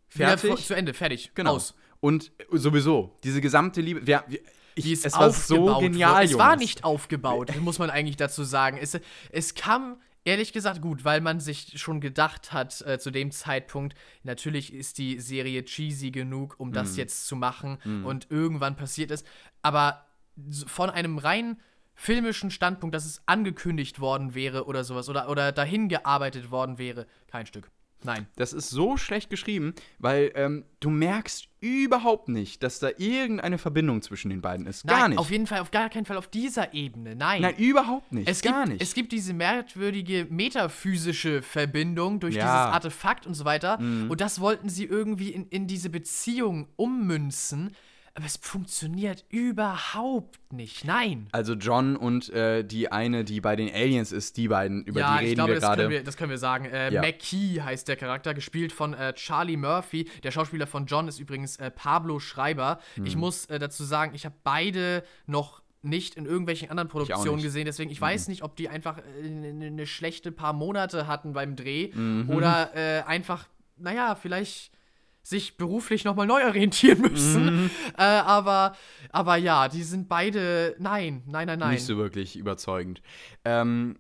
[0.08, 0.50] Fertig.
[0.50, 1.56] vor- zu Ende, fertig, genau.
[1.56, 1.76] aus.
[2.00, 4.40] Und sowieso, diese gesamte Liebe, wir, wir,
[4.76, 6.26] ich, Die ist es war so aufgebaut genial, worden.
[6.32, 8.78] Es war nicht aufgebaut, muss man eigentlich dazu sagen.
[8.82, 8.98] Es,
[9.32, 9.98] es kam,
[10.30, 14.98] ehrlich gesagt, gut, weil man sich schon gedacht hat, äh, zu dem Zeitpunkt, natürlich ist
[15.00, 16.74] die Serie cheesy genug, um Mhm.
[16.74, 19.24] das jetzt zu machen und irgendwann passiert es.
[19.62, 20.06] Aber
[20.68, 21.58] von einem rein
[21.96, 27.08] filmischen Standpunkt, dass es angekündigt worden wäre oder sowas oder, oder dahin gearbeitet worden wäre,
[27.28, 27.70] kein Stück.
[28.04, 28.28] Nein.
[28.38, 34.02] Das ist so schlecht geschrieben, weil ähm, du merkst überhaupt nicht, dass da irgendeine Verbindung
[34.02, 34.88] zwischen den beiden ist.
[34.88, 35.20] Gar Nein, nicht.
[35.20, 37.16] auf jeden Fall, auf gar keinen Fall auf dieser Ebene.
[37.18, 37.42] Nein.
[37.42, 38.30] Nein, überhaupt nicht.
[38.30, 38.82] Es gar gibt, nicht.
[38.82, 42.44] es gibt diese merkwürdige metaphysische Verbindung durch Ja.
[42.44, 43.78] dieses Artefakt und so weiter.
[43.80, 47.76] Und das wollten sie irgendwie in, in diese Beziehung ummünzen.
[48.16, 50.84] Aber es funktioniert überhaupt nicht.
[50.86, 51.28] Nein.
[51.32, 55.18] Also John und äh, die eine, die bei den Aliens ist, die beiden, über ja,
[55.18, 55.90] die ich reden glaube, wir das können gerade.
[55.90, 56.66] wir, das können wir sagen.
[56.66, 57.02] Äh, Ja.
[57.02, 60.10] McKee heißt der Charakter, gespielt von äh, Charlie Murphy.
[60.24, 62.80] Der Schauspieler von John ist übrigens äh, Pablo Schreiber.
[63.04, 63.22] Ich Mhm.
[63.22, 67.90] muss äh, dazu sagen, ich habe beide noch nicht in irgendwelchen anderen Produktionen gesehen, deswegen
[67.90, 71.92] ich weiß nicht, ob die einfach äh, eine eine schlechte paar Monate hatten beim Dreh
[71.94, 72.30] Mhm.
[72.30, 74.72] oder einfach, naja, vielleicht
[75.30, 77.46] sich beruflich nochmal neu orientieren müssen.
[77.46, 77.70] Mhm.
[77.98, 78.76] Äh, aber,
[79.12, 81.74] aber ja, die sind beide, nein, nein, nein, nein.
[81.76, 83.02] Nicht so wirklich überzeugend.
[83.46, 84.00] Ähm,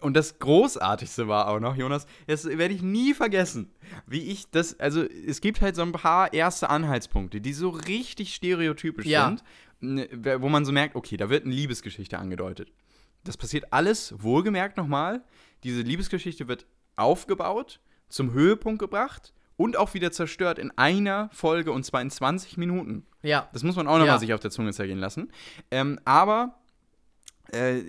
[0.00, 3.70] und das Großartigste war auch noch, Jonas, das werde ich nie vergessen,
[4.06, 8.34] wie ich das, also es gibt halt so ein paar erste Anhaltspunkte, die so richtig
[8.34, 9.26] stereotypisch Ja.
[9.26, 9.44] sind,
[9.80, 12.72] ne, wo man so merkt, okay, da wird eine Liebesgeschichte angedeutet.
[13.24, 15.22] Das passiert alles wohlgemerkt nochmal.
[15.64, 16.64] Diese Liebesgeschichte wird
[16.94, 22.56] aufgebaut, zum Höhepunkt gebracht und auch wieder zerstört in einer Folge und zwar in 20
[22.58, 23.06] Minuten.
[23.22, 23.48] ja.
[23.52, 24.18] Das muss man auch nochmal Ja.
[24.18, 25.30] sich auf der Zunge zergehen lassen.
[25.70, 26.58] Ähm, aber
[27.52, 27.82] äh,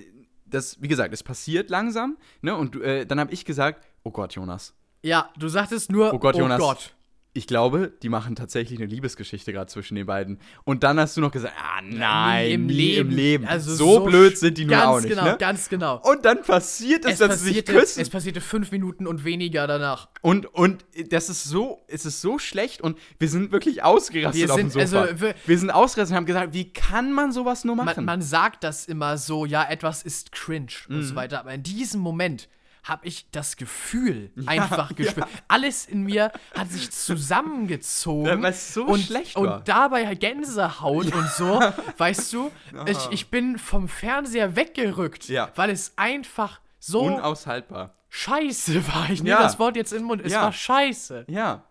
[0.46, 2.56] das, wie gesagt, es passiert langsam, ne?
[2.56, 4.74] Und äh, dann habe ich gesagt, oh Gott, Jonas.
[5.04, 6.62] Ja, du sagtest nur, Oh Gott, Jonas.
[6.62, 6.96] Oh Gott.
[7.38, 10.40] Ich glaube, die machen tatsächlich eine Liebesgeschichte gerade zwischen den beiden.
[10.64, 13.46] Und dann hast du noch gesagt, ah nein, nie im Leben.
[13.46, 15.36] Also so, blöd sind die ganz auch nicht, genau, ne?
[15.38, 16.02] Ganz genau.
[16.04, 18.02] Und dann passiert es, dass sie sich passierte, küssen.
[18.02, 20.10] es passierte fünf Minuten und weniger danach.
[20.22, 24.52] Und, und das ist so, es ist so schlecht und wir sind wirklich ausgerastet Wir
[24.52, 25.02] auf dem sind- Sofa.
[25.04, 27.98] also, wir- wir sind ausgerastet und haben gesagt, wie kann man sowas nur machen?
[27.98, 31.04] Man, man sagt das immer so, ja, etwas ist cringe und Mhm.
[31.04, 31.40] so weiter.
[31.42, 32.50] Aber in diesem Moment
[32.88, 35.28] habe ich das Gefühl einfach gespürt.
[35.48, 38.26] Alles in mir hat sich zusammengezogen.
[38.26, 39.58] Ja, weil es so und, schlecht war.
[39.58, 41.62] Und dabei Gänsehaut und so,
[41.98, 42.52] weißt du,
[42.86, 45.52] ich, ich bin vom Fernseher weggerückt, Ja.
[45.56, 47.94] weil es einfach so Unaushaltbar.
[48.10, 49.10] scheiße war.
[49.10, 49.42] Ich Ja.
[49.44, 50.22] das Wort jetzt in den Mund.
[50.24, 50.44] Es Ja.
[50.44, 51.26] war scheiße.
[51.30, 51.66] Ja,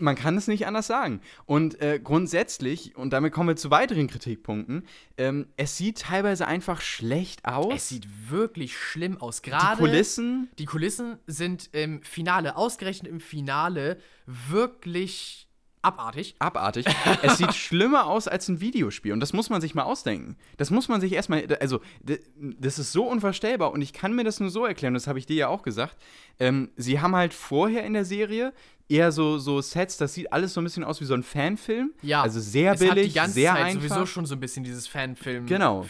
[0.00, 1.20] man kann es nicht anders sagen.
[1.46, 6.80] Und äh, grundsätzlich, und damit kommen wir zu weiteren Kritikpunkten, ähm, es sieht teilweise einfach
[6.80, 7.72] schlecht aus.
[7.74, 9.40] Es sieht wirklich schlimm aus.
[9.40, 15.47] die Gerade Kulissen, Die Kulissen sind im Finale, ausgerechnet im Finale, wirklich
[15.82, 16.34] abartig.
[16.38, 16.86] abartig.
[17.22, 19.12] es sieht schlimmer aus als ein Videospiel.
[19.12, 20.36] Und das muss man sich mal ausdenken.
[20.56, 21.46] Das muss man sich erstmal.
[21.60, 21.80] Also,
[22.36, 23.72] das ist so unvorstellbar.
[23.72, 25.96] Und ich kann mir das nur so erklären, das habe ich dir ja auch gesagt.
[26.38, 28.52] Ähm, sie haben halt vorher in der Serie
[28.88, 31.92] eher so, so Sets, das sieht alles so ein bisschen aus wie so ein Fanfilm.
[32.02, 32.22] Ja.
[32.22, 33.82] Also sehr es billig, hat die ganze sehr Zeit einfach.
[33.82, 34.86] sowieso schon so ein bisschen dieses
[35.46, 35.82] Genau.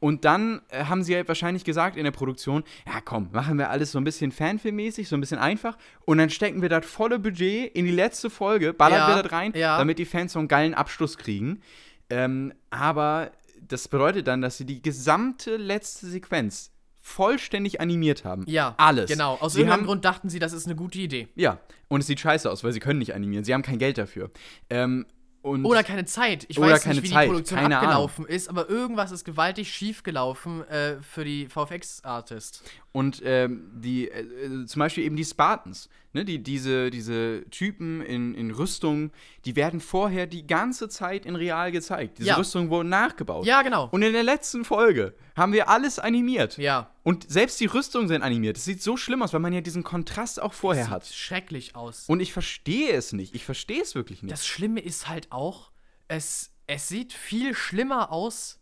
[0.00, 3.70] Und dann äh, haben sie halt wahrscheinlich gesagt in der Produktion, ja komm, machen wir
[3.70, 5.76] alles so ein bisschen Fanfilmmäßig, so ein bisschen einfach.
[6.04, 9.32] Und dann stecken wir das volle Budget in die letzte Folge, ballern Ja, wir das
[9.32, 9.78] rein, ja.
[9.78, 11.62] damit die Fans so einen geilen Abschluss kriegen.
[12.10, 16.70] Ähm, aber das bedeutet dann, dass sie die gesamte letzte Sequenz
[17.00, 18.44] vollständig animiert haben.
[18.46, 19.10] Ja, Alles.
[19.10, 19.36] Genau.
[19.40, 21.28] Aus sie irgendeinem haben, Grund dachten sie, das ist eine gute Idee.
[21.34, 21.58] Ja,
[21.88, 23.44] und es sieht scheiße aus, weil sie können nicht animieren.
[23.44, 24.30] Sie haben kein Geld dafür.
[24.68, 25.06] Ähm,
[25.42, 26.46] und Oder keine Zeit.
[26.48, 27.24] Ich weiß nicht, wie Zeit.
[27.24, 32.62] die Produktion Keine abgelaufen ist, aber irgendwas ist gewaltig schief gelaufen äh, für die VFX-Artist.
[32.98, 36.24] Und ähm, die, äh, äh, zum Beispiel eben die Spartans, ne?
[36.24, 39.12] die, diese, diese Typen in, in Rüstung,
[39.44, 42.18] die werden vorher die ganze Zeit in real gezeigt.
[42.18, 42.36] Diese Ja.
[42.36, 43.46] Rüstungen wurden nachgebaut.
[43.46, 43.88] Ja, genau.
[43.92, 46.58] Und in der letzten Folge haben wir alles animiert.
[46.58, 46.90] Ja.
[47.04, 48.56] Und selbst die Rüstungen sind animiert.
[48.56, 51.06] Das sieht so schlimm aus, weil man ja diesen Kontrast auch vorher Sieht hat.
[51.06, 52.04] schrecklich aus.
[52.08, 53.32] Und ich verstehe es nicht.
[53.36, 54.32] Ich verstehe es wirklich nicht.
[54.32, 55.70] Das Schlimme ist halt auch,
[56.08, 58.57] es, es sieht viel schlimmer aus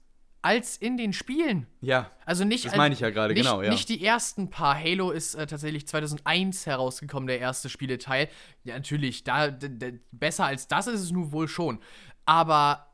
[0.47, 1.66] als in den Spielen.
[1.81, 2.09] ja.
[2.24, 2.64] Also nicht.
[2.64, 3.70] Das meine ich ja gerade, genau, ja.
[3.70, 4.78] Nicht die ersten paar.
[4.78, 8.28] Halo ist äh, tatsächlich 2001 herausgekommen, der erste Spieleteil.
[8.62, 9.48] Ja, natürlich, da,
[10.12, 11.81] besser als das ist es nun wohl schon.
[12.27, 12.86] Aber,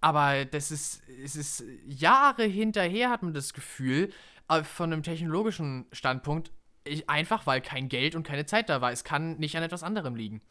[0.00, 4.10] aber das ist, es ist Jahre hinterher, hat man das Gefühl,
[4.48, 6.50] äh, von einem technologischen Standpunkt.
[6.82, 8.90] Ich, einfach weil kein Geld und keine Zeit da war.
[8.90, 10.42] Es kann nicht an etwas anderem liegen.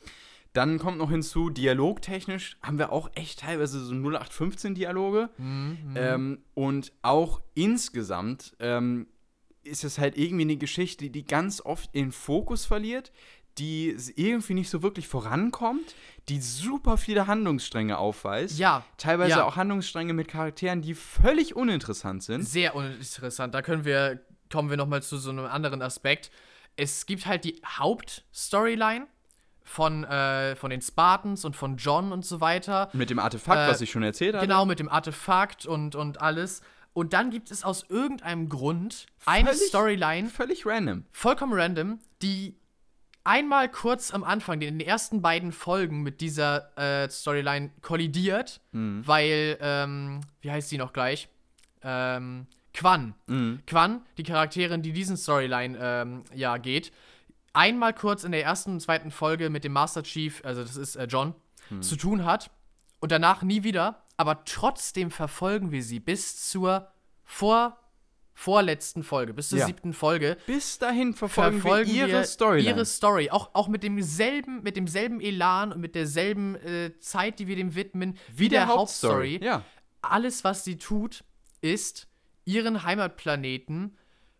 [0.56, 5.30] Dann kommt noch hinzu, dialogtechnisch haben wir auch echt teilweise so 0815-Dialoge.
[5.96, 9.08] Ähm, und auch insgesamt ähm,
[9.64, 13.12] ist es halt irgendwie eine Geschichte, die ganz oft den Fokus verliert,
[13.58, 15.94] die irgendwie nicht so wirklich vorankommt,
[16.30, 18.58] die super viele Handlungsstränge aufweist.
[18.58, 19.46] Ja, Teilweise ja.
[19.46, 22.48] auch Handlungsstränge mit Charakteren, die völlig uninteressant sind.
[22.48, 23.54] Sehr uninteressant.
[23.54, 26.32] Da können wir, kommen wir nochmal zu so einem anderen Aspekt.
[26.78, 29.08] Es gibt halt die Hauptstoryline
[29.66, 32.90] von, äh, von den Spartans und von John und so weiter.
[32.94, 34.46] Mit dem Artefakt, Äh, was ich schon erzählt habe.
[34.48, 36.62] Genau, mit dem Artefakt und, und alles.
[36.94, 41.04] Und dann gibt es aus irgendeinem Grund eine Völlig- Storyline, Völlig random.
[41.12, 42.56] vollkommen random, die
[43.26, 49.58] einmal kurz am Anfang, in den ersten beiden Folgen mit dieser äh, Storyline kollidiert, weil,
[49.60, 51.28] ähm, wie heißt sie noch gleich?
[51.82, 53.14] Ähm, Quan.
[53.68, 56.92] Quan, die Charakterin, die diesen Storyline ähm, ja geht,
[57.56, 60.96] einmal kurz in der ersten und zweiten Folge mit dem Master Chief, also das ist
[60.96, 61.34] äh, John,
[61.82, 62.52] zu tun hat
[63.00, 66.92] und danach nie wieder, aber trotzdem verfolgen wir sie bis zur
[67.24, 67.80] vor,
[68.36, 69.66] vorletzten Folge, bis zur Ja.
[69.66, 72.70] siebten Folge Bis dahin verfolgen, verfolgen wir ihre Storyline.
[72.70, 73.32] ihre Story.
[73.32, 77.74] Auch, auch mit demselben, mit demselben Elan und mit derselben äh, Zeit, die wir dem
[77.74, 79.40] widmen, wie, der, Hauptstory.
[79.44, 79.64] Ja.
[80.02, 81.24] Alles, was sie tut,
[81.62, 82.08] ist
[82.44, 83.98] ihren Heimatplaneten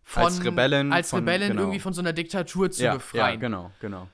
[0.08, 1.62] von, Als Rebellen als von- Rebellen genau.
[1.62, 3.40] irgendwie von so einer Diktatur zu Ja, ja, befreien.
[3.40, 4.08] genau, genau.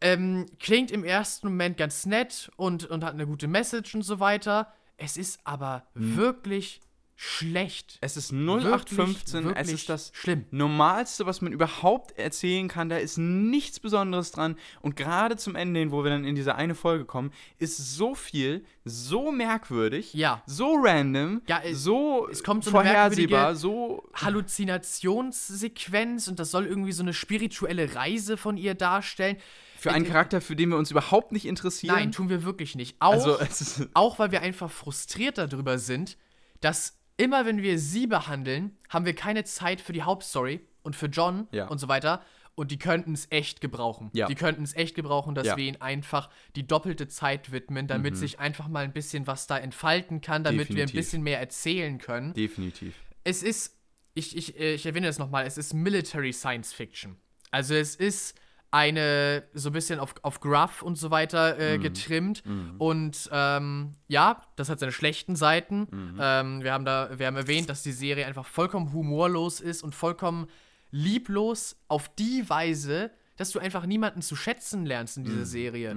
[0.00, 4.18] ähm, klingt im ersten Moment ganz nett und, und hat eine gute Message und so
[4.18, 4.72] weiter.
[4.96, 6.16] Es ist aber Hm.
[6.16, 6.80] wirklich
[7.18, 7.96] schlecht.
[8.02, 10.44] Es ist Wirklich, 0815, es wirklich ist das schlimm.
[10.50, 12.88] Normalste, was man überhaupt erzählen kann.
[12.90, 14.56] Da ist nichts Besonderes dran.
[14.82, 18.14] Und gerade zum Ende hin, wo wir dann in diese eine Folge kommen, ist so
[18.14, 20.42] viel, so merkwürdig, Ja.
[20.46, 24.04] so random, Ja, es- so es kommt so vorhersehbar, so.
[24.14, 29.36] Halluzinationssequenz und das soll irgendwie so eine spirituelle Reise von ihr darstellen.
[29.78, 31.94] Für einen Äh, Charakter, für den wir uns überhaupt nicht interessieren.
[31.94, 32.96] Nein, tun wir wirklich nicht.
[32.98, 36.16] Auch, also, es ist, auch weil wir einfach frustriert darüber sind,
[36.60, 41.06] dass immer wenn wir sie behandeln, haben wir keine Zeit für die Hauptstory und für
[41.06, 41.68] John Ja.
[41.68, 42.22] und so weiter.
[42.54, 44.08] Und die könnten es echt gebrauchen.
[44.14, 44.28] Ja.
[44.28, 45.56] Die könnten es echt gebrauchen, dass Ja.
[45.58, 49.58] wir ihnen einfach die doppelte Zeit widmen, damit sich einfach mal ein bisschen was da
[49.58, 50.94] entfalten kann, damit wir ein Definitiv.
[50.94, 52.32] bisschen mehr erzählen können.
[52.32, 52.94] definitiv.
[53.24, 53.76] es ist,
[54.14, 57.16] ich, ich, äh, ich erwähne das nochmal, es ist Military Science Fiction.
[57.50, 58.38] Also es ist
[58.70, 62.42] eine, so ein bisschen auf, auf Gruff und so weiter äh, getrimmt.
[62.78, 65.88] Und ähm, ja, das hat seine schlechten Seiten.
[66.20, 69.94] Ähm, wir, haben da, wir haben erwähnt, dass die Serie einfach vollkommen humorlos ist und
[69.94, 70.46] vollkommen
[70.90, 75.96] lieblos auf die Weise, dass du einfach niemanden zu schätzen lernst in dieser Serie.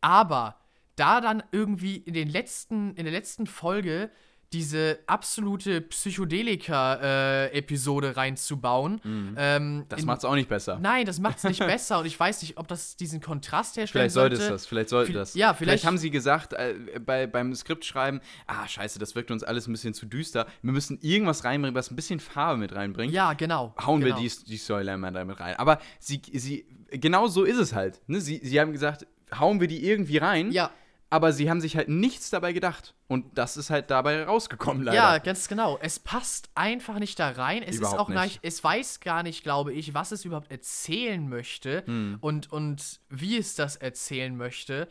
[0.00, 0.56] Aber
[0.96, 4.10] da dann irgendwie in den letzten, in der letzten Folge
[4.52, 9.00] diese absolute Psychedelika-Episode reinzubauen.
[9.36, 10.78] Ähm, Das macht's auch nicht besser.
[10.80, 14.02] Nein, das macht es nicht besser und ich weiß nicht, ob das diesen Kontrast herstellen
[14.04, 15.34] Vielleicht sollte es das, vielleicht sollte das.
[15.34, 19.66] ja, vielleicht- haben sie gesagt, äh, bei, beim Skriptschreiben, ah, scheiße, das wirkt uns alles
[19.68, 20.46] ein bisschen zu düster.
[20.62, 23.12] Wir müssen irgendwas reinbringen, was ein bisschen Farbe mit reinbringt.
[23.12, 23.74] Ja, genau.
[23.84, 24.16] Hauen genau.
[24.16, 25.56] wir die, die Storyline mal damit rein.
[25.56, 28.00] Aber sie, sie, genau so ist es halt.
[28.06, 28.20] Ne?
[28.20, 29.06] Sie, sie haben gesagt,
[29.38, 30.70] hauen wir die irgendwie rein, Ja,
[31.10, 32.94] aber sie haben sich halt nichts dabei gedacht.
[33.06, 34.96] Und das ist halt dabei rausgekommen, leider.
[34.96, 35.78] ja, ganz genau.
[35.80, 37.62] Es passt einfach nicht da rein.
[37.62, 38.14] Es Überhaupt ist auch nicht.
[38.16, 42.18] gar nicht, es weiß gar nicht, glaube ich, was es überhaupt erzählen möchte Hm.
[42.20, 44.88] und, und wie es das erzählen möchte.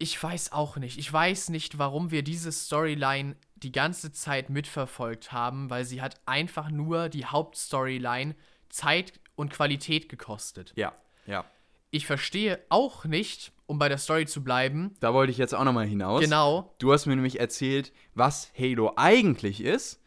[0.00, 0.96] Ich weiß auch nicht.
[0.98, 6.20] Ich weiß nicht, warum wir diese Storyline die ganze Zeit mitverfolgt haben, weil sie hat
[6.26, 8.36] einfach nur die Hauptstoryline
[8.68, 10.72] Zeit und Qualität gekostet.
[10.76, 10.92] Ja,
[11.26, 11.44] ja.
[11.90, 15.64] Ich verstehe auch nicht, um bei der Story zu bleiben, Da wollte ich jetzt auch
[15.64, 16.20] nochmal hinaus.
[16.20, 20.00] genau, Du hast mir nämlich erzählt, was Halo eigentlich ist.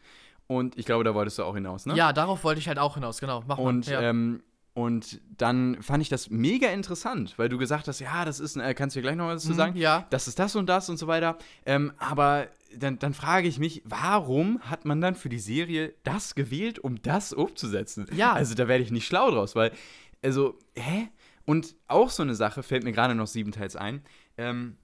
[0.46, 1.94] Und ich glaube, da wolltest du auch hinaus, ne?
[1.94, 3.42] ja, darauf wollte ich halt auch hinaus, genau.
[3.46, 3.92] Mach Und, mal.
[3.92, 4.02] Ja.
[4.02, 4.42] ähm,
[4.74, 8.74] und dann fand ich das mega interessant, weil du gesagt hast, ja, das ist, äh,
[8.74, 9.76] kannst du dir gleich noch was zu Mhm, sagen?
[9.76, 10.06] ja.
[10.10, 11.36] Das ist das und das und so weiter.
[11.66, 16.34] Ähm, aber dann, dann frage ich mich, warum hat man dann für die Serie das
[16.34, 18.06] gewählt, um das umzusetzen?
[18.14, 18.32] Ja.
[18.32, 19.72] Also da werde ich nicht schlau draus, weil,
[20.22, 21.08] also, hä?
[21.44, 24.02] Und auch so eine Sache fällt mir gerade noch siebenteils ein.
[24.36, 24.76] Ähm,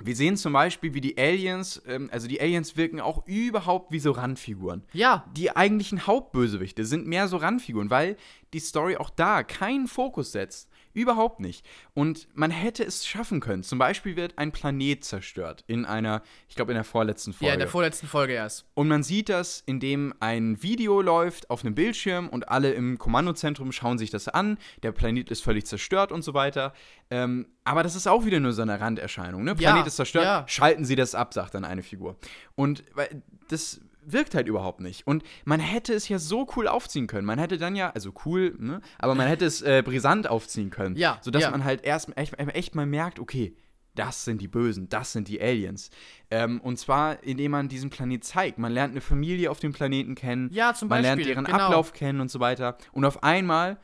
[0.00, 4.00] wir sehen zum Beispiel, wie die Aliens, ähm, also die Aliens wirken auch überhaupt wie
[4.00, 8.16] so Randfiguren ja, die eigentlichen Hauptbösewichte sind mehr so Randfiguren, weil
[8.52, 10.68] die Story auch da keinen Fokus setzt.
[10.94, 11.66] Überhaupt nicht.
[11.92, 13.62] Und man hätte es schaffen können.
[13.62, 17.48] Zum Beispiel wird ein Planet zerstört in einer, ich glaube, in der vorletzten Folge.
[17.48, 18.66] ja, in der vorletzten Folge erst.
[18.74, 23.72] und man sieht das, indem ein Video läuft auf einem Bildschirm und alle im Kommandozentrum
[23.72, 24.56] schauen sich das an.
[24.82, 26.72] Der Planet ist völlig zerstört und so weiter.
[27.10, 29.42] Ähm, aber das ist auch wieder nur so eine Randerscheinung.
[29.42, 29.50] Ne?
[29.58, 30.44] Ja, Planet ist zerstört, ja.
[30.46, 32.16] schalten Sie das ab, sagt dann eine Figur.
[32.54, 35.06] Und weil, das wirkt halt überhaupt nicht.
[35.06, 37.26] Und man hätte es ja so cool aufziehen können.
[37.26, 38.80] Man hätte dann ja, also cool, ne?
[38.98, 40.96] aber man hätte es äh, brisant aufziehen können.
[40.96, 41.50] Ja, Sodass ja.
[41.50, 43.56] man halt erst echt, echt mal merkt, okay,
[43.94, 45.90] das sind die Bösen, das sind die Aliens.
[46.30, 48.58] Ähm, und zwar, indem man diesen Planet zeigt.
[48.58, 50.50] Man lernt eine Familie auf dem Planeten kennen.
[50.52, 51.58] Ja, zum man lernt Beispiel, deren genau.
[51.58, 52.76] Ablauf kennen und so weiter.
[52.92, 53.78] Und auf einmal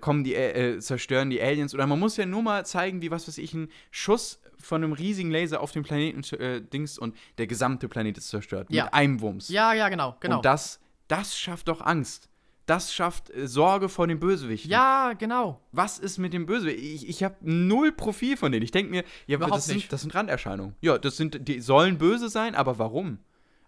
[0.00, 1.74] kommen die, äh, äh, zerstören die Aliens.
[1.74, 4.92] Oder man muss ja nur mal zeigen, wie, was weiß ich, ein Schuss von einem
[4.92, 8.68] riesigen Laser auf den Planeten äh, Dings und der gesamte Planet ist zerstört.
[8.70, 8.84] Ja.
[8.84, 9.48] Mit einem Wumms.
[9.48, 10.36] Ja, ja, genau, genau.
[10.36, 12.28] Und das, das schafft doch Angst.
[12.66, 14.70] Das schafft äh, Sorge vor den Bösewichten.
[14.70, 15.60] ja, genau.
[15.72, 16.78] Was ist mit dem Bösewicht?
[16.78, 18.62] Ich, ich habe null Profil von denen.
[18.62, 20.76] Ich denke mir, ja, das sind, das sind Randerscheinungen.
[20.80, 23.18] Ja, das sind, die sollen böse sein, aber warum?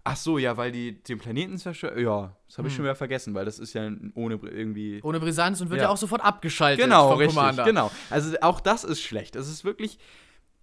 [0.04, 1.96] Ach so, ja, weil die den Planeten zerstören.
[2.02, 2.76] Ja, das habe ich Hm.
[2.78, 5.00] schon wieder vergessen, weil das ist ja ohne irgendwie.
[5.04, 5.86] Ohne Brisanz und wird Ja.
[5.86, 7.64] ja, auch sofort abgeschaltet genau, vom richtig, Commander.
[7.64, 7.90] genau.
[8.10, 9.36] Also auch das ist schlecht.
[9.36, 9.98] Das ist wirklich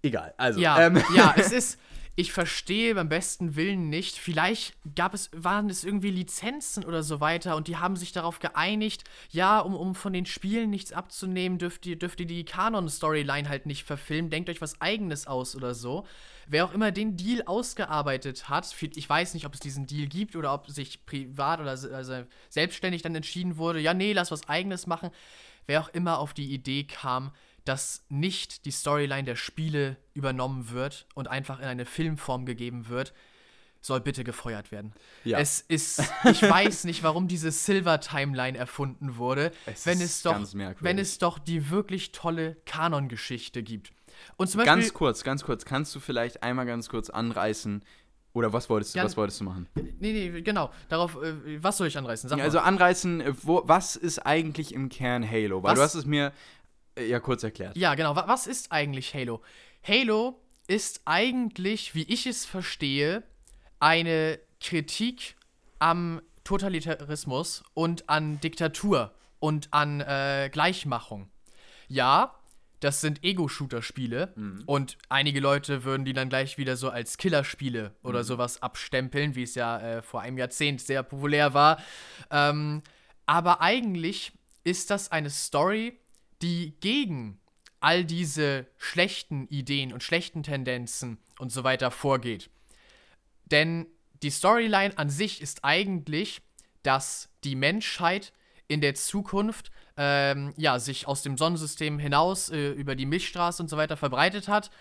[0.01, 0.33] egal.
[0.37, 1.79] Also, Ja, ähm, ja, es ist.
[2.15, 4.17] Ich verstehe beim besten Willen nicht.
[4.17, 8.39] Vielleicht gab es, waren es irgendwie Lizenzen oder so weiter und die haben sich darauf
[8.39, 13.47] geeinigt, ja, um, um von den Spielen nichts abzunehmen, dürft ihr, dürft ihr die Kanon-Storyline
[13.47, 14.29] halt nicht verfilmen.
[14.29, 16.05] Denkt euch was eigenes aus oder so.
[16.45, 20.35] Wer auch immer den Deal ausgearbeitet hat, ich weiß nicht, ob es diesen Deal gibt
[20.35, 24.87] oder ob sich privat oder also selbstständig dann entschieden wurde, ja, nee, lass was eigenes
[24.87, 25.11] machen.
[25.67, 27.31] Wer auch immer auf die Idee kam,
[27.69, 33.13] dass nicht die Storyline der Spiele übernommen wird und einfach in eine Filmform gegeben wird,
[33.79, 34.91] soll bitte gefeuert werden.
[35.23, 35.37] Ja.
[35.37, 40.35] Es ist, ich weiß nicht, warum diese Silver Timeline erfunden wurde, Es wenn es doch,
[40.79, 43.91] wenn es doch die wirklich tolle Kanon-Geschichte gibt.
[44.35, 45.63] Und zum Beispiel, ganz kurz, ganz kurz.
[45.63, 47.83] Kannst du vielleicht einmal ganz kurz anreißen?
[48.33, 49.67] Oder was wolltest du, Ja, was wolltest du machen?
[49.75, 49.91] nee,
[50.31, 52.29] nee, genau, darauf, äh, was soll ich anreißen?
[52.29, 52.43] Sag mal.
[52.43, 55.63] also anreißen, äh, wo, was ist eigentlich im Kern Halo?
[55.63, 55.77] Weil Was?
[55.77, 56.31] du hast es mir
[56.97, 57.75] ja kurz erklärt.
[57.77, 58.15] Ja, genau.
[58.15, 59.41] Wa- Was ist eigentlich Halo?
[59.87, 63.23] Halo ist eigentlich, wie ich es verstehe,
[63.79, 65.35] eine Kritik
[65.79, 71.29] am Totalitarismus und an Diktatur und an äh, Gleichmachung.
[71.87, 72.35] Ja,
[72.81, 74.33] das sind Ego-Shooter-Spiele
[74.65, 79.43] und einige Leute würden die dann gleich wieder so als Killerspiele oder sowas abstempeln, wie
[79.43, 81.81] es ja äh, vor einem Jahrzehnt sehr populär war.
[82.31, 82.81] Ähm,
[83.25, 84.31] aber eigentlich
[84.63, 85.99] ist das eine Story,
[86.41, 87.39] die gegen
[87.79, 92.49] all diese schlechten Ideen und schlechten Tendenzen und so weiter vorgeht.
[93.45, 93.87] Denn
[94.21, 96.41] die Storyline an sich ist eigentlich,
[96.83, 98.33] dass die Menschheit
[98.67, 103.69] in der Zukunft ähm, ja, sich aus dem Sonnensystem hinaus äh, über die Milchstraße und
[103.69, 104.71] so weiter verbreitet hat,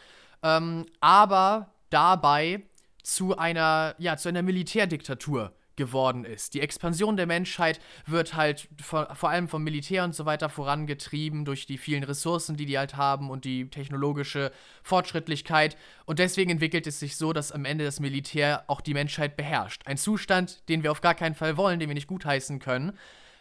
[0.42, 2.62] ähm, aber dabei
[3.02, 6.52] zu einer, ja, zu einer Militärdiktatur geworden ist.
[6.52, 11.46] Die Expansion der Menschheit wird halt vor, vor, allem vom Militär und so weiter vorangetrieben
[11.46, 14.52] durch die vielen Ressourcen, die die halt haben und die technologische
[14.82, 15.78] Fortschrittlichkeit.
[16.04, 19.86] Und deswegen entwickelt es sich so, dass am Ende das Militär auch die Menschheit beherrscht.
[19.86, 22.98] Ein Zustand, den wir auf gar keinen Fall wollen, den wir nicht gutheißen können.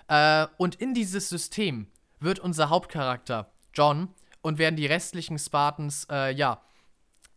[0.08, 1.88] Äh, und in dieses System
[2.20, 4.10] wird unser Hauptcharakter, John,
[4.42, 6.62] und werden die restlichen Spartans, äh, ja,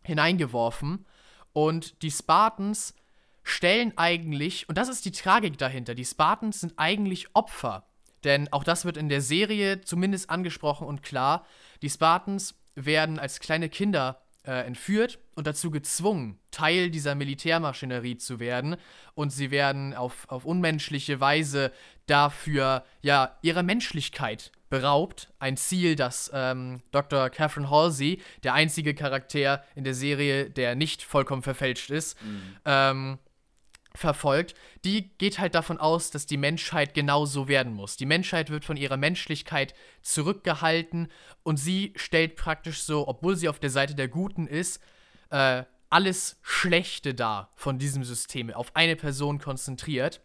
[0.03, 1.05] hineingeworfen.
[1.53, 2.95] Und die Spartans
[3.43, 7.85] stellen eigentlich, und das ist die Tragik dahinter, die Spartans sind eigentlich Opfer.
[8.23, 11.45] Denn auch das wird in der Serie zumindest angesprochen und klar.
[11.81, 18.39] Die Spartans werden als kleine Kinder äh, entführt und dazu gezwungen, Teil dieser Militärmaschinerie zu
[18.39, 18.75] werden.
[19.13, 21.71] Und sie werden auf, auf unmenschliche Weise
[22.05, 25.31] dafür ja ihrer Menschlichkeit beraubt.
[25.39, 27.29] Ein Ziel, das ähm, Dr.
[27.29, 32.57] Catherine Halsey, der einzige Charakter in der Serie, der nicht vollkommen verfälscht ist, mhm.
[32.65, 33.19] ähm,
[33.95, 34.55] verfolgt,
[34.85, 37.97] die geht halt davon aus, dass die Menschheit genauso werden muss.
[37.97, 41.09] Die Menschheit wird von ihrer Menschlichkeit zurückgehalten
[41.43, 44.81] und sie stellt praktisch so, obwohl sie auf der Seite der Guten ist,
[45.29, 50.21] äh, alles Schlechte dar von diesem System, auf eine Person konzentriert.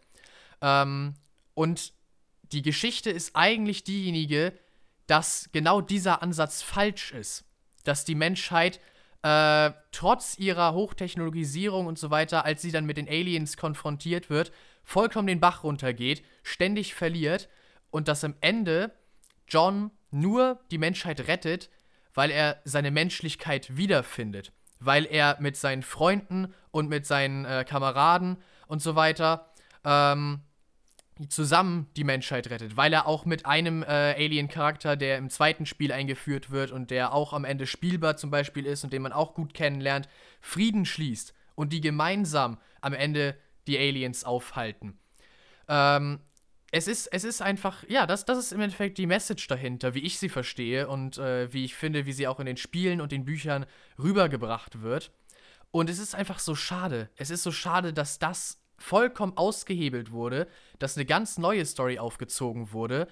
[0.61, 1.15] Ähm,
[1.53, 1.93] und
[2.53, 4.57] die Geschichte ist eigentlich diejenige,
[5.07, 7.43] dass genau dieser Ansatz falsch ist.
[7.83, 8.79] Dass die Menschheit
[9.27, 14.53] äh, trotz ihrer Hochtechnologisierung und so weiter, als sie dann mit den Aliens konfrontiert wird,
[14.83, 17.49] vollkommen den Bach runtergeht, ständig verliert
[17.91, 18.93] und dass am Ende
[19.49, 21.69] John nur die Menschheit rettet,
[22.13, 28.37] weil er seine Menschlichkeit wiederfindet, weil er mit seinen Freunden und mit seinen äh, Kameraden
[28.67, 29.51] und so weiter
[29.83, 30.39] ähm,
[31.29, 35.91] zusammen die Menschheit rettet, weil er auch mit einem äh, Alien-Charakter, der im zweiten Spiel
[35.91, 39.33] eingeführt wird und der auch am Ende spielbar zum Beispiel ist und den man auch
[39.33, 40.07] gut kennenlernt,
[40.41, 43.35] Frieden schließt und die gemeinsam am Ende
[43.67, 44.97] die Aliens aufhalten.
[45.67, 46.19] Ähm,
[46.71, 50.01] es ist, es ist einfach, ja, das, das ist im Endeffekt die Message dahinter, wie
[50.01, 53.11] ich sie verstehe und äh, wie ich finde, wie sie auch in den Spielen und
[53.11, 53.65] den Büchern
[53.97, 55.11] rübergebracht wird.
[55.71, 57.09] Und es ist einfach so schade.
[57.15, 60.47] Es ist so schade, dass das vollkommen ausgehebelt wurde,
[60.79, 63.07] dass eine ganz neue Story aufgezogen wurde.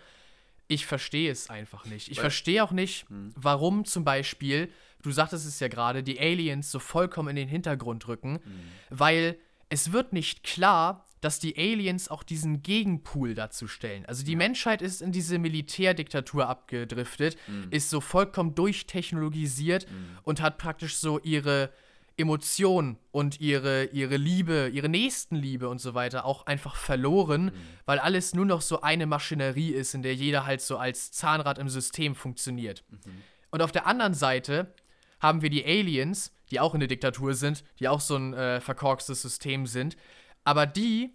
[0.68, 2.10] Ich verstehe es einfach nicht.
[2.10, 3.34] Ich verstehe auch nicht, hm.
[3.36, 4.72] warum zum Beispiel,
[5.02, 8.62] du sagtest es ja gerade, die Aliens so vollkommen in den Hintergrund rücken, hm.
[8.90, 9.38] weil
[9.70, 14.06] es wird nicht klar, dass die Aliens auch diesen Gegenpool dazu stellen.
[14.06, 14.38] Also die ja.
[14.38, 17.68] Menschheit ist in diese Militärdiktatur abgedriftet, mhm.
[17.72, 20.20] ist so vollkommen durchtechnologisiert mhm.
[20.22, 21.72] und hat praktisch so ihre
[22.18, 27.52] Emotion und ihre, ihre Liebe, ihre Nächstenliebe und so weiter auch einfach verloren, mhm.
[27.86, 31.58] weil alles nur noch so eine Maschinerie ist, in der jeder halt so als Zahnrad
[31.58, 32.84] im System funktioniert.
[32.90, 33.22] Mhm.
[33.52, 34.74] Und auf der anderen Seite
[35.20, 38.62] haben wir die Aliens, die auch in der Diktatur sind, die auch so ein äh,
[38.62, 39.98] verkorkstes System sind,
[40.44, 41.14] aber die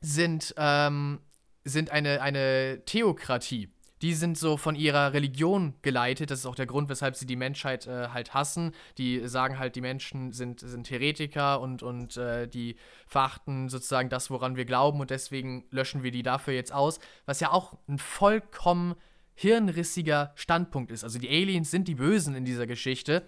[0.00, 1.20] sind, ähm,
[1.64, 3.73] sind eine, eine Theokratie
[4.04, 6.30] die sind so von ihrer Religion geleitet.
[6.30, 8.72] Das ist auch der Grund, weshalb sie die Menschheit äh, halt hassen.
[8.98, 12.76] Die sagen halt, die Menschen sind, sind Heretiker und, und äh, die
[13.06, 17.00] verachten sozusagen das, woran wir glauben und deswegen löschen wir die dafür jetzt aus.
[17.24, 18.94] Was ja auch ein vollkommen
[19.36, 21.02] hirnrissiger Standpunkt ist.
[21.02, 23.26] Also die Aliens sind die Bösen in dieser Geschichte.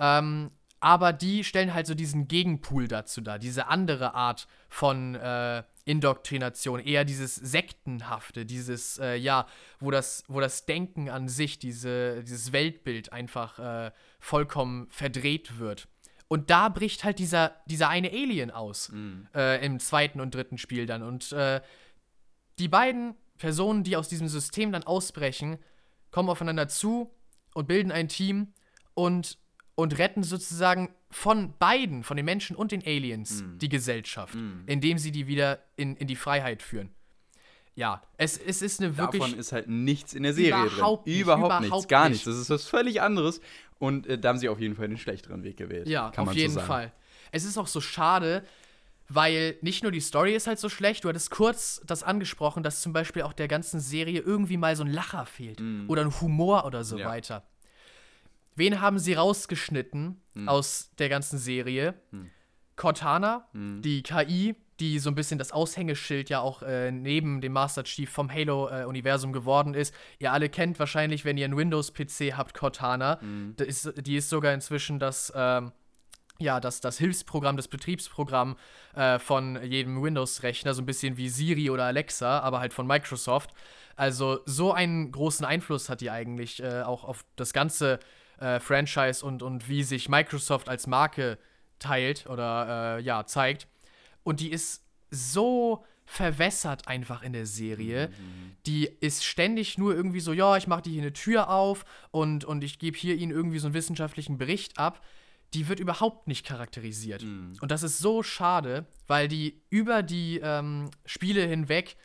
[0.00, 0.50] Ähm,
[0.80, 6.80] aber die stellen halt so diesen Gegenpool dazu dar, diese andere Art von äh, Indoktrination,
[6.80, 9.46] eher dieses Sektenhafte, dieses, äh, ja,
[9.80, 13.90] wo das, wo das Denken an sich, diese, dieses Weltbild einfach äh,
[14.20, 15.88] vollkommen verdreht wird.
[16.28, 19.28] Und da bricht halt dieser, dieser eine Alien aus mhm.
[19.34, 21.02] äh, im zweiten und dritten Spiel dann.
[21.02, 21.62] Und äh,
[22.58, 25.58] die beiden Personen, die aus diesem System dann ausbrechen,
[26.10, 27.14] kommen aufeinander zu
[27.54, 28.52] und bilden ein Team
[28.92, 29.38] und
[29.78, 33.58] und retten sozusagen von beiden, von den Menschen und den Aliens, mm.
[33.58, 34.64] die Gesellschaft, mm.
[34.66, 36.90] indem sie die wieder in, in die Freiheit führen.
[37.76, 39.22] Ja, es, es ist eine wirklich.
[39.22, 41.12] Davon ist halt nichts in der Serie überhaupt drin.
[41.12, 42.24] Nicht, überhaupt, überhaupt nichts, gar nichts.
[42.24, 43.40] Das ist was völlig anderes.
[43.78, 45.86] Und äh, da haben sie auf jeden Fall den schlechteren Weg gewählt.
[45.86, 46.92] Ja, auf jeden so Fall.
[47.30, 48.44] Es ist auch so schade,
[49.08, 52.82] weil nicht nur die Story ist halt so schlecht, du hattest kurz das angesprochen, dass
[52.82, 55.60] zum Beispiel auch der ganzen Serie irgendwie mal so ein Lacher fehlt.
[55.60, 55.84] Mm.
[55.86, 57.06] Oder ein Humor oder so ja.
[57.06, 57.44] weiter.
[58.58, 60.48] Wen haben sie rausgeschnitten hm.
[60.48, 61.94] aus der ganzen Serie?
[62.10, 62.30] Hm.
[62.74, 63.82] Cortana, hm.
[63.82, 68.10] die KI, die so ein bisschen das Aushängeschild ja auch äh, neben dem Master Chief
[68.10, 69.94] vom Halo-Universum äh, geworden ist.
[70.18, 73.20] Ihr alle kennt wahrscheinlich, wenn ihr einen Windows-PC habt, Cortana.
[73.22, 75.72] Die, ist, die ist sogar inzwischen das, ähm,
[76.40, 78.56] ja, das, das Hilfsprogramm, das Betriebsprogramm
[78.94, 83.50] äh, von jedem Windows-Rechner, so ein bisschen wie Siri oder Alexa, aber halt von Microsoft.
[83.96, 87.98] Also so einen großen Einfluss hat die eigentlich äh, auch auf das ganze
[88.40, 91.38] äh, Franchise und, und wie sich Microsoft als Marke
[91.78, 93.68] teilt oder äh, ja, zeigt.
[94.22, 98.08] Und die ist so verwässert einfach in der Serie.
[98.08, 98.56] Mhm.
[98.66, 102.46] Die ist ständig nur irgendwie so, ja, ich mache dir hier eine Tür auf und,
[102.46, 105.04] und ich gebe hier ihnen irgendwie so einen wissenschaftlichen Bericht ab.
[105.52, 107.22] Die wird überhaupt nicht charakterisiert.
[107.22, 107.56] Mhm.
[107.60, 111.96] Und das ist so schade, weil die über die ähm, Spiele hinweg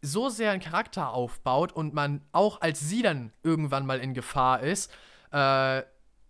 [0.00, 4.60] so sehr einen Charakter aufbaut und man auch als sie dann irgendwann mal in Gefahr
[4.60, 4.92] ist,
[5.32, 5.82] äh,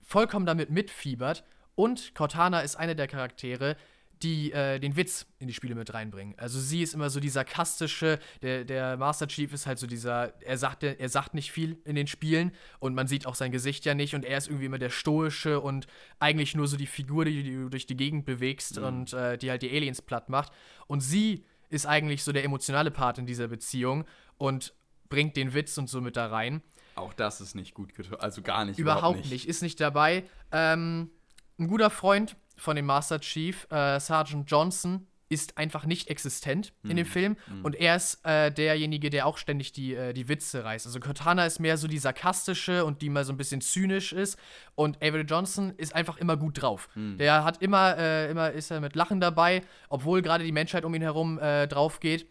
[0.02, 1.44] vollkommen damit mitfiebert.
[1.74, 3.76] Und Cortana ist eine der Charaktere,
[4.22, 6.34] die äh, den Witz in die Spiele mit reinbringen.
[6.38, 10.40] Also sie ist immer so die sarkastische, der, der Master Chief ist halt so dieser,
[10.42, 13.84] er sagt, er sagt nicht viel in den Spielen und man sieht auch sein Gesicht
[13.84, 15.86] ja nicht und er ist irgendwie immer der stoische und
[16.20, 19.50] eigentlich nur so die Figur, die, die du durch die Gegend bewegst und äh, die
[19.50, 20.52] halt die Aliens platt macht.
[20.86, 24.04] Und sie ist eigentlich so der emotionale Part in dieser Beziehung
[24.38, 24.74] und
[25.08, 26.62] bringt den Witz und so mit da rein.
[26.94, 28.18] Auch das ist nicht gut getan.
[28.20, 28.78] Also gar nicht.
[28.78, 29.48] Überhaupt nicht.
[29.48, 30.24] Ist nicht dabei.
[30.50, 31.10] Ähm,
[31.58, 36.96] ein guter Freund von dem Master Chief, äh, Sergeant Johnson, ist einfach nicht existent in
[36.96, 37.38] dem Film.
[37.62, 40.84] Und er ist äh, derjenige, der auch ständig die, äh, die Witze reißt.
[40.84, 44.38] Also Cortana ist mehr so die sarkastische und die mal so ein bisschen zynisch ist.
[44.74, 46.90] Und Avery Johnson ist einfach immer gut drauf.
[46.94, 50.94] Der hat immer, äh, immer ist er mit Lachen dabei, obwohl gerade die Menschheit um
[50.94, 52.26] ihn herum äh, drauf geht.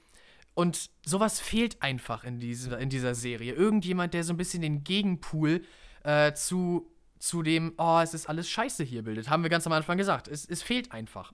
[0.54, 3.54] Und sowas fehlt einfach in dieser, in dieser Serie.
[3.54, 5.64] Irgendjemand, der so ein bisschen den Gegenpool
[6.04, 9.30] äh, zu, zu dem, oh, es ist alles scheiße hier bildet.
[9.30, 10.28] Haben wir ganz am Anfang gesagt.
[10.28, 11.34] Es, es fehlt einfach.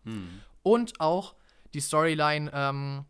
[0.61, 1.35] Und auch
[1.73, 3.05] die Storyline ähm,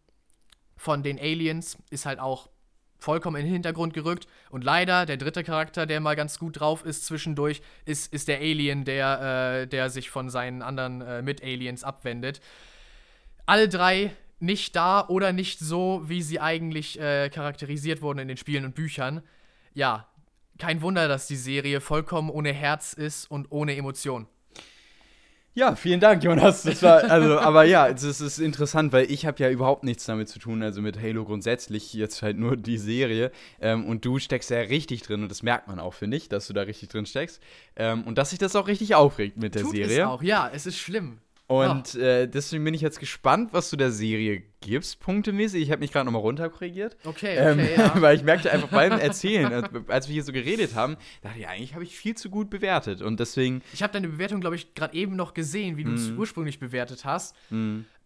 [0.77, 2.49] von den Aliens ist halt auch
[2.99, 4.27] vollkommen in den Hintergrund gerückt.
[4.49, 8.39] Und leider, der dritte Charakter, der mal ganz gut drauf ist zwischendurch, ist, ist der
[8.39, 12.41] Alien, der, äh, der sich von seinen anderen äh, Mit-Aliens abwendet.
[13.45, 18.37] Alle drei nicht da oder nicht so, wie sie eigentlich äh, charakterisiert wurden in den
[18.37, 19.23] Spielen und Büchern.
[19.73, 20.07] Ja,
[20.57, 24.27] kein Wunder, dass die Serie vollkommen ohne Herz ist und ohne Emotion.
[25.57, 26.61] Ja, vielen Dank, Jonas.
[26.61, 29.83] Das war, also, aber ja, es ist, es ist interessant, weil ich habe ja überhaupt
[29.83, 33.31] nichts damit zu tun, also mit Halo grundsätzlich, jetzt halt nur die Serie.
[33.59, 36.45] Ähm, und du steckst ja richtig drin und das merkt man auch, finde ich, dass
[36.45, 37.41] du da richtig drin steckst.
[37.75, 40.01] Ähm, und dass sich das auch richtig aufregt mit der Tut Serie.
[40.01, 41.17] es auch, ja, es ist schlimm.
[41.47, 45.61] Und äh, deswegen bin ich jetzt gespannt, was du der Serie gibst, punktemäßig.
[45.63, 46.97] Ich habe mich gerade nochmal runterkorrigiert.
[47.05, 48.01] Okay, Ähm, okay, ja.
[48.01, 49.53] weil ich merkte einfach beim Erzählen,
[49.87, 53.01] als, wir hier so geredet haben, dachte ich, eigentlich habe ich viel zu gut bewertet.
[53.01, 56.09] Und deswegen, Ich habe deine Bewertung, glaube ich, gerade eben noch gesehen, wie du es
[56.09, 56.19] Mhm.
[56.19, 57.33] ursprünglich bewertet hast.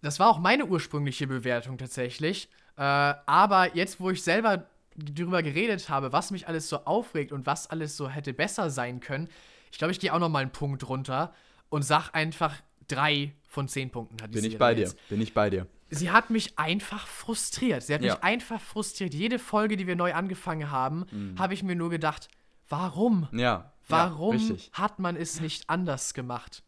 [0.04, 2.48] Das war auch meine ursprüngliche Bewertung tatsächlich.
[2.78, 7.48] Äh, aber jetzt, wo ich selber darüber geredet habe, was mich alles so aufregt und
[7.48, 9.30] was alles so hätte besser sein können,
[9.72, 11.34] ich glaube, ich gehe auch noch mal einen Punkt runter
[11.70, 12.54] und sag einfach
[12.92, 14.82] drei von zehn Punkten hat die bin ich bei dir.
[14.82, 15.10] jetzt.
[15.10, 15.68] Bin ich bei dir.
[15.90, 17.84] Sie hat mich einfach frustriert.
[17.84, 18.14] Sie hat Ja.
[18.16, 19.14] mich einfach frustriert.
[19.14, 21.38] Jede Folge, die wir neu angefangen haben, Mhm.
[21.40, 22.30] habe ich mir nur gedacht,
[22.70, 23.28] warum?
[23.34, 23.74] Ja.
[23.90, 26.64] Warum Ja, hat man es nicht anders gemacht?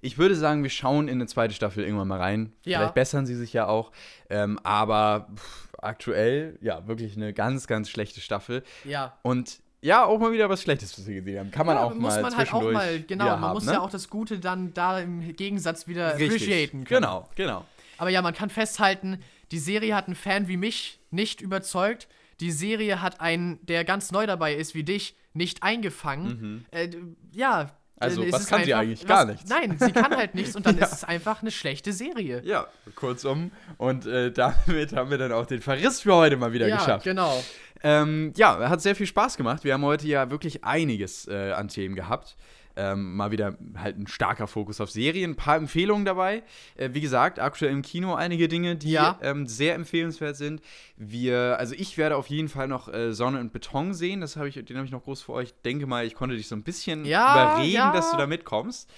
[0.00, 2.52] Ich würde sagen, wir schauen in eine zweite Staffel irgendwann mal rein.
[2.64, 2.78] Ja.
[2.78, 3.90] Vielleicht bessern sie sich ja auch.
[4.30, 8.62] Ähm, aber pff, aktuell, ja, wirklich eine ganz, ganz schlechte Staffel.
[8.84, 9.18] Ja.
[9.22, 11.50] Und ja, auch mal wieder was Schlechtes, was wir gesehen haben.
[11.50, 13.74] Kann man ja, auch muss mal man halt auch mal, genau, man haben, muss ne?
[13.74, 16.28] ja auch das Gute dann da im Gegensatz wieder Richtig.
[16.42, 17.02] appreciaten können.
[17.02, 17.64] Genau, genau.
[17.98, 22.08] Aber ja, man kann festhalten, die Serie hat einen Fan wie mich nicht überzeugt.
[22.40, 26.64] Die Serie hat einen, der ganz neu dabei ist, wie dich, nicht eingefangen.
[26.70, 26.98] Äh, d-
[27.32, 27.64] ja.
[27.64, 27.70] Mhm.
[28.00, 29.06] Also, äh, es was ist kann sie einfach- eigentlich?
[29.08, 29.50] Gar was- nichts.
[29.50, 30.84] Nein, sie kann halt nichts und dann Ja.
[30.86, 32.42] ist es einfach eine schlechte Serie.
[32.44, 33.50] Ja, kurzum.
[33.76, 37.02] Und äh, damit haben wir dann auch den Verriss für heute mal wieder ja, geschafft.
[37.04, 37.42] genau.
[37.82, 39.64] Ähm, ja, hat sehr viel Spaß gemacht.
[39.64, 42.36] Wir haben heute ja wirklich einiges äh, an Themen gehabt.
[42.80, 46.44] Ähm, mal wieder halt ein starker Fokus auf Serien, ein paar Empfehlungen dabei.
[46.76, 49.18] Äh, wie gesagt, aktuell im Kino einige Dinge, die Ja.
[49.20, 50.60] ähm, sehr empfehlenswert sind.
[50.96, 54.20] Wir, also ich werde auf jeden Fall noch äh, Sonne und Beton sehen.
[54.20, 55.54] Das habe ich, den habe ich noch groß für euch.
[55.64, 57.92] Denke mal, ich konnte dich so ein bisschen Ja, überreden, ja.
[57.92, 58.88] dass du da mitkommst.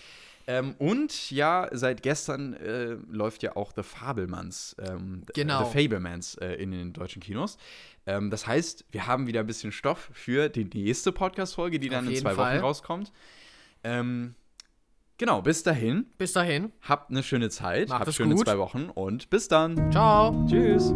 [0.46, 5.64] Ähm, und ja, seit gestern äh, läuft ja auch The Fabelmanns, ähm, Genau.
[5.70, 7.56] The Fablemans äh, in den deutschen Kinos.
[8.06, 12.00] Ähm, das heißt, wir haben wieder ein bisschen Stoff für die nächste Podcast-Folge, die dann
[12.00, 12.56] Auf in jeden zwei Fall.
[12.56, 13.12] Wochen rauskommt.
[13.84, 14.34] Ähm,
[15.18, 16.72] genau, bis dahin, Bis dahin.
[16.82, 18.44] habt eine schöne Zeit, Macht habt schöne gut.
[18.46, 19.90] zwei Wochen und bis dann.
[19.92, 20.46] Ciao.
[20.48, 20.92] Tschüss.